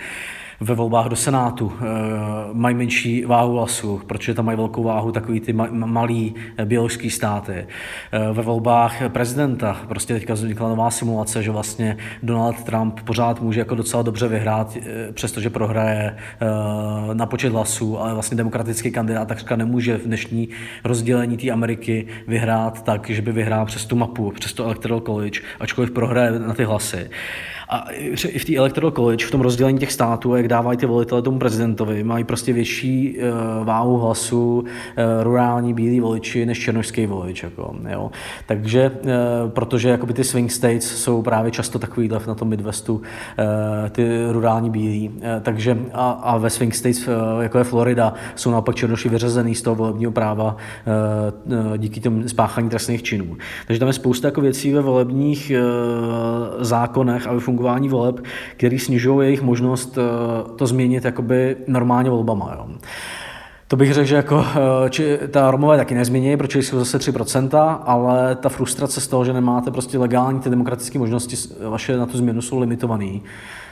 ve 0.60 0.76
volbách 0.76 1.08
do 1.08 1.16
Senátu 1.16 1.74
e, 1.74 1.84
mají 2.54 2.76
menší 2.76 3.26
váhu 3.26 3.54
hlasů, 3.54 4.02
protože 4.08 4.34
tam 4.34 4.46
mají 4.46 4.58
velkou 4.58 4.84
váhu 4.84 5.12
takový 5.12 5.40
ty 5.40 5.54
ma- 5.54 5.86
malý 5.86 6.36
eh, 6.58 6.66
běložský 6.66 7.10
státy. 7.10 7.54
E, 7.54 7.68
ve 8.34 8.44
volbách 8.44 8.96
prezidenta 9.08 9.78
prostě 9.88 10.14
teďka 10.14 10.34
vznikla 10.34 10.70
nová 10.70 10.92
simulace, 10.92 11.44
že 11.44 11.52
vlastně 11.52 11.98
Donald 12.24 12.64
Trump 12.64 13.00
pořád 13.00 13.42
může 13.42 13.60
jako 13.60 13.76
docela 13.76 14.04
dobře 14.04 14.28
vyhrát, 14.28 14.78
přestože 15.14 15.50
prohraje 15.50 16.18
na 17.14 17.26
počet 17.26 17.54
hlasů, 17.54 18.00
ale 18.00 18.14
vlastně 18.14 18.38
demokratický 18.38 18.92
kandidát 18.92 19.28
takřka 19.28 19.56
nemůže 19.56 19.98
v 19.98 20.06
dnešní 20.06 20.50
rozdělení 20.84 21.38
té 21.38 21.52
Ameriky 21.52 22.08
vyhrát 22.28 22.84
tak, 22.84 23.10
že 23.10 23.22
by 23.22 23.32
vyhrál 23.32 23.66
přes 23.66 23.86
tu 23.86 23.96
mapu, 23.96 24.32
přes 24.32 24.54
to 24.54 24.66
Electoral 24.66 25.02
College, 25.02 25.40
ačkoliv 25.60 25.92
prohraje 25.92 26.40
na 26.40 26.54
ty 26.54 26.64
hlasy. 26.64 27.10
A 27.74 27.86
i 27.92 28.40
v 28.40 28.46
té 28.46 28.56
Electoral 28.56 28.92
College, 28.92 29.26
v 29.26 29.32
tom 29.32 29.42
rozdělení 29.42 29.80
těch 29.80 29.92
států, 29.92 30.36
jak 30.36 30.48
dávají 30.48 30.78
ty 30.78 30.86
volitele 30.86 31.22
tomu 31.22 31.40
prezidentovi, 31.40 32.04
mají 32.04 32.24
prostě 32.24 32.54
větší 32.54 33.18
uh, 33.18 33.66
váhu 33.66 33.98
hlasu 33.98 34.60
uh, 34.60 34.64
rurální 35.24 35.74
bílí 35.74 36.00
voliči 36.00 36.46
než 36.46 36.60
černožský 36.60 37.06
volič. 37.06 37.44
Jako, 37.44 37.76
jo. 37.90 38.12
Takže, 38.46 38.92
uh, 38.92 39.50
protože 39.50 39.90
jakoby 39.90 40.14
ty 40.14 40.24
swing 40.24 40.52
states 40.52 40.84
jsou 40.84 41.22
právě 41.22 41.52
často 41.52 41.80
takovýhle 41.80 42.20
na 42.28 42.36
tom 42.36 42.48
Midwestu, 42.48 42.96
uh, 42.96 43.02
ty 43.90 44.08
rurální 44.32 44.70
bílí. 44.70 45.10
Uh, 45.10 45.24
takže 45.42 45.78
a, 45.94 46.12
a 46.12 46.38
ve 46.38 46.50
swing 46.50 46.76
states, 46.76 47.08
uh, 47.08 47.14
jako 47.42 47.58
je 47.58 47.64
Florida, 47.64 48.14
jsou 48.36 48.52
naopak 48.52 48.76
černoši 48.76 49.10
vyřazený 49.10 49.56
z 49.56 49.62
toho 49.62 49.76
volebního 49.76 50.12
práva 50.12 50.58
uh, 51.46 51.78
díky 51.78 52.00
tomu 52.00 52.28
spáchání 52.28 52.70
trestných 52.70 53.04
činů. 53.04 53.38
Takže 53.68 53.80
tam 53.80 53.88
je 53.88 53.94
spousta 53.94 54.28
jako 54.28 54.42
věcí 54.42 54.74
ve 54.74 54.82
volebních 54.82 55.52
uh, 55.56 56.64
zákonech 56.64 57.28
a 57.28 57.34
ve 57.34 57.40
fungování 57.64 57.90
voleb, 57.90 58.20
který 58.58 58.80
snižují 58.80 59.28
jejich 59.28 59.42
možnost 59.42 59.98
eh, 59.98 60.02
to 60.56 60.68
změnit 60.68 61.06
jakoby 61.06 61.58
normálně 61.68 62.10
volbama. 62.10 62.54
Jo. 62.56 62.68
To 63.68 63.76
bych 63.76 63.94
řekl, 63.94 64.08
že 64.08 64.16
jako, 64.16 64.46
eh, 64.86 64.90
či, 64.90 65.20
ta 65.32 65.52
Romové 65.52 65.78
taky 65.78 65.96
nezmění, 65.96 66.38
protože 66.38 66.60
jsou 66.60 66.80
zase 66.80 66.98
3%, 67.00 67.82
ale 67.86 68.36
ta 68.36 68.50
frustrace 68.50 69.02
z 69.02 69.08
toho, 69.08 69.26
že 69.26 69.34
nemáte 69.34 69.72
prostě 69.72 69.98
legální 69.98 70.40
ty 70.40 70.50
demokratické 70.50 71.00
možnosti, 71.00 71.36
vaše 71.70 71.98
na 71.98 72.06
tu 72.06 72.18
změnu 72.18 72.42
jsou 72.42 72.60
limitované 72.60 73.20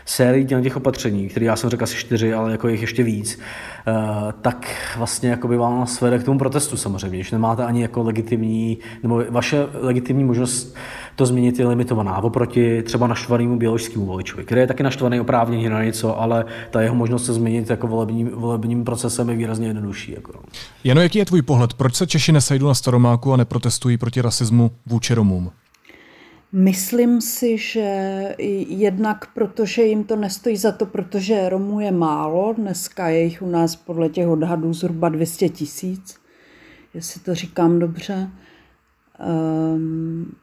sérii 0.06 0.46
těch 0.46 0.78
opatření, 0.78 1.28
které 1.28 1.46
já 1.46 1.56
jsem 1.56 1.70
řekl 1.70 1.84
asi 1.84 1.96
čtyři, 1.96 2.34
ale 2.34 2.52
jako 2.52 2.68
jich 2.68 2.82
ještě 2.82 3.04
víc, 3.04 3.40
eh, 3.88 3.94
tak 4.42 4.68
vlastně 4.98 5.30
jako 5.30 5.48
by 5.48 5.58
vás 5.58 6.02
vede 6.02 6.20
k 6.20 6.24
tomu 6.24 6.40
protestu 6.40 6.78
samozřejmě, 6.78 7.18
když 7.18 7.32
nemáte 7.32 7.66
ani 7.66 7.82
jako 7.82 8.04
legitimní, 8.04 8.78
nebo 9.04 9.24
vaše 9.30 9.68
legitimní 9.74 10.24
možnost 10.24 10.76
to 11.16 11.26
změnit 11.26 11.60
je 11.60 11.68
limitovaná 11.68 12.18
oproti 12.18 12.84
třeba 12.84 13.08
naštvanému 13.08 13.58
běložskému 13.58 14.06
voličovi, 14.06 14.44
který 14.44 14.62
je 14.62 14.68
taky 14.68 14.84
naštvaný 14.84 15.20
oprávněně 15.20 15.70
na 15.70 15.84
něco, 15.84 16.20
ale 16.20 16.46
ta 16.70 16.82
jeho 16.82 16.96
možnost 16.96 17.26
se 17.26 17.34
změnit 17.34 17.70
jako 17.70 17.88
volebním, 17.88 18.30
volebním 18.30 18.84
procesem 18.84 19.30
je 19.30 19.36
výrazně 19.36 19.68
jednodušší. 19.68 20.12
Jako. 20.12 20.34
Jano, 20.84 21.02
jaký 21.02 21.20
je 21.20 21.26
tvůj 21.26 21.42
pohled? 21.42 21.74
Proč 21.74 21.96
se 21.96 22.08
Češi 22.08 22.32
nesejdou 22.32 22.68
na 22.68 22.74
Staromáku 22.74 23.34
a 23.34 23.38
neprotestují 23.38 23.98
proti 23.98 24.22
rasismu 24.22 24.72
vůči 24.86 25.14
Romům? 25.14 25.52
Myslím 26.54 27.22
si, 27.22 27.58
že 27.58 28.36
jednak 28.68 29.34
protože 29.34 29.84
jim 29.84 30.04
to 30.04 30.16
nestojí 30.16 30.58
za 30.58 30.72
to, 30.72 30.86
protože 30.86 31.50
Romů 31.50 31.80
je 31.80 31.92
málo, 31.92 32.54
dneska 32.58 33.10
je 33.10 33.24
jich 33.24 33.42
u 33.42 33.50
nás 33.50 33.76
podle 33.76 34.10
těch 34.10 34.28
odhadů 34.28 34.74
zhruba 34.74 35.10
200 35.10 35.50
tisíc, 35.50 36.20
jestli 36.94 37.22
to 37.22 37.36
říkám 37.36 37.80
dobře. 37.80 38.30
Um, 39.74 40.36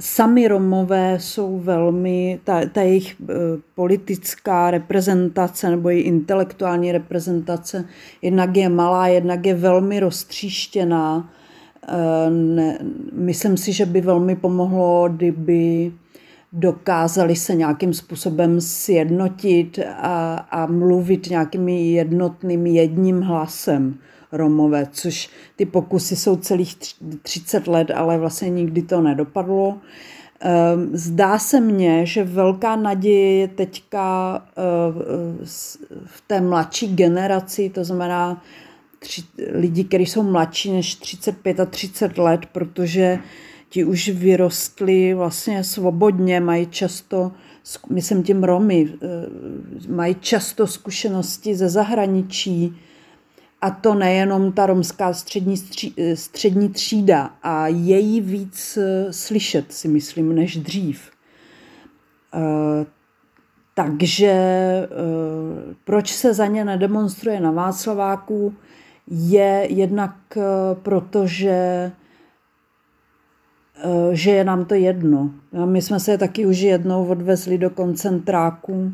sami 0.00 0.48
Romové 0.48 1.20
jsou 1.20 1.58
velmi, 1.58 2.40
ta, 2.44 2.60
ta 2.72 2.82
jejich 2.82 3.16
eh, 3.22 3.34
politická 3.74 4.70
reprezentace 4.70 5.70
nebo 5.70 5.88
její 5.88 6.02
intelektuální 6.02 6.92
reprezentace 6.92 7.84
jednak 8.22 8.56
je 8.56 8.68
malá, 8.68 9.08
jednak 9.08 9.46
je 9.46 9.54
velmi 9.54 10.00
roztříštěná. 10.00 11.30
Ne, 12.30 12.78
myslím 13.12 13.56
si, 13.56 13.72
že 13.72 13.86
by 13.86 14.00
velmi 14.00 14.36
pomohlo, 14.36 15.08
kdyby 15.08 15.92
dokázali 16.52 17.36
se 17.36 17.54
nějakým 17.54 17.94
způsobem 17.94 18.60
sjednotit 18.60 19.78
a, 19.96 20.34
a 20.50 20.66
mluvit 20.66 21.30
nějakým 21.30 21.68
jednotným 21.68 22.66
jedním 22.66 23.20
hlasem 23.20 23.94
Romové, 24.32 24.86
což 24.92 25.30
ty 25.56 25.66
pokusy 25.66 26.16
jsou 26.16 26.36
celých 26.36 26.76
30 27.22 27.66
let, 27.66 27.90
ale 27.94 28.18
vlastně 28.18 28.50
nikdy 28.50 28.82
to 28.82 29.00
nedopadlo. 29.00 29.78
Ehm, 30.40 30.90
zdá 30.92 31.38
se 31.38 31.60
mně, 31.60 32.06
že 32.06 32.24
velká 32.24 32.76
naděje 32.76 33.38
je 33.38 33.48
teďka 33.48 34.42
eh, 34.50 34.62
v 36.04 36.20
té 36.26 36.40
mladší 36.40 36.94
generaci, 36.94 37.70
to 37.70 37.84
znamená 37.84 38.42
tři, 38.98 39.22
lidi, 39.52 39.84
kteří 39.84 40.06
jsou 40.06 40.22
mladší 40.22 40.72
než 40.72 40.94
35 40.94 41.60
a 41.60 41.66
30 41.66 42.18
let, 42.18 42.46
protože 42.52 43.18
ti 43.68 43.84
už 43.84 44.08
vyrostli 44.08 45.14
vlastně 45.14 45.64
svobodně, 45.64 46.40
mají 46.40 46.66
často, 46.66 47.32
myslím 47.90 48.22
tím 48.22 48.44
Romy, 48.44 48.88
eh, 48.92 49.06
mají 49.92 50.16
často 50.20 50.66
zkušenosti 50.66 51.54
ze 51.54 51.68
zahraničí, 51.68 52.76
a 53.60 53.70
to 53.70 53.94
nejenom 53.94 54.52
ta 54.52 54.66
romská 54.66 55.12
střední, 55.12 55.56
střední 56.14 56.68
třída 56.68 57.30
a 57.42 57.68
je 57.68 57.98
jí 57.98 58.20
víc 58.20 58.76
eh, 58.76 59.12
slyšet, 59.12 59.72
si 59.72 59.88
myslím, 59.88 60.34
než 60.34 60.56
dřív. 60.56 61.10
Eh, 62.34 62.86
takže 63.74 64.34
proč 65.84 66.12
se 66.12 66.34
za 66.34 66.46
ně 66.46 66.64
nedemonstruje 66.64 67.40
na 67.40 67.50
Václaváku, 67.50 68.54
je 69.10 69.66
jednak 69.70 70.14
proto, 70.82 71.26
že 71.26 71.92
Eh, 73.84 74.16
že 74.16 74.30
je 74.30 74.44
nám 74.44 74.64
to 74.64 74.74
jedno. 74.74 75.30
My 75.64 75.82
jsme 75.82 76.00
se 76.00 76.18
taky 76.18 76.46
už 76.46 76.58
jednou 76.58 77.06
odvezli 77.06 77.58
do 77.58 77.70
koncentráku, 77.70 78.92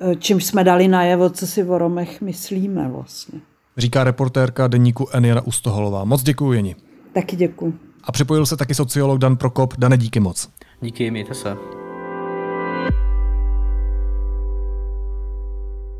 eh, 0.00 0.16
čímž 0.16 0.44
jsme 0.44 0.64
dali 0.64 0.88
najevo, 0.88 1.30
co 1.30 1.46
si 1.46 1.64
o 1.64 1.78
Romech 1.78 2.20
myslíme 2.20 2.88
vlastně. 2.88 3.40
Říká 3.76 4.04
reportérka 4.04 4.66
deníku 4.66 5.08
Eniana 5.12 5.40
Ustoholová. 5.40 6.04
Moc 6.04 6.22
děkuji, 6.22 6.52
Jeni. 6.52 6.76
Taky 7.12 7.36
děkuji. 7.36 7.78
A 8.04 8.12
připojil 8.12 8.46
se 8.46 8.56
taky 8.56 8.74
sociolog 8.74 9.18
Dan 9.18 9.36
Prokop. 9.36 9.74
Dane, 9.78 9.96
díky 9.96 10.20
moc. 10.20 10.48
Díky, 10.80 11.10
mějte 11.10 11.34
se. 11.34 11.85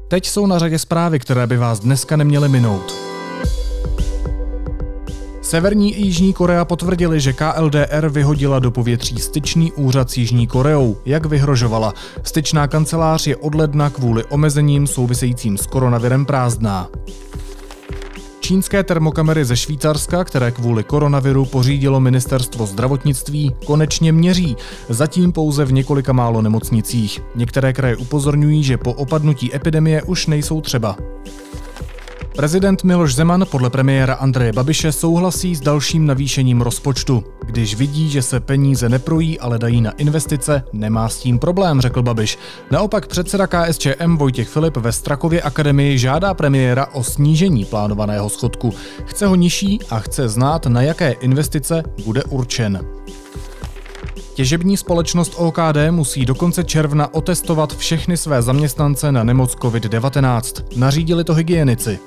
Teď 0.08 0.26
jsou 0.26 0.46
na 0.46 0.58
řadě 0.58 0.78
zprávy, 0.78 1.18
které 1.18 1.46
by 1.46 1.56
vás 1.56 1.80
dneska 1.80 2.16
neměly 2.16 2.48
minout. 2.48 2.94
Severní 5.42 5.94
i 5.94 6.06
Jižní 6.06 6.32
Korea 6.32 6.64
potvrdili, 6.64 7.20
že 7.20 7.32
KLDR 7.32 8.08
vyhodila 8.08 8.58
do 8.58 8.70
povětří 8.70 9.18
styčný 9.18 9.72
úřad 9.72 10.10
s 10.10 10.16
Jižní 10.16 10.46
Koreou, 10.46 10.96
jak 11.04 11.26
vyhrožovala. 11.26 11.94
Styčná 12.22 12.66
kancelář 12.66 13.26
je 13.26 13.36
od 13.36 13.54
ledna 13.54 13.90
kvůli 13.90 14.24
omezením 14.24 14.86
souvisejícím 14.86 15.58
s 15.58 15.66
koronavirem 15.66 16.26
prázdná. 16.26 16.88
Čínské 18.46 18.82
termokamery 18.82 19.44
ze 19.44 19.56
Švýcarska, 19.56 20.24
které 20.24 20.50
kvůli 20.50 20.84
koronaviru 20.84 21.44
pořídilo 21.44 22.00
ministerstvo 22.00 22.66
zdravotnictví, 22.66 23.54
konečně 23.64 24.12
měří, 24.12 24.56
zatím 24.88 25.32
pouze 25.32 25.64
v 25.64 25.72
několika 25.72 26.12
málo 26.12 26.42
nemocnicích. 26.42 27.22
Některé 27.34 27.72
kraje 27.72 27.96
upozorňují, 27.96 28.62
že 28.62 28.76
po 28.76 28.92
opadnutí 28.92 29.54
epidemie 29.54 30.02
už 30.02 30.26
nejsou 30.26 30.60
třeba. 30.60 30.96
Prezident 32.36 32.84
Miloš 32.84 33.14
Zeman 33.14 33.46
podle 33.50 33.70
premiéra 33.70 34.14
Andreje 34.14 34.52
Babiše 34.52 34.92
souhlasí 34.92 35.54
s 35.54 35.60
dalším 35.60 36.06
navýšením 36.06 36.60
rozpočtu. 36.60 37.24
Když 37.46 37.74
vidí, 37.74 38.10
že 38.10 38.22
se 38.22 38.40
peníze 38.40 38.88
neprojí, 38.88 39.40
ale 39.40 39.58
dají 39.58 39.80
na 39.80 39.90
investice, 39.90 40.62
nemá 40.72 41.08
s 41.08 41.18
tím 41.18 41.38
problém, 41.38 41.80
řekl 41.80 42.02
Babiš. 42.02 42.38
Naopak 42.70 43.06
předseda 43.06 43.46
KSČM 43.46 44.16
Vojtěch 44.16 44.48
Filip 44.48 44.76
ve 44.76 44.92
Strakově 44.92 45.42
akademii 45.42 45.98
žádá 45.98 46.34
premiéra 46.34 46.86
o 46.86 47.02
snížení 47.02 47.64
plánovaného 47.64 48.28
schodku. 48.28 48.74
Chce 49.04 49.26
ho 49.26 49.34
nižší 49.34 49.80
a 49.90 49.98
chce 49.98 50.28
znát, 50.28 50.66
na 50.66 50.82
jaké 50.82 51.12
investice 51.12 51.82
bude 52.04 52.24
určen. 52.24 52.80
Těžební 54.36 54.76
společnost 54.76 55.34
OKD 55.36 55.76
musí 55.90 56.24
do 56.24 56.34
konce 56.34 56.64
června 56.64 57.14
otestovat 57.14 57.76
všechny 57.76 58.16
své 58.16 58.42
zaměstnance 58.42 59.12
na 59.12 59.24
nemoc 59.24 59.54
COVID-19. 59.54 60.64
Nařídili 60.76 61.24
to 61.24 61.34
hygienici. 61.34 61.98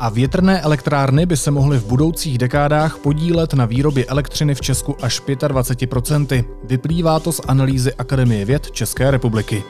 A 0.00 0.08
větrné 0.08 0.60
elektrárny 0.60 1.26
by 1.26 1.36
se 1.36 1.50
mohly 1.50 1.78
v 1.78 1.84
budoucích 1.84 2.38
dekádách 2.38 2.98
podílet 2.98 3.54
na 3.54 3.64
výrobě 3.64 4.04
elektřiny 4.04 4.54
v 4.54 4.60
Česku 4.60 4.96
až 5.02 5.22
25%. 5.22 6.44
Vyplývá 6.64 7.20
to 7.20 7.32
z 7.32 7.40
analýzy 7.48 7.94
Akademie 7.94 8.44
věd 8.44 8.70
České 8.70 9.10
republiky. 9.10 9.62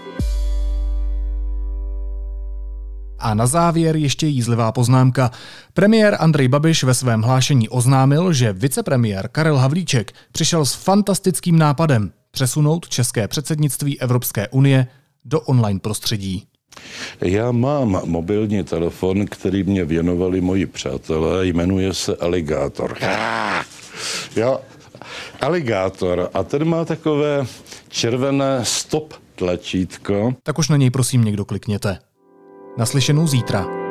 A 3.23 3.35
na 3.35 3.47
závěr 3.47 3.97
ještě 3.97 4.27
jízlivá 4.27 4.73
poznámka. 4.73 5.31
Premiér 5.75 6.17
Andrej 6.21 6.49
Babiš 6.49 6.85
ve 6.85 6.95
svém 6.95 7.23
hlášení 7.23 7.69
oznámil, 7.69 8.33
že 8.33 8.53
vicepremiér 8.53 9.29
Karel 9.33 9.57
Havlíček 9.57 10.13
přišel 10.33 10.65
s 10.67 10.75
fantastickým 10.75 11.59
nápadem 11.59 12.13
přesunout 12.31 12.89
české 12.89 13.29
předsednictví 13.29 14.01
Evropské 14.01 14.49
unie 14.49 14.87
do 15.25 15.41
online 15.41 15.81
prostředí. 15.81 16.47
Já 17.21 17.53
mám 17.53 18.01
mobilní 18.05 18.65
telefon, 18.65 19.27
který 19.27 19.63
mě 19.63 19.85
věnovali 19.85 20.41
moji 20.41 20.67
přátelé, 20.67 21.47
jmenuje 21.47 21.95
se 21.95 22.17
Aligátor. 22.17 22.97
Jo, 24.37 24.61
Aligátor. 25.41 26.31
A 26.35 26.43
ten 26.43 26.65
má 26.65 26.85
takové 26.85 27.47
červené 27.89 28.61
stop 28.63 29.15
tlačítko. 29.35 30.35
Tak 30.43 30.59
už 30.59 30.69
na 30.69 30.77
něj 30.77 30.91
prosím 30.91 31.25
někdo 31.25 31.45
klikněte. 31.45 31.99
Naslyšenou 32.77 33.27
zítra. 33.27 33.82